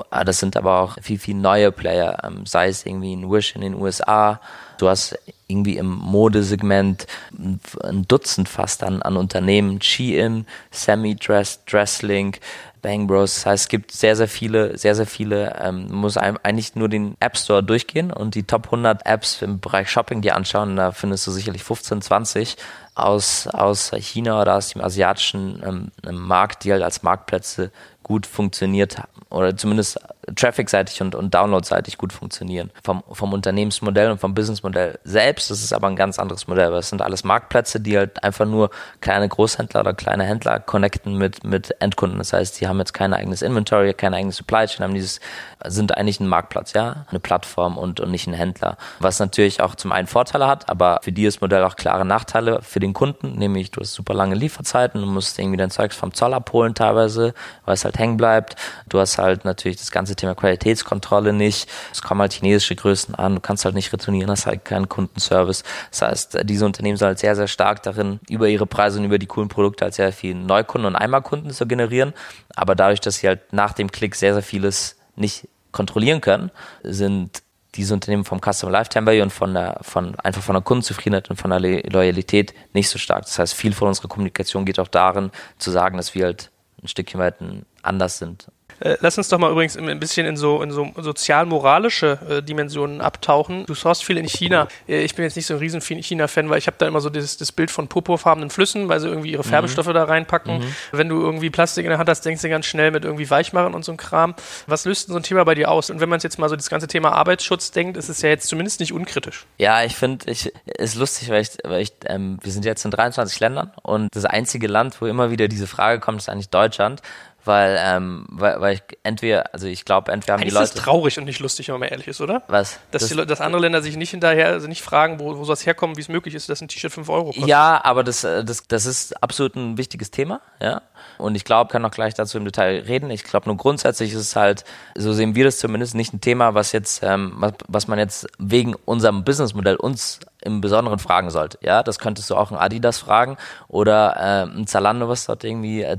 ah, 0.10 0.24
das 0.24 0.40
sind 0.40 0.58
aber 0.58 0.82
auch 0.82 0.98
viel, 1.02 1.20
viel 1.20 1.36
neue 1.36 1.72
Player, 1.72 2.18
ähm, 2.24 2.46
sei 2.46 2.68
es 2.68 2.86
irgendwie 2.86 3.16
ein 3.16 3.30
Wish 3.32 3.56
in 3.56 3.62
den 3.62 3.76
USA. 3.76 4.42
Du 4.78 4.90
hast 4.90 5.18
irgendwie 5.48 5.78
im 5.78 5.88
Modesegment 5.88 7.08
ein 7.32 8.08
Dutzend 8.08 8.50
fast 8.50 8.84
an, 8.84 9.02
an 9.02 9.18
Unternehmen, 9.18 9.82
Shein, 9.82 10.46
Semi-Dress, 10.72 11.62
Dresslink, 12.08 12.40
Bang 12.82 13.08
Bros. 13.08 13.36
Das 13.36 13.46
heißt, 13.46 13.64
es 13.66 13.70
gibt 13.70 13.92
sehr, 13.92 14.16
sehr 14.16 14.28
viele, 14.28 14.78
sehr, 14.78 14.96
sehr 14.96 15.06
viele, 15.06 15.56
ähm, 15.62 15.88
muss 15.92 16.18
einem 16.18 16.38
eigentlich 16.44 16.76
nur 16.76 16.90
den 16.90 17.16
App 17.20 17.38
Store 17.38 17.64
durchgehen 17.64 18.12
und 18.12 18.36
die 18.36 18.44
Top 18.44 18.66
100 18.66 19.06
Apps 19.06 19.42
im 19.42 19.60
Bereich 19.60 19.90
Shopping 19.90 20.22
dir 20.22 20.36
anschauen. 20.36 20.76
Da 20.76 20.92
findest 20.92 21.28
du 21.28 21.32
sicherlich 21.32 21.64
15, 21.64 22.02
20 22.02 22.58
aus, 22.96 23.48
aus 23.48 23.92
China 23.98 24.42
oder 24.42 24.56
aus 24.56 24.70
dem 24.70 24.82
asiatischen 24.82 25.92
ähm, 26.06 26.18
Markt, 26.18 26.64
die 26.64 26.72
halt 26.72 26.84
als 26.84 27.04
Marktplätze 27.04 27.72
gut 28.04 28.26
funktioniert 28.26 28.98
haben 28.98 29.22
oder 29.30 29.56
zumindest 29.56 30.00
traffic-seitig 30.36 31.02
und, 31.02 31.16
und 31.16 31.34
download-seitig 31.34 31.98
gut 31.98 32.14
funktionieren. 32.14 32.72
Vom, 32.84 33.04
vom 33.12 33.34
Unternehmensmodell 33.34 34.12
und 34.12 34.20
vom 34.20 34.34
Businessmodell 34.34 35.00
selbst 35.04 35.50
das 35.50 35.64
ist 35.64 35.74
aber 35.74 35.88
ein 35.88 35.96
ganz 35.96 36.20
anderes 36.20 36.48
Modell, 36.48 36.72
weil 36.72 36.80
es 36.80 36.90
sind 36.90 37.02
alles 37.02 37.24
Marktplätze, 37.24 37.80
die 37.80 37.98
halt 37.98 38.24
einfach 38.24 38.46
nur 38.46 38.70
kleine 39.02 39.28
Großhändler 39.28 39.82
oder 39.82 39.94
kleine 39.94 40.24
Händler 40.24 40.60
connecten 40.60 41.18
mit, 41.18 41.44
mit 41.44 41.80
Endkunden. 41.82 42.18
Das 42.18 42.34
heißt, 42.34 42.60
die 42.60 42.68
haben 42.68 42.80
jetzt 42.80 42.94
kein 42.94 43.14
eigenes 43.14 43.42
Inventory, 43.42 43.94
kein 43.94 44.14
eigenes 44.14 44.38
Supply 44.38 44.66
Chain, 44.66 44.84
haben 44.84 44.94
dieses, 44.94 45.20
sind 45.66 45.98
eigentlich 45.98 46.20
ein 46.20 46.28
Marktplatz, 46.28 46.74
ja, 46.74 47.06
eine 47.10 47.20
Plattform 47.20 47.78
und, 47.78 48.00
und 48.00 48.12
nicht 48.12 48.28
ein 48.28 48.34
Händler. 48.34 48.78
Was 49.00 49.20
natürlich 49.20 49.62
auch 49.62 49.76
zum 49.76 49.92
einen 49.92 50.08
Vorteile 50.08 50.48
hat, 50.48 50.70
aber 50.70 51.00
für 51.02 51.12
die 51.12 51.26
ist 51.26 51.42
Modell 51.42 51.64
auch 51.64 51.76
klare 51.76 52.06
Nachteile 52.06 52.62
für 52.62 52.80
den 52.80 52.94
Kunden, 52.94 53.34
nämlich 53.38 53.72
du 53.72 53.82
hast 53.82 53.94
super 53.94 54.14
lange 54.14 54.36
Lieferzeiten, 54.36 55.02
du 55.02 55.08
musst 55.08 55.40
irgendwie 55.40 55.58
dein 55.58 55.72
Zeugs 55.72 55.96
vom 55.96 56.14
Zoll 56.14 56.34
abholen 56.34 56.76
teilweise, 56.76 57.34
weil 57.66 57.76
es 57.76 57.86
halt 57.86 57.98
hängen 57.98 58.18
bleibt. 58.18 58.56
Du 58.90 59.00
hast 59.00 59.18
halt 59.18 59.46
natürlich 59.46 59.78
das 59.78 59.92
ganze 59.92 60.17
Thema 60.18 60.36
Qualitätskontrolle 60.36 61.34
nicht. 61.34 61.70
Es 61.92 62.02
kommen 62.02 62.22
halt 62.22 62.34
chinesische 62.34 62.76
Größen 62.76 63.16
an, 63.16 63.36
du 63.36 63.42
kannst 63.42 63.66
halt 63.66 63.76
nicht 63.76 63.92
retournieren, 63.94 64.30
hast 64.30 64.46
halt 64.46 64.66
keinen 64.66 64.90
Kundenservice. 64.90 65.64
Das 65.92 66.02
heißt, 66.02 66.40
diese 66.44 66.66
Unternehmen 66.66 66.98
sind 66.98 67.08
halt 67.08 67.20
sehr, 67.20 67.36
sehr 67.36 67.48
stark 67.48 67.84
darin, 67.84 68.20
über 68.30 68.48
ihre 68.50 68.66
Preise 68.66 69.00
und 69.00 69.06
über 69.06 69.20
die 69.20 69.28
coolen 69.28 69.50
Produkte 69.50 69.86
halt 69.86 69.94
sehr 69.94 70.12
viel 70.12 70.36
Neukunden 70.36 70.86
und 70.88 70.96
Einmalkunden 70.96 71.52
zu 71.52 71.68
generieren. 71.68 72.14
Aber 72.56 72.76
dadurch, 72.76 73.00
dass 73.00 73.18
sie 73.18 73.28
halt 73.28 73.54
nach 73.54 73.74
dem 73.74 73.92
Klick 73.92 74.16
sehr, 74.16 74.34
sehr 74.34 74.44
vieles 74.44 74.98
nicht 75.16 75.48
kontrollieren 75.72 76.22
können, 76.22 76.52
sind 76.84 77.44
diese 77.76 77.94
Unternehmen 77.94 78.26
vom 78.26 78.42
Customer 78.42 78.72
Lifetime 78.72 79.06
Value 79.06 79.24
und 79.24 79.32
von 79.32 79.54
der, 79.54 79.78
von, 79.82 80.20
einfach 80.20 80.42
von 80.42 80.56
der 80.56 80.64
Kundenzufriedenheit 80.64 81.30
und 81.30 81.36
von 81.36 81.52
der 81.52 81.60
Loyalität 81.60 82.54
nicht 82.74 82.90
so 82.90 82.98
stark. 82.98 83.24
Das 83.24 83.38
heißt, 83.38 83.54
viel 83.54 83.74
von 83.74 83.88
unserer 83.88 84.08
Kommunikation 84.08 84.66
geht 84.66 84.80
auch 84.80 84.88
darin, 84.88 85.32
zu 85.60 85.72
sagen, 85.72 85.98
dass 85.98 86.16
wir 86.16 86.26
halt 86.26 86.52
ein 86.82 86.88
Stückchen 86.88 87.20
weit 87.20 87.36
anders 87.84 88.18
sind 88.18 88.48
Äh, 88.80 88.98
lass 89.02 89.18
uns 89.18 89.30
doch 89.30 89.40
mal 89.40 89.52
übrigens 89.52 89.78
ein 89.78 90.00
bisschen 90.00 90.26
in 90.26 90.38
so, 90.38 90.62
in 90.62 90.72
so 90.72 90.92
sozial-moralische 90.96 92.20
äh, 92.30 92.44
Dimensionen 92.44 93.02
abtauchen. 93.02 93.66
Du 93.66 93.74
sourst 93.74 94.04
viel 94.04 94.18
in 94.18 94.28
China. 94.28 94.68
Äh, 94.88 95.02
ich 95.02 95.16
bin 95.16 95.24
jetzt 95.24 95.36
nicht 95.36 95.46
so 95.46 95.56
ein 95.56 95.60
riesen 95.60 95.82
China-Fan, 95.82 96.50
weil 96.50 96.60
ich 96.60 96.68
habe 96.68 96.78
da 96.78 96.88
immer 96.88 97.02
so 97.02 97.10
dieses, 97.10 97.38
das 97.38 97.52
Bild 97.52 97.72
von 97.72 97.88
purpurfarbenen 97.88 98.50
Flüssen, 98.50 98.90
weil 98.90 99.00
sie 99.00 99.08
irgendwie 99.08 99.32
ihre 99.32 99.44
mhm. 99.44 99.50
Färbestoffe 99.50 99.90
mhm. 99.90 99.94
da 99.94 100.04
reinpacken. 100.06 100.60
Mhm. 100.60 100.76
Wenn 100.92 101.10
du 101.10 101.22
irgendwie 101.22 101.50
Plastik 101.50 101.86
in 101.86 101.90
der 101.90 102.00
Hand 102.00 102.10
hast, 102.10 102.22
denkst 102.22 102.42
du 102.42 102.50
ganz 102.50 102.66
schnell 102.66 102.92
mit 102.92 103.06
irgendwie 103.06 103.30
Weichmachen 103.30 103.74
und 103.74 103.84
so 103.84 103.92
ein 103.92 103.98
Kram. 103.98 104.36
Was 104.68 104.86
löst 104.86 105.08
denn 105.08 105.14
so 105.14 105.20
ein 105.20 105.24
Thema 105.24 105.44
bei 105.44 105.56
dir 105.56 105.72
aus? 105.72 105.90
Und 105.90 106.00
wenn 106.00 106.10
man 106.10 106.20
jetzt 106.20 106.40
mal 106.40 106.50
so 106.50 106.56
das 106.56 106.70
ganze 106.70 106.88
Thema 106.88 107.12
Arbeitsschutz 107.12 107.72
denkt, 107.72 107.98
ist 107.98 108.10
es 108.10 108.22
ja 108.22 108.30
jetzt 108.30 108.48
zumindest 108.48 108.80
nicht 108.80 108.94
unkritisch. 108.94 109.46
Ja, 109.58 109.84
ich 109.84 109.96
finde, 109.96 110.30
ich 110.32 110.52
ist 110.66 110.96
lustig, 110.96 111.30
weil 111.30 111.42
ich, 111.42 111.50
weil 111.64 111.82
ich 111.82 111.94
ähm, 112.06 112.40
wir 112.42 112.52
sind 112.52 112.66
jetzt 112.66 112.84
in 112.86 112.92
23 112.92 113.40
Ländern 113.40 113.72
und 113.84 114.10
das 114.16 114.26
einzige 114.26 114.68
Land, 114.68 115.02
wo 115.02 115.06
immer 115.06 115.32
wieder 115.32 115.48
diese 115.48 115.68
Frage 115.68 116.00
kommt, 116.00 116.22
ist 116.22 116.30
eigentlich 116.30 116.50
Deutschland 116.50 117.02
weil, 117.48 117.78
ähm, 117.80 118.26
weil, 118.30 118.62
weil 118.62 118.74
ich 118.76 118.84
entweder, 119.04 119.54
also 119.54 119.68
ich 119.68 119.86
glaube, 119.86 120.12
entweder 120.12 120.34
haben 120.34 120.42
Eigentlich 120.42 120.54
die 120.54 120.56
Leute. 120.56 120.66
ist 120.66 120.76
das 120.76 120.84
traurig 120.84 121.18
und 121.18 121.26
nicht 121.26 121.40
lustig, 121.40 121.68
wenn 121.68 121.74
man 121.74 121.82
mal 121.82 121.88
ehrlich 121.88 122.08
ist, 122.08 122.22
oder? 122.22 122.44
Was? 122.48 122.80
Dass, 122.92 123.08
das, 123.08 123.10
die, 123.10 123.26
dass 123.26 123.42
andere 123.42 123.62
Länder 123.62 123.82
sich 123.82 123.98
nicht 123.98 124.12
hinterher, 124.12 124.50
also 124.50 124.68
nicht 124.68 124.82
fragen, 124.82 125.20
wo, 125.20 125.38
wo 125.38 125.44
soll 125.44 125.54
es 125.54 125.66
herkommen, 125.66 125.98
wie 125.98 126.02
es 126.02 126.10
möglich 126.10 126.36
ist, 126.36 126.50
dass 126.50 126.62
ein 126.62 126.68
T-Shirt 126.68 126.92
5 126.92 127.10
Euro 127.10 127.26
kostet. 127.28 127.48
Ja, 127.48 127.82
aber 127.84 128.04
das, 128.04 128.24
äh, 128.24 128.44
das, 128.44 128.68
das 128.68 128.86
ist 128.86 129.24
absolut 129.24 129.56
ein 129.56 129.78
wichtiges 129.78 130.12
Thema, 130.12 130.42
ja. 130.62 130.82
Und 131.18 131.36
ich 131.36 131.46
glaube, 131.46 131.72
kann 131.72 131.84
auch 131.86 131.92
gleich 131.92 132.14
dazu 132.14 132.38
im 132.38 132.46
Detail 132.46 132.84
reden. 132.88 133.10
Ich 133.10 133.24
glaube, 133.24 133.48
nur 133.48 133.58
grundsätzlich 133.58 134.12
ist 134.12 134.20
es 134.20 134.36
halt, 134.36 134.64
so 134.96 135.14
sehen 135.14 135.36
wir 135.36 135.46
das 135.46 135.58
zumindest, 135.58 135.96
nicht 135.96 136.14
ein 136.14 136.22
Thema, 136.22 136.54
was 136.54 136.72
jetzt, 136.72 137.02
ähm, 137.04 137.34
was, 137.38 137.54
was 137.68 137.88
man 137.88 138.00
jetzt 138.00 138.28
wegen 138.38 138.76
unserem 138.86 139.24
Businessmodell 139.24 139.76
uns 139.76 140.20
im 140.48 140.62
Besonderen 140.62 140.98
fragen 140.98 141.30
sollte. 141.30 141.60
Ja, 141.62 141.84
das 141.84 142.00
könntest 142.00 142.30
du 142.30 142.36
auch 142.36 142.52
ein 142.52 142.58
Adidas 142.58 142.98
fragen 142.98 143.38
oder 143.68 144.16
äh, 144.16 144.50
ein 144.50 144.66
Zalando, 144.66 145.08
was 145.10 145.26
dort 145.26 145.44
irgendwie 145.44 145.84
äh, 145.84 145.98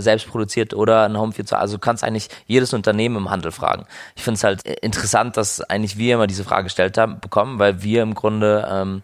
selbst 0.00 0.28
produziert 0.28 0.74
oder 0.74 1.04
ein 1.04 1.18
Home. 1.18 1.32
Also 1.52 1.76
du 1.76 1.80
kannst 1.80 2.04
eigentlich 2.04 2.28
jedes 2.46 2.74
Unternehmen 2.74 3.16
im 3.16 3.30
Handel 3.30 3.52
fragen. 3.52 3.86
Ich 4.16 4.22
finde 4.22 4.36
es 4.36 4.44
halt 4.44 4.62
interessant, 4.62 5.36
dass 5.36 5.60
eigentlich 5.62 5.96
wir 5.96 6.14
immer 6.14 6.26
diese 6.26 6.44
Frage 6.44 6.64
gestellt 6.64 6.98
haben, 6.98 7.20
bekommen, 7.20 7.58
weil 7.58 7.82
wir 7.82 8.02
im 8.02 8.14
Grunde 8.14 8.68
ähm, 8.70 9.02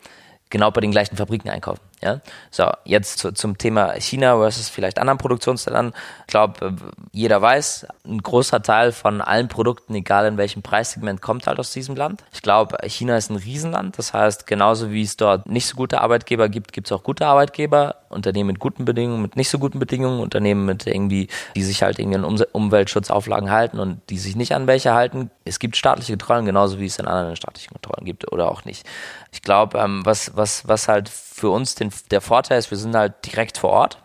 genau 0.50 0.70
bei 0.70 0.80
den 0.80 0.90
gleichen 0.90 1.16
Fabriken 1.16 1.48
einkaufen. 1.48 1.89
Ja? 2.02 2.20
So, 2.50 2.70
jetzt 2.84 3.18
zu, 3.18 3.32
zum 3.32 3.58
Thema 3.58 3.92
China 4.00 4.36
versus 4.36 4.68
vielleicht 4.68 4.98
anderen 4.98 5.18
Produktionsländern. 5.18 5.92
Ich 6.22 6.26
glaube, 6.28 6.66
äh, 6.66 6.72
jeder 7.12 7.42
weiß, 7.42 7.86
ein 8.06 8.22
großer 8.22 8.62
Teil 8.62 8.92
von 8.92 9.20
allen 9.20 9.48
Produkten, 9.48 9.94
egal 9.94 10.26
in 10.26 10.36
welchem 10.38 10.62
Preissegment, 10.62 11.20
kommt 11.20 11.46
halt 11.46 11.58
aus 11.58 11.72
diesem 11.72 11.96
Land. 11.96 12.24
Ich 12.32 12.42
glaube, 12.42 12.78
China 12.88 13.16
ist 13.16 13.30
ein 13.30 13.36
Riesenland. 13.36 13.98
Das 13.98 14.14
heißt, 14.14 14.46
genauso 14.46 14.90
wie 14.90 15.02
es 15.02 15.16
dort 15.16 15.46
nicht 15.46 15.66
so 15.66 15.76
gute 15.76 16.00
Arbeitgeber 16.00 16.48
gibt, 16.48 16.72
gibt 16.72 16.86
es 16.88 16.92
auch 16.92 17.02
gute 17.02 17.26
Arbeitgeber. 17.26 17.96
Unternehmen 18.08 18.48
mit 18.48 18.58
guten 18.58 18.84
Bedingungen, 18.84 19.22
mit 19.22 19.36
nicht 19.36 19.50
so 19.50 19.58
guten 19.60 19.78
Bedingungen, 19.78 20.20
Unternehmen 20.20 20.64
mit 20.66 20.86
irgendwie, 20.86 21.28
die 21.54 21.62
sich 21.62 21.82
halt 21.82 22.00
irgendwie 22.00 22.18
an 22.18 22.24
Umweltschutzauflagen 22.24 23.50
halten 23.50 23.78
und 23.78 24.00
die 24.10 24.18
sich 24.18 24.34
nicht 24.34 24.52
an 24.52 24.66
welche 24.66 24.94
halten. 24.94 25.30
Es 25.44 25.60
gibt 25.60 25.76
staatliche 25.76 26.16
Kontrollen, 26.16 26.46
genauso 26.46 26.78
wie 26.78 26.86
es 26.86 26.98
in 26.98 27.06
anderen 27.06 27.36
staatlichen 27.36 27.72
Kontrollen 27.72 28.04
gibt 28.04 28.30
oder 28.32 28.50
auch 28.50 28.64
nicht. 28.64 28.86
Ich 29.32 29.42
glaube, 29.42 29.78
ähm, 29.78 30.04
was, 30.04 30.36
was, 30.36 30.66
was 30.66 30.88
halt 30.88 31.08
für 31.08 31.50
uns 31.50 31.74
den, 31.74 31.89
der 32.10 32.20
Vorteil 32.20 32.58
ist, 32.58 32.70
wir 32.70 32.78
sind 32.78 32.94
halt 32.94 33.14
direkt 33.26 33.58
vor 33.58 33.70
Ort. 33.70 33.98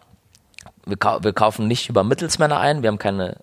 Wir, 0.85 0.97
kau 0.97 1.23
wir 1.23 1.33
kaufen 1.33 1.67
nicht 1.67 1.89
über 1.89 2.03
Mittelsmänner 2.03 2.59
ein, 2.59 2.83
wir 2.83 2.89
haben 2.89 2.99
keine 2.99 3.37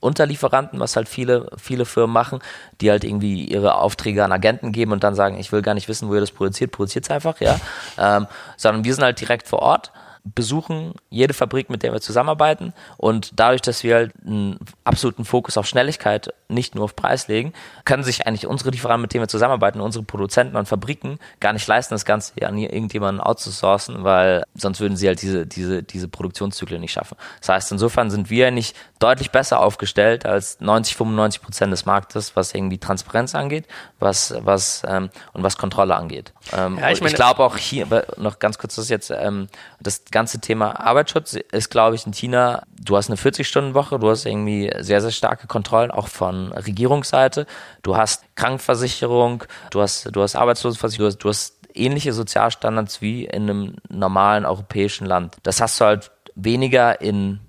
Unterlieferanten, 0.00 0.78
was 0.80 0.96
halt 0.96 1.08
viele, 1.08 1.50
viele 1.56 1.86
Firmen 1.86 2.12
machen, 2.12 2.40
die 2.80 2.90
halt 2.90 3.04
irgendwie 3.04 3.46
ihre 3.46 3.76
Aufträge 3.76 4.22
an 4.22 4.32
Agenten 4.32 4.70
geben 4.70 4.92
und 4.92 5.02
dann 5.02 5.14
sagen, 5.14 5.38
ich 5.38 5.50
will 5.50 5.62
gar 5.62 5.74
nicht 5.74 5.88
wissen, 5.88 6.08
wo 6.08 6.14
ihr 6.14 6.20
das 6.20 6.30
produziert, 6.30 6.72
produziert 6.72 7.04
es 7.04 7.10
einfach, 7.10 7.40
ja. 7.40 7.58
Ähm, 7.98 8.26
sondern 8.56 8.84
wir 8.84 8.94
sind 8.94 9.02
halt 9.02 9.20
direkt 9.20 9.48
vor 9.48 9.60
Ort 9.60 9.92
besuchen 10.24 10.94
jede 11.10 11.34
Fabrik, 11.34 11.68
mit 11.68 11.82
der 11.82 11.92
wir 11.92 12.00
zusammenarbeiten 12.00 12.72
und 12.96 13.32
dadurch, 13.36 13.60
dass 13.60 13.84
wir 13.84 13.94
halt 13.94 14.12
einen 14.26 14.58
absoluten 14.84 15.24
Fokus 15.24 15.58
auf 15.58 15.66
Schnelligkeit, 15.66 16.32
nicht 16.54 16.74
nur 16.74 16.84
auf 16.84 16.96
Preis 16.96 17.28
legen, 17.28 17.52
können 17.84 18.04
sich 18.04 18.26
eigentlich 18.26 18.46
unsere 18.46 18.70
Lieferanten, 18.70 19.02
mit 19.02 19.12
denen 19.12 19.22
wir 19.22 19.28
zusammenarbeiten, 19.28 19.80
unsere 19.80 20.04
Produzenten 20.04 20.56
und 20.56 20.66
Fabriken 20.66 21.18
gar 21.40 21.52
nicht 21.52 21.66
leisten, 21.66 21.94
das 21.94 22.04
Ganze 22.04 22.34
an 22.46 22.56
irgendjemanden 22.56 23.20
outzusourcen, 23.20 24.04
weil 24.04 24.44
sonst 24.54 24.80
würden 24.80 24.96
sie 24.96 25.06
halt 25.06 25.22
diese, 25.22 25.46
diese, 25.46 25.82
diese 25.82 26.08
Produktionszyklen 26.08 26.80
nicht 26.80 26.92
schaffen. 26.92 27.16
Das 27.40 27.48
heißt, 27.50 27.72
insofern 27.72 28.10
sind 28.10 28.30
wir 28.30 28.50
nicht 28.50 28.76
deutlich 28.98 29.30
besser 29.30 29.60
aufgestellt 29.60 30.24
als 30.26 30.60
90, 30.60 30.96
95 30.96 31.42
Prozent 31.42 31.72
des 31.72 31.86
Marktes, 31.86 32.36
was 32.36 32.54
irgendwie 32.54 32.78
Transparenz 32.78 33.34
angeht, 33.34 33.66
was, 33.98 34.34
was, 34.38 34.82
ähm, 34.86 35.10
und 35.32 35.42
was 35.42 35.58
Kontrolle 35.58 35.94
angeht. 35.96 36.32
Ähm, 36.56 36.78
ja, 36.78 36.90
ich, 36.90 37.02
ich 37.02 37.14
glaube 37.14 37.42
auch 37.42 37.56
hier, 37.56 37.86
noch 38.16 38.38
ganz 38.38 38.58
kurz, 38.58 38.76
das 38.76 38.88
jetzt, 38.88 39.10
ähm, 39.10 39.48
das 39.80 40.04
ganze 40.10 40.40
Thema 40.40 40.80
Arbeitsschutz 40.80 41.34
ist, 41.34 41.70
glaube 41.70 41.96
ich, 41.96 42.06
in 42.06 42.12
China, 42.12 42.62
du 42.80 42.96
hast 42.96 43.08
eine 43.08 43.18
40-Stunden-Woche, 43.18 43.98
du 43.98 44.10
hast 44.10 44.24
irgendwie 44.24 44.72
sehr, 44.78 45.00
sehr 45.00 45.10
starke 45.10 45.46
Kontrollen, 45.46 45.90
auch 45.90 46.08
von 46.08 46.43
Regierungsseite. 46.52 47.46
Du 47.82 47.96
hast 47.96 48.24
Krankenversicherung, 48.36 49.44
du 49.70 49.80
hast, 49.80 50.08
du 50.14 50.22
hast 50.22 50.36
Arbeitslosenversicherung, 50.36 51.10
du 51.10 51.14
hast, 51.14 51.24
du 51.24 51.28
hast 51.28 51.54
ähnliche 51.74 52.12
Sozialstandards 52.12 53.00
wie 53.00 53.24
in 53.24 53.42
einem 53.42 53.76
normalen 53.88 54.44
europäischen 54.44 55.06
Land. 55.06 55.36
Das 55.42 55.60
hast 55.60 55.80
du 55.80 55.84
halt 55.84 56.10
weniger 56.34 57.00
in 57.00 57.40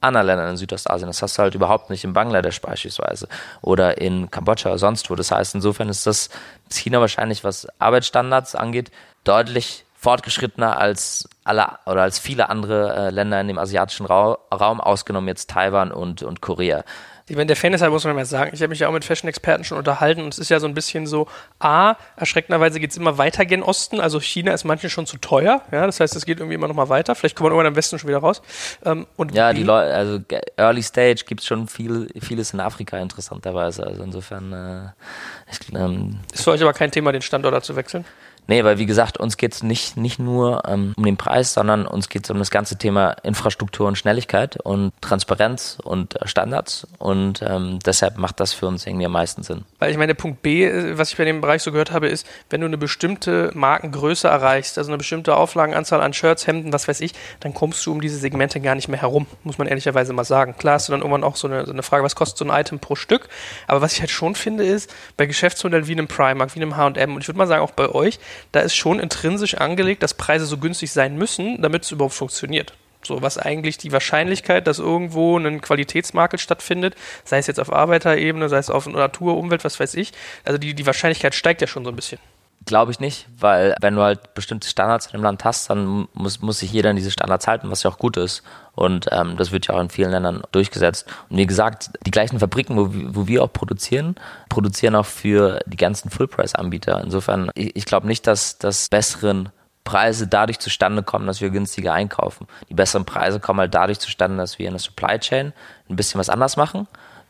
anderen 0.00 0.26
Ländern 0.26 0.50
in 0.50 0.56
Südostasien. 0.56 1.08
Das 1.08 1.22
hast 1.22 1.38
du 1.38 1.42
halt 1.42 1.54
überhaupt 1.54 1.90
nicht 1.90 2.04
in 2.04 2.12
Bangladesch 2.12 2.60
beispielsweise 2.60 3.28
oder 3.62 3.98
in 4.00 4.30
Kambodscha 4.30 4.68
oder 4.68 4.78
sonst 4.78 5.10
wo. 5.10 5.14
Das 5.14 5.30
heißt, 5.30 5.54
insofern 5.54 5.88
ist 5.88 6.06
das 6.06 6.28
China 6.70 7.00
wahrscheinlich, 7.00 7.42
was 7.42 7.66
Arbeitsstandards 7.78 8.54
angeht, 8.54 8.90
deutlich 9.24 9.84
fortgeschrittener 9.94 10.76
als 10.76 11.26
alle 11.44 11.78
oder 11.86 12.02
als 12.02 12.18
viele 12.18 12.50
andere 12.50 12.94
äh, 12.94 13.10
Länder 13.10 13.40
in 13.40 13.48
dem 13.48 13.58
asiatischen 13.58 14.04
Ra 14.04 14.36
Raum, 14.52 14.80
ausgenommen 14.80 15.28
jetzt 15.28 15.48
Taiwan 15.48 15.92
und, 15.92 16.22
und 16.22 16.42
Korea. 16.42 16.84
Ich 17.26 17.36
meine, 17.36 17.46
der 17.46 17.56
Fan 17.56 17.72
ist 17.72 17.80
halt, 17.80 17.90
muss 17.90 18.04
man 18.04 18.14
mal 18.14 18.26
sagen, 18.26 18.50
ich 18.52 18.60
habe 18.60 18.68
mich 18.68 18.80
ja 18.80 18.88
auch 18.88 18.92
mit 18.92 19.02
Fashion-Experten 19.02 19.64
schon 19.64 19.78
unterhalten 19.78 20.20
und 20.20 20.34
es 20.34 20.38
ist 20.38 20.50
ja 20.50 20.60
so 20.60 20.66
ein 20.66 20.74
bisschen 20.74 21.06
so, 21.06 21.26
A, 21.58 21.96
erschreckenderweise 22.16 22.80
geht 22.80 22.90
es 22.90 22.98
immer 22.98 23.16
weiter 23.16 23.46
gen 23.46 23.62
Osten, 23.62 23.98
also 23.98 24.20
China 24.20 24.52
ist 24.52 24.64
manchen 24.64 24.90
schon 24.90 25.06
zu 25.06 25.16
teuer, 25.16 25.62
ja, 25.72 25.86
das 25.86 26.00
heißt, 26.00 26.14
es 26.16 26.26
geht 26.26 26.38
irgendwie 26.38 26.56
immer 26.56 26.68
noch 26.68 26.74
mal 26.74 26.90
weiter, 26.90 27.14
vielleicht 27.14 27.34
kommt 27.34 27.44
man 27.44 27.52
irgendwann 27.52 27.72
am 27.72 27.76
Westen 27.76 27.98
schon 27.98 28.08
wieder 28.08 28.18
raus. 28.18 28.42
Ähm, 28.84 29.06
und 29.16 29.34
ja, 29.34 29.54
die 29.54 29.62
Leute, 29.62 29.94
also 29.94 30.20
Early 30.58 30.82
Stage 30.82 31.24
gibt 31.26 31.40
es 31.40 31.46
schon 31.46 31.66
viel, 31.66 32.08
vieles 32.20 32.52
in 32.52 32.60
Afrika 32.60 32.98
interessanterweise, 32.98 33.86
also 33.86 34.02
insofern 34.02 34.52
äh, 34.52 35.50
ich, 35.50 35.74
ähm, 35.74 36.20
Ist 36.30 36.44
für 36.44 36.50
euch 36.50 36.60
aber 36.60 36.74
kein 36.74 36.90
Thema, 36.90 37.10
den 37.12 37.22
Standort 37.22 37.64
zu 37.64 37.74
wechseln? 37.74 38.04
Nee, 38.46 38.62
weil 38.64 38.78
wie 38.78 38.86
gesagt, 38.86 39.18
uns 39.18 39.36
geht 39.36 39.54
es 39.54 39.62
nicht, 39.62 39.96
nicht 39.96 40.18
nur 40.18 40.62
ähm, 40.66 40.92
um 40.96 41.04
den 41.04 41.16
Preis, 41.16 41.54
sondern 41.54 41.86
uns 41.86 42.08
geht 42.08 42.24
es 42.24 42.30
um 42.30 42.38
das 42.38 42.50
ganze 42.50 42.76
Thema 42.76 43.16
Infrastruktur 43.22 43.88
und 43.88 43.96
Schnelligkeit 43.96 44.58
und 44.62 44.92
Transparenz 45.00 45.78
und 45.82 46.20
äh, 46.20 46.28
Standards. 46.28 46.86
Und 46.98 47.42
ähm, 47.42 47.78
deshalb 47.84 48.18
macht 48.18 48.40
das 48.40 48.52
für 48.52 48.66
uns 48.66 48.86
irgendwie 48.86 49.06
am 49.06 49.12
meisten 49.12 49.42
Sinn. 49.42 49.64
Weil 49.78 49.90
ich 49.90 49.96
meine, 49.96 50.14
Punkt 50.14 50.42
B, 50.42 50.64
äh, 50.64 50.98
was 50.98 51.10
ich 51.10 51.16
bei 51.16 51.24
dem 51.24 51.40
Bereich 51.40 51.62
so 51.62 51.72
gehört 51.72 51.92
habe, 51.92 52.08
ist, 52.08 52.26
wenn 52.50 52.60
du 52.60 52.66
eine 52.66 52.76
bestimmte 52.76 53.50
Markengröße 53.54 54.28
erreichst, 54.28 54.76
also 54.76 54.90
eine 54.90 54.98
bestimmte 54.98 55.36
Auflagenanzahl 55.36 56.02
an 56.02 56.12
Shirts, 56.12 56.46
Hemden, 56.46 56.72
was 56.72 56.86
weiß 56.86 57.00
ich, 57.00 57.12
dann 57.40 57.54
kommst 57.54 57.84
du 57.86 57.92
um 57.92 58.00
diese 58.00 58.18
Segmente 58.18 58.60
gar 58.60 58.74
nicht 58.74 58.88
mehr 58.88 59.00
herum, 59.00 59.26
muss 59.42 59.56
man 59.56 59.66
ehrlicherweise 59.66 60.12
mal 60.12 60.24
sagen. 60.24 60.56
Klar 60.58 60.74
hast 60.74 60.88
du 60.88 60.92
dann 60.92 61.00
irgendwann 61.00 61.24
auch 61.24 61.36
so 61.36 61.48
eine, 61.48 61.64
so 61.64 61.72
eine 61.72 61.82
Frage, 61.82 62.04
was 62.04 62.14
kostet 62.14 62.38
so 62.38 62.44
ein 62.44 62.60
Item 62.60 62.78
pro 62.78 62.94
Stück? 62.94 63.28
Aber 63.66 63.80
was 63.80 63.94
ich 63.94 64.00
halt 64.00 64.10
schon 64.10 64.34
finde, 64.34 64.64
ist, 64.64 64.92
bei 65.16 65.24
Geschäftsmodellen 65.24 65.86
wie 65.86 65.92
einem 65.92 66.08
Primark, 66.08 66.54
wie 66.54 66.60
einem 66.60 66.76
H&M 66.76 67.14
und 67.14 67.22
ich 67.22 67.28
würde 67.28 67.38
mal 67.38 67.46
sagen 67.46 67.62
auch 67.62 67.70
bei 67.70 67.88
euch, 67.88 68.18
da 68.52 68.60
ist 68.60 68.74
schon 68.74 69.00
intrinsisch 69.00 69.54
angelegt, 69.54 70.02
dass 70.02 70.14
Preise 70.14 70.46
so 70.46 70.58
günstig 70.58 70.92
sein 70.92 71.16
müssen, 71.16 71.60
damit 71.62 71.84
es 71.84 71.92
überhaupt 71.92 72.14
funktioniert. 72.14 72.74
So, 73.06 73.20
was 73.20 73.36
eigentlich 73.36 73.76
die 73.76 73.92
Wahrscheinlichkeit, 73.92 74.66
dass 74.66 74.78
irgendwo 74.78 75.36
ein 75.38 75.60
Qualitätsmakel 75.60 76.38
stattfindet, 76.38 76.94
sei 77.24 77.38
es 77.38 77.46
jetzt 77.46 77.60
auf 77.60 77.72
Arbeiterebene, 77.72 78.48
sei 78.48 78.58
es 78.58 78.70
auf 78.70 78.86
Natur, 78.86 79.36
Umwelt, 79.36 79.64
was 79.64 79.78
weiß 79.78 79.94
ich, 79.94 80.12
also 80.44 80.58
die, 80.58 80.74
die 80.74 80.86
Wahrscheinlichkeit 80.86 81.34
steigt 81.34 81.60
ja 81.60 81.66
schon 81.66 81.84
so 81.84 81.90
ein 81.90 81.96
bisschen. 81.96 82.18
Glaube 82.66 82.92
ich 82.92 83.00
nicht, 83.00 83.26
weil 83.38 83.74
wenn 83.80 83.94
du 83.94 84.02
halt 84.02 84.32
bestimmte 84.32 84.68
Standards 84.68 85.06
in 85.06 85.12
dem 85.12 85.22
Land 85.22 85.44
hast, 85.44 85.68
dann 85.68 86.08
muss, 86.14 86.40
muss 86.40 86.60
sich 86.60 86.72
jeder 86.72 86.90
an 86.90 86.96
diese 86.96 87.10
Standards 87.10 87.46
halten, 87.46 87.70
was 87.70 87.82
ja 87.82 87.90
auch 87.90 87.98
gut 87.98 88.16
ist. 88.16 88.42
Und 88.74 89.08
ähm, 89.12 89.36
das 89.36 89.52
wird 89.52 89.66
ja 89.66 89.74
auch 89.74 89.80
in 89.80 89.90
vielen 89.90 90.10
Ländern 90.10 90.42
durchgesetzt. 90.50 91.06
Und 91.28 91.36
wie 91.36 91.46
gesagt, 91.46 91.90
die 92.06 92.10
gleichen 92.10 92.38
Fabriken, 92.38 92.76
wo, 92.76 92.88
wo 93.14 93.26
wir 93.26 93.42
auch 93.42 93.52
produzieren, 93.52 94.14
produzieren 94.48 94.94
auch 94.94 95.04
für 95.04 95.60
die 95.66 95.76
ganzen 95.76 96.10
Full-Price-Anbieter. 96.10 97.02
Insofern, 97.02 97.50
ich, 97.54 97.76
ich 97.76 97.84
glaube 97.84 98.06
nicht, 98.06 98.26
dass 98.26 98.56
das 98.56 98.88
besseren 98.88 99.50
Preise 99.84 100.26
dadurch 100.26 100.58
zustande 100.58 101.02
kommen, 101.02 101.26
dass 101.26 101.42
wir 101.42 101.50
günstiger 101.50 101.92
einkaufen. 101.92 102.46
Die 102.70 102.74
besseren 102.74 103.04
Preise 103.04 103.40
kommen 103.40 103.60
halt 103.60 103.74
dadurch 103.74 104.00
zustande, 104.00 104.38
dass 104.38 104.58
wir 104.58 104.66
in 104.66 104.72
der 104.72 104.80
Supply 104.80 105.18
Chain 105.18 105.52
ein 105.90 105.96
bisschen 105.96 106.18
was 106.18 106.30
anders 106.30 106.56
machen. 106.56 106.88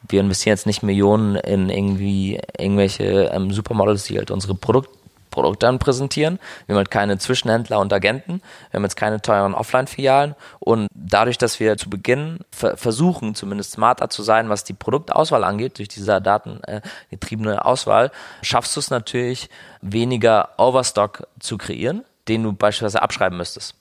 Wir 0.08 0.20
investieren 0.20 0.52
jetzt 0.52 0.66
nicht 0.66 0.82
Millionen 0.82 1.34
in 1.34 1.70
irgendwie 1.70 2.40
irgendwelche 2.56 3.30
ähm, 3.32 3.50
Supermodels, 3.50 4.04
die 4.04 4.18
halt 4.18 4.30
unsere 4.30 4.54
Produkte 4.54 5.03
Produkt 5.34 5.64
dann 5.64 5.80
präsentieren. 5.80 6.38
Wir 6.66 6.74
haben 6.74 6.78
halt 6.78 6.92
keine 6.92 7.18
Zwischenhändler 7.18 7.80
und 7.80 7.92
Agenten. 7.92 8.40
Wir 8.70 8.78
haben 8.78 8.84
jetzt 8.84 8.94
keine 8.94 9.20
teuren 9.20 9.52
Offline-Filialen. 9.52 10.36
Und 10.60 10.86
dadurch, 10.94 11.38
dass 11.38 11.58
wir 11.58 11.76
zu 11.76 11.90
Beginn 11.90 12.38
ver 12.52 12.76
versuchen, 12.76 13.34
zumindest 13.34 13.72
smarter 13.72 14.08
zu 14.08 14.22
sein, 14.22 14.48
was 14.48 14.62
die 14.62 14.74
Produktauswahl 14.74 15.42
angeht, 15.42 15.78
durch 15.78 15.88
diese 15.88 16.22
datengetriebene 16.22 17.64
Auswahl, 17.64 18.12
schaffst 18.42 18.76
du 18.76 18.80
es 18.80 18.90
natürlich, 18.90 19.50
weniger 19.82 20.50
Overstock 20.56 21.26
zu 21.40 21.58
kreieren, 21.58 22.04
den 22.28 22.44
du 22.44 22.52
beispielsweise 22.52 23.02
abschreiben 23.02 23.36
müsstest. 23.36 23.74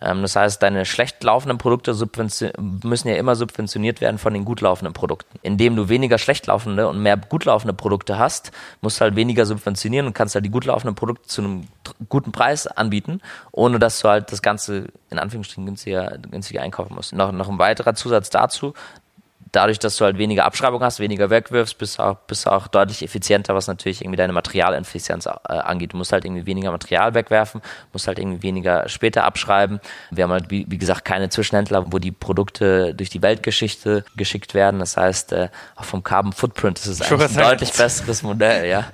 Ähm, 0.00 0.22
das 0.22 0.36
heißt, 0.36 0.62
deine 0.62 0.84
schlecht 0.84 1.22
laufenden 1.22 1.58
Produkte 1.58 1.94
müssen 2.58 3.08
ja 3.08 3.16
immer 3.16 3.36
subventioniert 3.36 4.00
werden 4.00 4.18
von 4.18 4.34
den 4.34 4.44
gut 4.44 4.60
laufenden 4.60 4.92
Produkten. 4.92 5.38
Indem 5.42 5.76
du 5.76 5.88
weniger 5.88 6.18
schlecht 6.18 6.46
laufende 6.46 6.88
und 6.88 7.00
mehr 7.00 7.16
gut 7.16 7.44
laufende 7.44 7.74
Produkte 7.74 8.18
hast, 8.18 8.52
musst 8.80 9.00
du 9.00 9.02
halt 9.02 9.16
weniger 9.16 9.46
subventionieren 9.46 10.06
und 10.06 10.12
kannst 10.14 10.34
halt 10.34 10.44
die 10.44 10.50
gut 10.50 10.64
laufenden 10.64 10.94
Produkte 10.94 11.28
zu 11.28 11.42
einem 11.42 11.68
guten 12.08 12.32
Preis 12.32 12.66
anbieten, 12.66 13.20
ohne 13.52 13.78
dass 13.78 14.00
du 14.00 14.08
halt 14.08 14.32
das 14.32 14.42
Ganze 14.42 14.88
in 15.10 15.18
Anführungsstrichen 15.18 15.66
günstiger, 15.66 16.18
günstiger 16.30 16.62
einkaufen 16.62 16.94
musst. 16.94 17.12
Noch, 17.12 17.32
noch 17.32 17.48
ein 17.48 17.58
weiterer 17.58 17.94
Zusatz 17.94 18.30
dazu, 18.30 18.74
dadurch, 19.54 19.78
dass 19.78 19.96
du 19.96 20.04
halt 20.04 20.18
weniger 20.18 20.44
Abschreibung 20.44 20.82
hast, 20.82 21.00
weniger 21.00 21.30
wegwirfst, 21.30 21.78
bist 21.78 21.98
du 21.98 22.02
auch, 22.02 22.16
bist 22.26 22.48
auch 22.48 22.66
deutlich 22.66 23.02
effizienter, 23.02 23.54
was 23.54 23.66
natürlich 23.66 24.00
irgendwie 24.00 24.16
deine 24.16 24.32
Materialeffizienz 24.32 25.26
äh, 25.26 25.30
angeht. 25.48 25.92
Du 25.92 25.96
musst 25.96 26.12
halt 26.12 26.24
irgendwie 26.24 26.46
weniger 26.46 26.70
Material 26.70 27.14
wegwerfen, 27.14 27.62
musst 27.92 28.08
halt 28.08 28.18
irgendwie 28.18 28.42
weniger 28.42 28.88
später 28.88 29.24
abschreiben. 29.24 29.80
Wir 30.10 30.24
haben 30.24 30.32
halt, 30.32 30.50
wie, 30.50 30.66
wie 30.68 30.78
gesagt, 30.78 31.04
keine 31.04 31.28
Zwischenhändler, 31.28 31.92
wo 31.92 31.98
die 31.98 32.10
Produkte 32.10 32.94
durch 32.94 33.10
die 33.10 33.22
Weltgeschichte 33.22 34.04
geschickt 34.16 34.54
werden. 34.54 34.80
Das 34.80 34.96
heißt, 34.96 35.32
äh, 35.32 35.48
auch 35.76 35.84
vom 35.84 36.02
Carbon 36.02 36.32
Footprint 36.32 36.78
ist 36.78 36.86
es 36.86 37.02
ein 37.02 37.18
deutlich 37.18 37.72
besseres 37.72 38.22
Modell, 38.22 38.68
ja. 38.68 38.86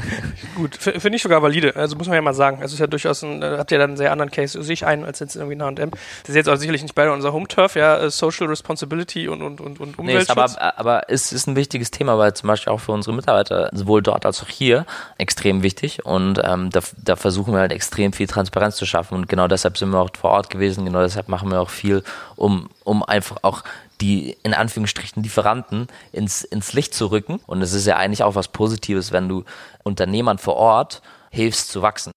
Gut, 0.54 0.76
finde 0.76 1.16
ich 1.16 1.22
sogar 1.22 1.42
valide. 1.42 1.74
Also 1.76 1.96
muss 1.96 2.06
man 2.06 2.14
ja 2.14 2.22
mal 2.22 2.34
sagen. 2.34 2.62
Also 2.62 2.74
ist 2.74 2.80
ja 2.80 2.86
durchaus 2.86 3.22
ein, 3.22 3.42
äh, 3.42 3.56
habt 3.58 3.72
ihr 3.72 3.78
dann 3.78 3.90
einen 3.90 3.96
sehr 3.96 4.12
anderen 4.12 4.30
Case, 4.30 4.62
sehe 4.62 4.74
ich 4.74 4.86
einen 4.86 5.04
als 5.04 5.18
jetzt 5.18 5.36
irgendwie 5.36 5.56
ein 5.56 5.62
H&M. 5.62 5.90
Das 5.90 6.28
ist 6.28 6.36
jetzt 6.36 6.48
auch 6.48 6.56
sicherlich 6.56 6.82
nicht 6.82 6.94
beide 6.94 7.12
unser 7.12 7.32
Home-Turf, 7.32 7.74
ja, 7.74 8.08
Social 8.10 8.46
Responsibility 8.46 9.28
und, 9.28 9.42
und, 9.42 9.60
und, 9.60 9.80
und 9.80 9.95
Umweltschutz. 9.96 10.36
Nee, 10.36 10.42
aber, 10.42 10.78
aber 10.78 11.02
es 11.10 11.32
ist 11.32 11.46
ein 11.46 11.56
wichtiges 11.56 11.90
Thema, 11.90 12.18
weil 12.18 12.34
zum 12.34 12.48
Beispiel 12.48 12.72
auch 12.72 12.80
für 12.80 12.92
unsere 12.92 13.14
Mitarbeiter, 13.14 13.70
sowohl 13.72 14.02
dort 14.02 14.26
als 14.26 14.42
auch 14.42 14.48
hier, 14.48 14.86
extrem 15.18 15.62
wichtig. 15.62 16.04
Und 16.04 16.40
ähm, 16.44 16.70
da, 16.70 16.80
da 16.96 17.16
versuchen 17.16 17.52
wir 17.52 17.60
halt 17.60 17.72
extrem 17.72 18.12
viel 18.12 18.26
Transparenz 18.26 18.76
zu 18.76 18.86
schaffen. 18.86 19.14
Und 19.14 19.28
genau 19.28 19.48
deshalb 19.48 19.78
sind 19.78 19.90
wir 19.90 19.98
auch 19.98 20.10
vor 20.18 20.30
Ort 20.30 20.50
gewesen. 20.50 20.84
Genau 20.84 21.00
deshalb 21.00 21.28
machen 21.28 21.50
wir 21.50 21.60
auch 21.60 21.70
viel, 21.70 22.02
um, 22.36 22.68
um 22.84 23.02
einfach 23.02 23.38
auch 23.42 23.62
die 24.00 24.36
in 24.42 24.54
Anführungsstrichen 24.54 25.22
Lieferanten 25.22 25.88
ins, 26.12 26.44
ins 26.44 26.72
Licht 26.72 26.94
zu 26.94 27.06
rücken. 27.06 27.40
Und 27.46 27.62
es 27.62 27.72
ist 27.72 27.86
ja 27.86 27.96
eigentlich 27.96 28.22
auch 28.22 28.34
was 28.34 28.48
Positives, 28.48 29.12
wenn 29.12 29.28
du 29.28 29.44
Unternehmern 29.82 30.38
vor 30.38 30.56
Ort 30.56 31.02
hilfst 31.30 31.70
zu 31.70 31.82
wachsen. 31.82 32.12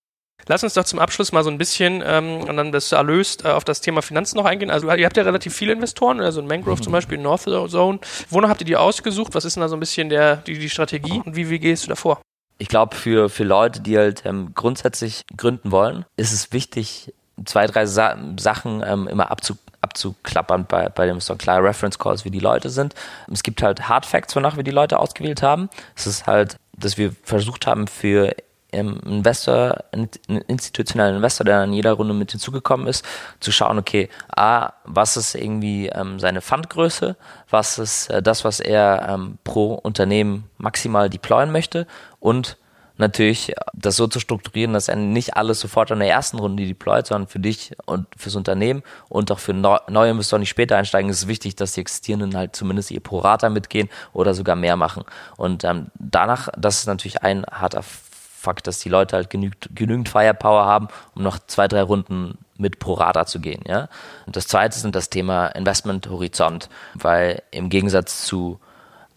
Lass 0.47 0.63
uns 0.63 0.73
doch 0.73 0.83
zum 0.83 0.99
Abschluss 0.99 1.31
mal 1.31 1.43
so 1.43 1.49
ein 1.49 1.57
bisschen 1.57 2.03
ähm, 2.05 2.41
und 2.41 2.57
dann 2.57 2.71
bist 2.71 2.91
du 2.91 2.95
erlöst 2.95 3.45
äh, 3.45 3.49
auf 3.49 3.63
das 3.63 3.81
Thema 3.81 4.01
Finanzen 4.01 4.37
noch 4.37 4.45
eingehen. 4.45 4.71
Also 4.71 4.91
ihr 4.91 5.05
habt 5.05 5.17
ja 5.17 5.23
relativ 5.23 5.53
viele 5.53 5.73
Investoren, 5.73 6.19
also 6.21 6.39
in 6.39 6.47
Mangrove 6.47 6.77
mhm. 6.77 6.83
zum 6.83 6.93
Beispiel, 6.93 7.17
in 7.17 7.23
North 7.23 7.41
Zone. 7.41 7.99
Wonach 8.29 8.49
habt 8.49 8.61
ihr 8.61 8.65
die 8.65 8.77
ausgesucht? 8.77 9.35
Was 9.35 9.45
ist 9.45 9.55
denn 9.55 9.61
da 9.61 9.69
so 9.69 9.75
ein 9.75 9.79
bisschen 9.79 10.09
der, 10.09 10.37
die, 10.37 10.57
die 10.57 10.69
Strategie 10.69 11.21
und 11.23 11.35
wie, 11.35 11.49
wie 11.49 11.59
gehst 11.59 11.83
du 11.83 11.89
davor? 11.89 12.21
Ich 12.57 12.67
glaube, 12.67 12.95
für, 12.95 13.29
für 13.29 13.43
Leute, 13.43 13.79
die 13.79 13.97
halt 13.97 14.23
ähm, 14.25 14.51
grundsätzlich 14.53 15.23
gründen 15.37 15.71
wollen, 15.71 16.05
ist 16.17 16.33
es 16.33 16.51
wichtig, 16.51 17.13
zwei, 17.45 17.67
drei 17.67 17.85
Sa 17.85 18.17
Sachen 18.37 18.83
ähm, 18.85 19.07
immer 19.07 19.31
abzu 19.31 19.55
abzuklappern 19.81 20.65
bei, 20.65 20.89
bei 20.89 21.05
dem 21.05 21.21
so 21.21 21.37
klare 21.37 21.63
Reference 21.63 21.97
Calls, 21.97 22.25
wie 22.25 22.31
die 22.31 22.39
Leute 22.39 22.69
sind. 22.69 22.95
Es 23.31 23.43
gibt 23.43 23.63
halt 23.63 23.87
Hard 23.87 24.05
Facts, 24.05 24.35
wonach 24.35 24.57
wir 24.57 24.63
die 24.63 24.71
Leute 24.71 24.99
ausgewählt 24.99 25.41
haben. 25.41 25.69
Es 25.95 26.05
ist 26.05 26.27
halt, 26.27 26.57
dass 26.73 26.97
wir 26.97 27.13
versucht 27.23 27.65
haben, 27.65 27.87
für 27.87 28.35
Investor, 28.71 29.83
einen 29.91 30.09
institutionellen 30.47 31.17
Investor, 31.17 31.45
der 31.45 31.63
in 31.63 31.73
jeder 31.73 31.93
Runde 31.93 32.13
mit 32.13 32.31
hinzugekommen 32.31 32.87
ist, 32.87 33.05
zu 33.39 33.51
schauen, 33.51 33.79
okay, 33.79 34.09
A, 34.35 34.73
was 34.85 35.17
ist 35.17 35.35
irgendwie 35.35 35.87
ähm, 35.87 36.19
seine 36.19 36.41
Fundgröße, 36.41 37.15
was 37.49 37.79
ist 37.79 38.09
äh, 38.09 38.21
das, 38.21 38.45
was 38.45 38.59
er 38.59 39.07
ähm, 39.09 39.37
pro 39.43 39.73
Unternehmen 39.73 40.49
maximal 40.57 41.09
deployen 41.09 41.51
möchte 41.51 41.87
und 42.19 42.57
natürlich 42.99 43.53
das 43.73 43.95
so 43.95 44.07
zu 44.07 44.19
strukturieren, 44.19 44.73
dass 44.73 44.89
er 44.89 44.97
nicht 44.97 45.35
alles 45.37 45.61
sofort 45.61 45.89
in 45.89 45.99
der 45.99 46.09
ersten 46.09 46.37
Runde 46.37 46.67
deployt, 46.67 47.07
sondern 47.07 47.29
für 47.29 47.39
dich 47.39 47.71
und 47.85 48.07
fürs 48.15 48.35
Unternehmen 48.35 48.83
und 49.07 49.31
auch 49.31 49.39
für 49.39 49.53
neue 49.53 50.11
Investoren, 50.11 50.41
die 50.41 50.47
später 50.47 50.77
einsteigen, 50.77 51.09
ist 51.09 51.23
es 51.23 51.27
wichtig, 51.27 51.55
dass 51.55 51.71
die 51.71 51.81
existierenden 51.81 52.35
halt 52.35 52.55
zumindest 52.55 52.91
ihr 52.91 52.99
Pro-Rata 52.99 53.49
mitgehen 53.49 53.89
oder 54.11 54.33
sogar 54.33 54.57
mehr 54.57 54.75
machen. 54.75 55.03
Und 55.37 55.63
ähm, 55.63 55.87
danach, 55.97 56.49
das 56.57 56.79
ist 56.79 56.87
natürlich 56.87 57.23
ein 57.23 57.45
harter 57.49 57.83
Fakt, 58.39 58.67
dass 58.67 58.79
die 58.79 58.87
Leute 58.87 59.17
halt 59.17 59.29
genügend, 59.29 59.69
genügend 59.75 60.07
Firepower 60.07 60.63
haben, 60.65 60.87
um 61.13 61.23
noch 61.23 61.39
zwei, 61.47 61.67
drei 61.67 61.81
Runden 61.81 62.37
mit 62.57 62.79
pro 62.79 62.93
Rata 62.93 63.25
zu 63.25 63.41
gehen. 63.41 63.63
Ja? 63.67 63.89
Und 64.25 64.37
das 64.37 64.47
zweite 64.47 64.77
ist 64.77 64.95
das 64.95 65.09
Thema 65.09 65.47
Investment-Horizont, 65.47 66.69
weil 66.93 67.43
im 67.51 67.69
Gegensatz 67.69 68.25
zu 68.25 68.59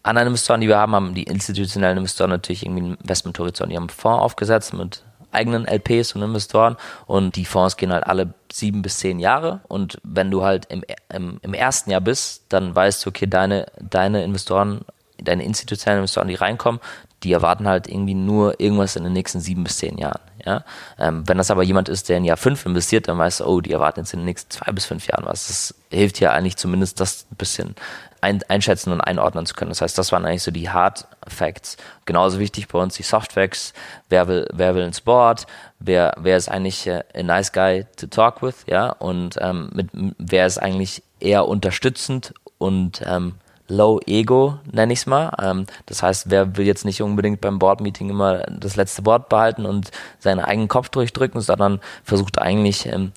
anderen 0.02 0.26
Investoren, 0.26 0.60
die 0.60 0.66
wir 0.66 0.78
haben, 0.78 0.96
haben 0.96 1.14
die 1.14 1.22
institutionellen 1.22 1.98
Investoren 1.98 2.30
natürlich 2.30 2.66
irgendwie 2.66 2.82
einen 2.82 2.94
Investment-Horizont. 2.96 3.70
Die 3.70 3.76
haben 3.76 3.84
einen 3.84 3.90
Fonds 3.90 4.22
aufgesetzt 4.22 4.74
mit 4.74 5.04
eigenen 5.30 5.66
LPs 5.66 6.16
und 6.16 6.22
Investoren 6.22 6.76
und 7.06 7.36
die 7.36 7.44
Fonds 7.44 7.76
gehen 7.76 7.92
halt 7.92 8.04
alle 8.06 8.34
sieben 8.52 8.82
bis 8.82 8.98
zehn 8.98 9.20
Jahre 9.20 9.60
und 9.68 9.98
wenn 10.02 10.30
du 10.30 10.42
halt 10.42 10.66
im, 10.66 10.84
im, 11.10 11.38
im 11.40 11.54
ersten 11.54 11.90
Jahr 11.90 12.02
bist, 12.02 12.42
dann 12.48 12.74
weißt 12.74 13.06
du, 13.06 13.10
okay, 13.10 13.26
deine, 13.26 13.66
deine 13.80 14.24
Investoren 14.24 14.84
deine 15.24 15.44
institutionellen 15.44 16.00
Investoren, 16.00 16.28
die 16.28 16.34
reinkommen, 16.34 16.80
die 17.22 17.32
erwarten 17.32 17.68
halt 17.68 17.88
irgendwie 17.88 18.14
nur 18.14 18.60
irgendwas 18.60 18.96
in 18.96 19.04
den 19.04 19.12
nächsten 19.12 19.40
sieben 19.40 19.64
bis 19.64 19.78
zehn 19.78 19.98
Jahren. 19.98 20.20
Ja? 20.44 20.64
Ähm, 20.98 21.26
wenn 21.26 21.38
das 21.38 21.50
aber 21.50 21.62
jemand 21.62 21.88
ist, 21.88 22.08
der 22.08 22.18
in 22.18 22.24
Jahr 22.24 22.36
fünf 22.36 22.66
investiert, 22.66 23.08
dann 23.08 23.18
weißt 23.18 23.40
du, 23.40 23.44
oh, 23.44 23.60
die 23.60 23.72
erwarten 23.72 24.00
jetzt 24.00 24.12
in 24.12 24.20
den 24.20 24.26
nächsten 24.26 24.50
zwei 24.50 24.72
bis 24.72 24.84
fünf 24.84 25.06
Jahren 25.06 25.24
was. 25.24 25.46
Das 25.46 25.74
hilft 25.90 26.20
ja 26.20 26.32
eigentlich 26.32 26.56
zumindest, 26.56 27.00
das 27.00 27.26
ein 27.30 27.36
bisschen 27.36 27.74
ein, 28.20 28.40
einschätzen 28.48 28.92
und 28.92 29.00
einordnen 29.00 29.46
zu 29.46 29.54
können. 29.54 29.70
Das 29.70 29.82
heißt, 29.82 29.98
das 29.98 30.12
waren 30.12 30.24
eigentlich 30.24 30.42
so 30.42 30.50
die 30.50 30.70
Hard 30.70 31.06
Facts. 31.26 31.76
Genauso 32.06 32.38
wichtig 32.38 32.68
bei 32.68 32.78
uns 32.78 32.94
die 32.94 33.02
Soft 33.02 33.32
Facts. 33.32 33.74
Wer 34.08 34.28
will, 34.28 34.48
wer 34.52 34.74
will 34.74 34.84
ins 34.84 35.00
Board? 35.00 35.46
Wer, 35.80 36.14
wer 36.18 36.36
ist 36.36 36.48
eigentlich 36.48 36.86
äh, 36.86 37.02
a 37.14 37.22
nice 37.22 37.52
guy 37.52 37.84
to 37.96 38.06
talk 38.06 38.42
with? 38.42 38.64
Ja, 38.66 38.90
und 38.90 39.36
ähm, 39.40 39.70
mit, 39.72 39.88
wer 39.92 40.46
ist 40.46 40.58
eigentlich 40.58 41.02
eher 41.18 41.46
unterstützend 41.46 42.32
und 42.58 43.02
ähm, 43.04 43.34
Low 43.72 44.00
Ego, 44.06 44.58
nenne 44.70 44.92
ich 44.92 45.00
es 45.00 45.06
mal. 45.06 45.32
Ähm, 45.40 45.66
das 45.86 46.02
heißt, 46.02 46.30
wer 46.30 46.56
will 46.56 46.66
jetzt 46.66 46.84
nicht 46.84 47.00
unbedingt 47.00 47.40
beim 47.40 47.58
Board-Meeting 47.58 48.10
immer 48.10 48.40
das 48.50 48.76
letzte 48.76 49.06
Wort 49.06 49.30
behalten 49.30 49.64
und 49.64 49.90
seinen 50.18 50.40
eigenen 50.40 50.68
Kopf 50.68 50.90
durchdrücken, 50.90 51.40
sondern 51.40 51.80
versucht 52.04 52.38
eigentlich 52.38 52.86
ähm, 52.86 53.12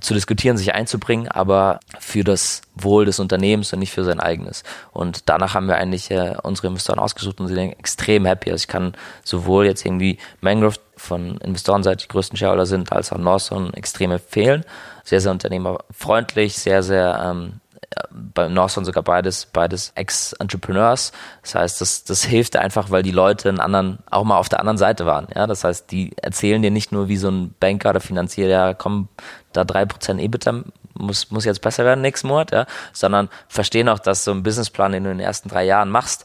zu 0.00 0.14
diskutieren, 0.14 0.56
sich 0.56 0.74
einzubringen, 0.74 1.28
aber 1.28 1.78
für 2.00 2.24
das 2.24 2.62
Wohl 2.74 3.04
des 3.04 3.20
Unternehmens 3.20 3.72
und 3.72 3.78
nicht 3.78 3.92
für 3.92 4.02
sein 4.02 4.18
eigenes. 4.18 4.64
Und 4.92 5.28
danach 5.28 5.54
haben 5.54 5.68
wir 5.68 5.76
eigentlich 5.76 6.10
äh, 6.10 6.34
unsere 6.42 6.68
Investoren 6.68 6.98
ausgesucht 6.98 7.38
und 7.38 7.46
sie 7.46 7.54
sind 7.54 7.78
extrem 7.78 8.26
happy. 8.26 8.50
Also 8.50 8.62
ich 8.62 8.68
kann 8.68 8.94
sowohl 9.22 9.66
jetzt 9.66 9.84
irgendwie 9.84 10.18
Mangrove 10.40 10.76
von 10.96 11.36
Investorenseite 11.38 12.06
die 12.06 12.12
größten 12.12 12.36
Shareholder 12.36 12.66
sind, 12.66 12.90
als 12.90 13.12
auch 13.12 13.18
Northern 13.18 13.72
extrem 13.74 14.10
empfehlen. 14.10 14.64
Sehr, 15.04 15.20
sehr 15.20 15.32
unternehmerfreundlich, 15.32 16.54
sehr, 16.54 16.82
sehr 16.82 17.20
ähm, 17.24 17.60
bei 18.10 18.48
Northern 18.48 18.84
sogar 18.84 19.02
beides, 19.02 19.46
beides 19.46 19.92
Ex-Entrepreneurs. 19.94 21.12
Das 21.42 21.54
heißt, 21.54 21.80
das, 21.80 22.04
das 22.04 22.24
hilft 22.24 22.56
einfach, 22.56 22.90
weil 22.90 23.02
die 23.02 23.10
Leute 23.10 23.48
einen 23.48 23.60
anderen, 23.60 23.98
auch 24.10 24.24
mal 24.24 24.38
auf 24.38 24.48
der 24.48 24.60
anderen 24.60 24.78
Seite 24.78 25.06
waren. 25.06 25.26
Ja, 25.34 25.46
das 25.46 25.64
heißt, 25.64 25.90
die 25.90 26.16
erzählen 26.16 26.62
dir 26.62 26.70
nicht 26.70 26.92
nur 26.92 27.08
wie 27.08 27.16
so 27.16 27.28
ein 27.28 27.54
Banker 27.58 27.90
oder 27.90 28.00
Finanzier, 28.00 28.48
ja, 28.48 28.74
komm, 28.74 29.08
da 29.52 29.64
drei 29.64 29.84
Prozent 29.86 30.20
EBITDA 30.20 30.64
muss, 30.94 31.30
muss 31.30 31.44
jetzt 31.44 31.62
besser 31.62 31.84
werden 31.84 32.00
nächsten 32.00 32.28
Monat, 32.28 32.52
ja, 32.52 32.66
sondern 32.92 33.28
verstehen 33.48 33.88
auch, 33.88 33.98
dass 33.98 34.24
so 34.24 34.30
ein 34.30 34.42
Businessplan, 34.42 34.92
den 34.92 35.04
du 35.04 35.10
in 35.10 35.18
den 35.18 35.26
ersten 35.26 35.48
drei 35.48 35.64
Jahren 35.64 35.90
machst, 35.90 36.24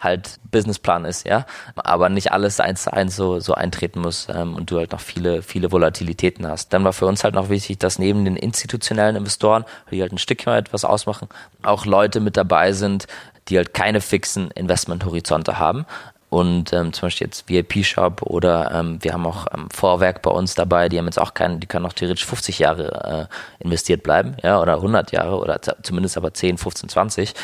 halt 0.00 0.38
Businessplan 0.50 1.04
ist, 1.04 1.26
ja. 1.26 1.46
Aber 1.76 2.08
nicht 2.08 2.32
alles 2.32 2.60
eins 2.60 2.84
zu 2.84 2.92
eins 2.92 3.16
so, 3.16 3.40
so 3.40 3.54
eintreten 3.54 4.00
muss 4.00 4.28
ähm, 4.32 4.54
und 4.54 4.70
du 4.70 4.78
halt 4.78 4.92
noch 4.92 5.00
viele, 5.00 5.42
viele 5.42 5.72
Volatilitäten 5.72 6.46
hast. 6.46 6.72
Dann 6.72 6.84
war 6.84 6.92
für 6.92 7.06
uns 7.06 7.24
halt 7.24 7.34
noch 7.34 7.48
wichtig, 7.48 7.78
dass 7.78 7.98
neben 7.98 8.24
den 8.24 8.36
institutionellen 8.36 9.16
Investoren, 9.16 9.64
die 9.90 10.00
halt 10.00 10.12
ein 10.12 10.18
Stückchen 10.18 10.52
etwas 10.52 10.84
ausmachen, 10.84 11.28
auch 11.62 11.86
Leute 11.86 12.20
mit 12.20 12.36
dabei 12.36 12.72
sind, 12.72 13.06
die 13.48 13.56
halt 13.56 13.74
keine 13.74 14.00
fixen 14.00 14.50
Investmenthorizonte 14.50 15.58
haben, 15.58 15.86
und 16.28 16.72
ähm, 16.72 16.92
zum 16.92 17.06
Beispiel 17.06 17.28
jetzt 17.28 17.48
VIP-Shop 17.48 18.22
oder 18.22 18.72
ähm, 18.72 18.98
wir 19.00 19.12
haben 19.12 19.26
auch 19.26 19.46
ähm, 19.54 19.68
Vorwerk 19.70 20.22
bei 20.22 20.30
uns 20.30 20.54
dabei, 20.54 20.88
die 20.88 20.98
haben 20.98 21.06
jetzt 21.06 21.20
auch 21.20 21.34
keinen, 21.34 21.60
die 21.60 21.66
können 21.66 21.86
auch 21.86 21.92
theoretisch 21.92 22.26
50 22.26 22.58
Jahre 22.58 23.28
äh, 23.30 23.64
investiert 23.64 24.02
bleiben, 24.02 24.36
ja, 24.42 24.60
oder 24.60 24.74
100 24.74 25.12
Jahre 25.12 25.38
oder 25.38 25.60
zumindest 25.82 26.16
aber 26.16 26.34
10, 26.34 26.58
15, 26.58 26.88
20 26.88 27.34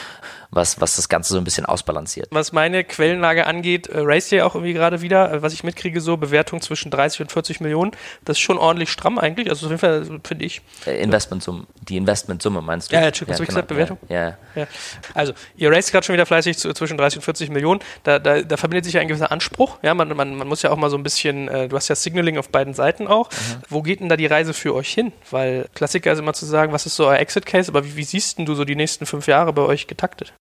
was, 0.53 0.81
was 0.81 0.97
das 0.97 1.09
Ganze 1.09 1.33
so 1.33 1.39
ein 1.39 1.45
bisschen 1.45 1.65
ausbalanciert. 1.65 2.29
Was 2.31 2.53
meine 2.53 2.85
Quellenlage 2.85 3.47
angeht, 3.47 3.89
äh, 3.89 4.01
race 4.01 4.33
auch 4.35 4.55
irgendwie 4.55 4.75
gerade 4.75 5.01
wieder, 5.01 5.33
äh, 5.33 5.43
was 5.43 5.55
ich 5.55 5.65
mitkriege, 5.65 6.01
so 6.01 6.19
Bewertung 6.19 6.61
zwischen 6.61 6.91
30 6.91 7.23
und 7.23 7.33
40 7.33 7.61
Millionen. 7.61 7.93
Das 8.25 8.37
ist 8.37 8.43
schon 8.43 8.59
ordentlich 8.59 8.91
stramm 8.91 9.19
eigentlich, 9.19 9.49
also 9.49 9.67
auf 9.67 9.71
jeden 9.71 9.81
Fall 9.81 10.21
finde 10.23 10.45
ich. 10.45 10.61
Äh, 10.87 11.03
Investmentsumme, 11.03 11.67
die 11.89 11.97
Investmentsumme 11.97 12.61
meinst 12.61 12.93
du? 12.93 12.97
Ja, 12.97 13.03
ja, 13.03 13.11
was 13.11 13.21
ja, 13.21 13.27
genau. 13.27 13.47
gesagt, 13.47 13.69
Bewertung? 13.69 13.99
Ja. 14.09 14.37
ja. 14.55 14.67
Also, 15.15 15.33
ihr 15.57 15.71
race 15.71 15.91
gerade 15.91 16.05
schon 16.05 16.13
wieder 16.13 16.27
fleißig 16.27 16.59
zu, 16.59 16.73
zwischen 16.75 16.99
30 16.99 17.19
und 17.19 17.23
40 17.23 17.51
Millionen. 17.51 17.81
Da, 18.03 18.19
da, 18.19 18.43
da 18.43 18.57
verbindet 18.59 18.85
sich 18.85 18.95
ja 18.95 19.01
ein 19.01 19.09
gewisser 19.09 19.33
Anspruch. 19.33 19.79
Ja, 19.83 19.95
man, 19.95 20.15
man, 20.15 20.37
man 20.37 20.47
muss 20.47 20.61
ja 20.61 20.71
auch 20.71 20.77
mal 20.77 20.91
so 20.91 20.99
ein 20.99 21.03
bisschen, 21.03 21.49
äh, 21.49 21.69
du 21.69 21.77
hast 21.77 21.89
ja 21.89 21.95
Signaling 21.95 22.37
auf 22.37 22.51
beiden 22.51 22.75
Seiten 22.75 23.09
auch. 23.09 23.31
Mhm. 23.31 23.63
Wo 23.71 23.81
geht 23.81 24.01
denn 24.01 24.11
da 24.11 24.17
die 24.17 24.27
Reise 24.27 24.53
für 24.53 24.75
euch 24.75 24.93
hin? 24.93 25.13
Weil 25.31 25.67
Klassiker 25.75 26.13
ist 26.13 26.19
immer 26.19 26.35
zu 26.35 26.45
sagen, 26.45 26.73
was 26.73 26.85
ist 26.85 26.97
so 26.97 27.07
euer 27.07 27.19
Exit-Case, 27.19 27.71
aber 27.71 27.85
wie, 27.87 27.97
wie 27.97 28.05
siehst 28.05 28.39
denn 28.39 28.45
du 28.45 28.55
so 28.55 28.67
die 28.67 28.77
nächsten 28.77 29.07
fünf 29.07 29.27
Jahre 29.27 29.55
bei 29.55 29.63
euch 29.63 29.87
getaktet? 29.87 30.35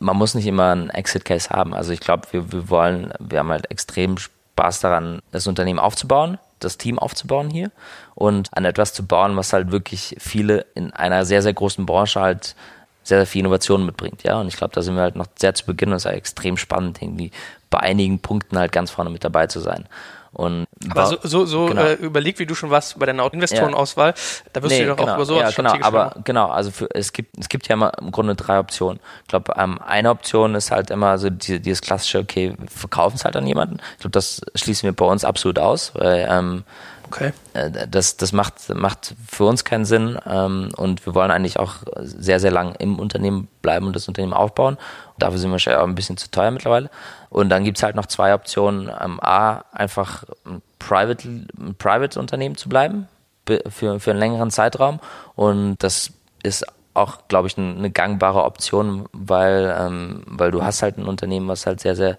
Man 0.00 0.16
muss 0.16 0.34
nicht 0.34 0.46
immer 0.46 0.72
einen 0.72 0.90
Exit-Case 0.90 1.50
haben. 1.50 1.74
Also 1.74 1.92
ich 1.92 2.00
glaube, 2.00 2.26
wir, 2.32 2.52
wir 2.52 2.68
wollen, 2.68 3.12
wir 3.20 3.38
haben 3.38 3.50
halt 3.50 3.70
extrem 3.70 4.18
Spaß 4.18 4.80
daran, 4.80 5.20
das 5.30 5.46
Unternehmen 5.46 5.78
aufzubauen 5.78 6.38
das 6.60 6.78
Team 6.78 6.98
aufzubauen 6.98 7.50
hier 7.50 7.70
und 8.14 8.48
an 8.56 8.64
etwas 8.64 8.92
zu 8.92 9.04
bauen, 9.04 9.36
was 9.36 9.52
halt 9.52 9.72
wirklich 9.72 10.16
viele 10.18 10.66
in 10.74 10.92
einer 10.92 11.24
sehr, 11.24 11.42
sehr 11.42 11.54
großen 11.54 11.86
Branche 11.86 12.20
halt 12.20 12.54
sehr, 13.02 13.18
sehr 13.18 13.26
viel 13.26 13.40
Innovation 13.40 13.84
mitbringt, 13.86 14.22
ja. 14.22 14.38
Und 14.38 14.48
ich 14.48 14.56
glaube, 14.56 14.74
da 14.74 14.82
sind 14.82 14.94
wir 14.94 15.02
halt 15.02 15.16
noch 15.16 15.26
sehr 15.36 15.54
zu 15.54 15.64
Beginn 15.64 15.88
und 15.88 15.96
es 15.96 16.04
ist 16.04 16.10
ja 16.10 16.16
extrem 16.16 16.56
spannend, 16.56 17.00
irgendwie 17.00 17.30
bei 17.70 17.80
einigen 17.80 18.20
Punkten 18.20 18.58
halt 18.58 18.72
ganz 18.72 18.90
vorne 18.90 19.10
mit 19.10 19.24
dabei 19.24 19.46
zu 19.46 19.58
sein. 19.58 19.86
Und 20.32 20.66
aber 20.88 21.06
so, 21.06 21.18
so, 21.22 21.44
so 21.44 21.66
genau. 21.66 21.82
äh, 21.82 21.94
überlegt, 21.94 22.38
wie 22.38 22.46
du 22.46 22.54
schon 22.54 22.70
warst 22.70 22.98
bei 22.98 23.06
deiner 23.06 23.32
Investorenauswahl, 23.32 24.14
da 24.52 24.62
wirst 24.62 24.72
nee, 24.72 24.82
du 24.82 24.88
doch 24.88 24.96
genau. 24.96 25.12
auch 25.12 25.16
über 25.16 25.24
sowas 25.24 25.56
ja, 25.56 25.62
genau, 25.70 25.84
aber 25.84 26.04
machen. 26.06 26.22
genau, 26.24 26.48
also 26.48 26.70
für, 26.70 26.88
es 26.94 27.12
gibt 27.12 27.36
es 27.38 27.48
gibt 27.48 27.66
ja 27.68 27.74
immer 27.74 27.92
im 28.00 28.12
Grunde 28.12 28.36
drei 28.36 28.60
Optionen. 28.60 29.00
Ich 29.22 29.28
glaube, 29.28 29.54
ähm, 29.56 29.80
eine 29.84 30.10
Option 30.10 30.54
ist 30.54 30.70
halt 30.70 30.90
immer 30.90 31.18
so 31.18 31.30
die, 31.30 31.60
dieses 31.60 31.80
klassische, 31.82 32.20
okay, 32.20 32.54
wir 32.56 32.68
verkaufen 32.68 33.16
es 33.16 33.24
halt 33.24 33.34
an 33.34 33.46
jemanden. 33.46 33.78
Ich 33.94 34.00
glaube, 34.00 34.12
das 34.12 34.40
schließen 34.54 34.84
wir 34.84 34.92
bei 34.92 35.04
uns 35.04 35.24
absolut 35.24 35.58
aus, 35.58 35.92
weil 35.94 36.28
ähm, 36.30 36.64
Okay. 37.10 37.32
Äh, 37.54 37.88
das, 37.88 38.16
das 38.16 38.32
macht, 38.32 38.72
macht 38.72 39.14
für 39.28 39.44
uns 39.44 39.64
keinen 39.64 39.84
Sinn 39.84 40.16
ähm, 40.26 40.70
und 40.76 41.04
wir 41.06 41.14
wollen 41.14 41.32
eigentlich 41.32 41.58
auch 41.58 41.76
sehr, 41.96 42.38
sehr 42.38 42.52
lang 42.52 42.76
im 42.76 43.00
Unternehmen 43.00 43.48
bleiben 43.62 43.86
und 43.86 43.96
das 43.96 44.06
Unternehmen 44.06 44.32
aufbauen. 44.32 44.74
Und 44.74 45.22
dafür 45.22 45.38
sind 45.38 45.50
wir 45.50 45.80
auch 45.80 45.86
ein 45.86 45.96
bisschen 45.96 46.16
zu 46.16 46.30
teuer 46.30 46.52
mittlerweile. 46.52 46.88
Und 47.28 47.48
dann 47.48 47.64
gibt 47.64 47.78
es 47.78 47.82
halt 47.82 47.96
noch 47.96 48.06
zwei 48.06 48.32
Optionen. 48.32 48.88
Ähm, 48.88 49.18
A, 49.20 49.64
einfach 49.72 50.22
ein 50.44 50.62
Private, 50.78 51.28
ein 51.28 51.74
Private 51.78 52.18
Unternehmen 52.20 52.56
zu 52.56 52.68
bleiben 52.68 53.08
für, 53.46 53.98
für 53.98 54.10
einen 54.10 54.20
längeren 54.20 54.50
Zeitraum. 54.52 55.00
Und 55.34 55.78
das 55.78 56.12
ist 56.44 56.64
auch, 56.94 57.26
glaube 57.26 57.48
ich, 57.48 57.58
eine 57.58 57.90
gangbare 57.90 58.44
Option, 58.44 59.08
weil, 59.12 59.74
ähm, 59.78 60.22
weil 60.26 60.52
du 60.52 60.62
hast 60.62 60.82
halt 60.82 60.96
ein 60.96 61.06
Unternehmen, 61.06 61.48
was 61.48 61.66
halt 61.66 61.80
sehr, 61.80 61.96
sehr 61.96 62.18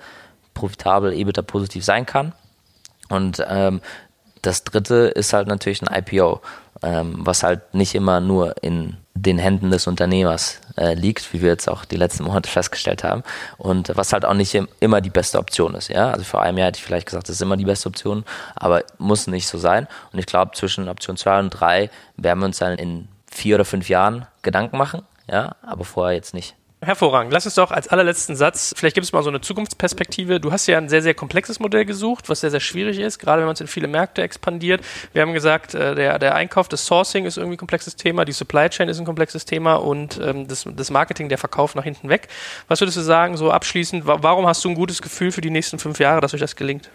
profitabel, 0.54 1.14
EBITDA 1.14 1.44
positiv 1.44 1.86
sein 1.86 2.06
kann. 2.06 2.34
Und 3.10 3.44
ähm, 3.48 3.82
das 4.42 4.64
dritte 4.64 4.96
ist 5.08 5.34
halt 5.34 5.48
natürlich 5.48 5.82
ein 5.82 6.04
IPO, 6.04 6.42
ähm, 6.84 7.16
was 7.20 7.44
halt 7.44 7.74
nicht 7.74 7.96
immer 7.96 8.20
nur 8.20 8.56
in 8.64 8.98
den 9.14 9.38
Händen 9.38 9.70
des 9.72 9.88
Unternehmers 9.88 10.62
äh, 10.78 10.94
liegt, 10.94 11.34
wie 11.34 11.42
wir 11.42 11.50
jetzt 11.50 11.70
auch 11.70 11.86
die 11.86 11.98
letzten 11.98 12.24
Monate 12.24 12.50
festgestellt 12.50 13.04
haben. 13.04 13.24
Und 13.58 13.96
was 13.96 14.14
halt 14.14 14.26
auch 14.26 14.34
nicht 14.34 14.58
immer 14.80 15.02
die 15.02 15.10
beste 15.10 15.38
Option 15.38 15.76
ist. 15.76 15.89
Ja? 15.89 16.12
Also 16.12 16.24
vor 16.24 16.42
einem 16.42 16.58
Jahr 16.58 16.68
hätte 16.68 16.78
ich 16.78 16.84
vielleicht 16.84 17.08
gesagt, 17.08 17.28
das 17.28 17.36
ist 17.36 17.42
immer 17.42 17.58
die 17.58 17.66
beste 17.66 17.89
Option, 17.89 18.24
aber 18.56 18.84
muss 18.98 19.28
nicht 19.28 19.48
so 19.48 19.58
sein. 19.58 19.88
Und 20.12 20.20
ich 20.20 20.26
glaube, 20.26 20.52
zwischen 20.56 20.89
Option 20.89 21.18
2 21.18 21.39
und 21.39 21.50
3 21.52 21.89
werden 22.18 22.39
wir 22.39 22.46
uns 22.46 22.58
dann 22.58 22.78
in 22.78 23.08
vier 23.30 23.56
oder 23.56 23.66
fünf 23.66 23.89
Jahren 23.89 24.26
Gedanken 24.42 24.78
machen, 24.78 25.04
ja, 25.30 25.56
aber 25.62 25.86
vorher 25.86 26.16
jetzt 26.16 26.34
nicht. 26.34 26.56
Hervorragend. 26.84 27.32
Lass 27.32 27.46
uns 27.46 27.54
doch 27.54 27.70
als 27.70 27.90
allerletzten 27.90 28.36
Satz, 28.36 28.74
vielleicht 28.76 28.96
gibt 28.96 29.06
es 29.06 29.14
mal 29.14 29.22
so 29.22 29.30
eine 29.30 29.40
Zukunftsperspektive. 29.40 30.40
Du 30.40 30.52
hast 30.52 30.66
ja 30.66 30.80
ein 30.80 30.90
sehr, 30.90 31.04
sehr 31.04 31.14
komplexes 31.14 31.60
Modell 31.60 31.86
gesucht, 31.86 32.28
was 32.28 32.42
sehr, 32.42 32.50
sehr 32.50 32.60
schwierig 32.60 32.98
ist, 32.98 33.20
gerade 33.20 33.42
wenn 33.42 33.46
man 33.46 33.54
es 33.54 33.62
in 33.62 33.68
viele 33.68 33.88
Märkte 33.88 34.24
expandiert. 34.24 34.82
Wir 35.14 35.22
haben 35.22 35.34
gesagt, 35.34 35.76
äh, 35.76 35.94
der, 35.94 36.18
der 36.18 36.34
Einkauf, 36.34 36.68
das 36.70 36.88
Sourcing 36.88 37.26
ist 37.26 37.38
irgendwie 37.38 37.56
ein 37.56 37.60
komplexes 37.60 37.98
Thema, 37.98 38.26
die 38.26 38.32
Supply 38.32 38.68
Chain 38.68 38.90
ist 38.90 38.98
ein 38.98 39.06
komplexes 39.06 39.46
Thema 39.46 39.76
und 39.76 40.20
ähm, 40.24 40.48
das, 40.48 40.66
das 40.76 40.90
Marketing, 40.90 41.30
der 41.30 41.38
Verkauf 41.38 41.76
nach 41.76 41.84
hinten 41.84 42.10
weg. 42.10 42.30
Was 42.68 42.82
würdest 42.82 42.98
du 42.98 43.02
sagen, 43.02 43.38
so 43.38 43.52
abschließend, 43.52 44.08
warum 44.08 44.48
hast 44.48 44.66
du 44.66 44.70
ein 44.70 44.76
gutes 44.76 45.04
Gefühl 45.04 45.32
für 45.32 45.42
die 45.42 45.52
nächsten 45.52 45.78
fünf 45.78 46.00
Jahre, 46.00 46.20
dass 46.20 46.34
euch 46.34 46.42
das 46.42 46.56
gelingt? 46.56 46.90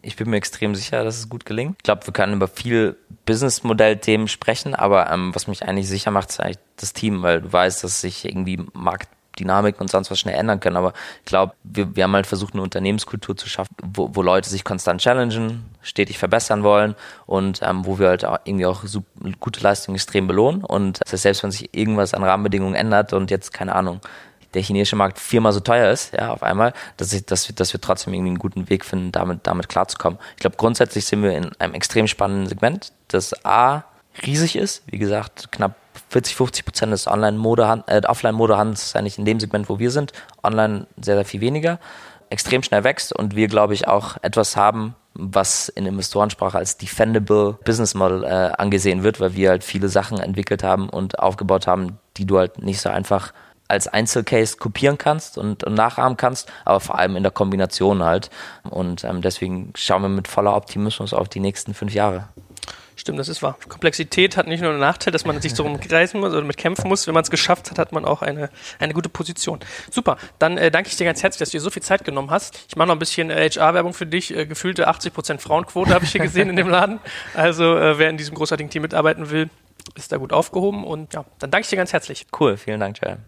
ich 0.00 0.16
bin 0.16 0.30
mir 0.30 0.36
extrem 0.36 0.74
sicher, 0.74 1.04
dass 1.04 1.18
es 1.18 1.28
gut 1.28 1.44
gelingt. 1.44 1.76
Ich 1.78 1.82
glaube, 1.82 2.06
wir 2.06 2.14
können 2.14 2.32
über 2.32 2.48
viel 2.48 2.96
Businessmodell-Themen 3.26 4.26
sprechen, 4.26 4.74
aber 4.74 5.10
ähm, 5.10 5.34
was 5.34 5.46
mich 5.48 5.62
eigentlich 5.64 5.86
sicher 5.86 6.10
macht, 6.10 6.30
ist 6.30 6.40
eigentlich 6.40 6.58
das 6.76 6.94
Team, 6.94 7.22
weil 7.22 7.42
du 7.42 7.52
weißt, 7.52 7.84
dass 7.84 8.00
sich 8.00 8.24
irgendwie 8.24 8.58
Markt 8.72 9.08
Dynamiken 9.38 9.80
und 9.80 9.90
sonst 9.90 10.10
was 10.10 10.18
schnell 10.18 10.34
ändern 10.34 10.60
können. 10.60 10.76
Aber 10.76 10.92
ich 11.20 11.24
glaube, 11.24 11.54
wir, 11.62 11.96
wir 11.96 12.04
haben 12.04 12.14
halt 12.14 12.26
versucht, 12.26 12.54
eine 12.54 12.62
Unternehmenskultur 12.62 13.36
zu 13.36 13.48
schaffen, 13.48 13.74
wo, 13.82 14.10
wo 14.14 14.22
Leute 14.22 14.48
sich 14.48 14.64
konstant 14.64 15.00
challengen, 15.00 15.64
stetig 15.80 16.18
verbessern 16.18 16.62
wollen 16.62 16.94
und 17.26 17.60
ähm, 17.62 17.84
wo 17.86 17.98
wir 17.98 18.08
halt 18.08 18.24
auch 18.24 18.38
irgendwie 18.44 18.66
auch 18.66 18.84
super, 18.84 19.06
gute 19.40 19.60
Leistungen 19.60 19.96
extrem 19.96 20.26
belohnen. 20.26 20.64
Und 20.64 21.00
das 21.00 21.12
heißt, 21.12 21.22
selbst 21.22 21.42
wenn 21.42 21.50
sich 21.50 21.74
irgendwas 21.74 22.14
an 22.14 22.22
Rahmenbedingungen 22.24 22.74
ändert 22.74 23.12
und 23.12 23.30
jetzt, 23.30 23.52
keine 23.52 23.74
Ahnung, 23.74 24.00
der 24.54 24.62
chinesische 24.62 24.96
Markt 24.96 25.18
viermal 25.18 25.52
so 25.52 25.60
teuer 25.60 25.90
ist, 25.90 26.12
ja, 26.12 26.30
auf 26.30 26.42
einmal, 26.42 26.74
dass, 26.96 27.12
ich, 27.12 27.24
dass, 27.24 27.48
wir, 27.48 27.54
dass 27.54 27.72
wir 27.72 27.80
trotzdem 27.80 28.12
irgendwie 28.12 28.30
einen 28.30 28.38
guten 28.38 28.68
Weg 28.68 28.84
finden, 28.84 29.12
damit, 29.12 29.40
damit 29.44 29.68
klarzukommen. 29.68 30.18
Ich 30.36 30.40
glaube, 30.40 30.56
grundsätzlich 30.56 31.06
sind 31.06 31.22
wir 31.22 31.32
in 31.32 31.50
einem 31.58 31.74
extrem 31.74 32.06
spannenden 32.06 32.48
Segment, 32.48 32.92
das 33.08 33.44
A 33.44 33.84
riesig 34.26 34.56
ist, 34.56 34.82
wie 34.86 34.98
gesagt, 34.98 35.50
knapp 35.52 35.74
40, 36.12 36.36
50 36.36 36.64
Prozent 36.66 36.92
des 36.92 37.06
Online-Mode, 37.06 37.84
äh, 37.86 38.02
Offline-Modehandels 38.06 38.84
ist 38.84 38.96
eigentlich 38.96 39.18
in 39.18 39.24
dem 39.24 39.40
Segment, 39.40 39.68
wo 39.68 39.78
wir 39.78 39.90
sind. 39.90 40.12
Online 40.42 40.86
sehr, 41.00 41.16
sehr 41.16 41.24
viel 41.24 41.40
weniger. 41.40 41.78
Extrem 42.28 42.62
schnell 42.62 42.84
wächst 42.84 43.14
und 43.14 43.34
wir, 43.34 43.48
glaube 43.48 43.74
ich, 43.74 43.88
auch 43.88 44.16
etwas 44.22 44.56
haben, 44.56 44.94
was 45.14 45.68
in 45.68 45.86
Investorensprache 45.86 46.58
als 46.58 46.76
defendable 46.76 47.58
Business 47.64 47.94
Model 47.94 48.24
äh, 48.24 48.52
angesehen 48.56 49.02
wird, 49.02 49.20
weil 49.20 49.34
wir 49.34 49.50
halt 49.50 49.64
viele 49.64 49.88
Sachen 49.88 50.18
entwickelt 50.18 50.62
haben 50.62 50.88
und 50.88 51.18
aufgebaut 51.18 51.66
haben, 51.66 51.98
die 52.16 52.26
du 52.26 52.38
halt 52.38 52.62
nicht 52.62 52.80
so 52.80 52.88
einfach 52.88 53.32
als 53.68 53.88
Einzelcase 53.88 54.58
kopieren 54.58 54.98
kannst 54.98 55.38
und, 55.38 55.64
und 55.64 55.74
nachahmen 55.74 56.18
kannst, 56.18 56.52
aber 56.66 56.80
vor 56.80 56.98
allem 56.98 57.16
in 57.16 57.22
der 57.22 57.32
Kombination 57.32 58.02
halt. 58.02 58.28
Und 58.68 59.02
ähm, 59.04 59.22
deswegen 59.22 59.72
schauen 59.74 60.02
wir 60.02 60.08
mit 60.10 60.28
voller 60.28 60.54
Optimismus 60.54 61.14
auf 61.14 61.30
die 61.30 61.40
nächsten 61.40 61.72
fünf 61.72 61.94
Jahre. 61.94 62.28
Stimmt, 62.96 63.18
das 63.18 63.28
ist 63.28 63.42
wahr. 63.42 63.56
Komplexität 63.68 64.36
hat 64.36 64.46
nicht 64.46 64.60
nur 64.60 64.70
einen 64.70 64.80
Nachteil, 64.80 65.12
dass 65.12 65.24
man 65.24 65.40
sich 65.40 65.54
so 65.54 65.62
rumkreisen 65.62 66.20
muss 66.20 66.32
oder 66.32 66.42
mit 66.42 66.56
kämpfen 66.56 66.88
muss. 66.88 67.06
Wenn 67.06 67.14
man 67.14 67.22
es 67.22 67.30
geschafft 67.30 67.70
hat, 67.70 67.78
hat 67.78 67.92
man 67.92 68.04
auch 68.04 68.22
eine, 68.22 68.50
eine 68.78 68.92
gute 68.92 69.08
Position. 69.08 69.60
Super, 69.90 70.18
dann 70.38 70.58
äh, 70.58 70.70
danke 70.70 70.88
ich 70.88 70.96
dir 70.96 71.04
ganz 71.04 71.22
herzlich, 71.22 71.38
dass 71.38 71.50
du 71.50 71.56
dir 71.56 71.62
so 71.62 71.70
viel 71.70 71.82
Zeit 71.82 72.04
genommen 72.04 72.30
hast. 72.30 72.66
Ich 72.68 72.76
mache 72.76 72.88
noch 72.88 72.96
ein 72.96 72.98
bisschen 72.98 73.30
äh, 73.30 73.48
HR-Werbung 73.48 73.94
für 73.94 74.06
dich. 74.06 74.36
Äh, 74.36 74.46
gefühlte 74.46 74.88
80% 74.88 75.38
Frauenquote 75.38 75.94
habe 75.94 76.04
ich 76.04 76.12
hier 76.12 76.20
gesehen 76.20 76.50
in 76.50 76.56
dem 76.56 76.68
Laden. 76.68 77.00
Also 77.34 77.76
äh, 77.76 77.98
wer 77.98 78.10
in 78.10 78.16
diesem 78.16 78.34
großartigen 78.34 78.70
Team 78.70 78.82
mitarbeiten 78.82 79.30
will, 79.30 79.48
ist 79.94 80.12
da 80.12 80.18
gut 80.18 80.32
aufgehoben. 80.32 80.84
Und 80.84 81.14
ja, 81.14 81.24
dann 81.38 81.50
danke 81.50 81.64
ich 81.64 81.70
dir 81.70 81.76
ganz 81.76 81.92
herzlich. 81.92 82.26
Cool, 82.38 82.56
vielen 82.56 82.80
Dank, 82.80 82.98
Joel. 83.02 83.18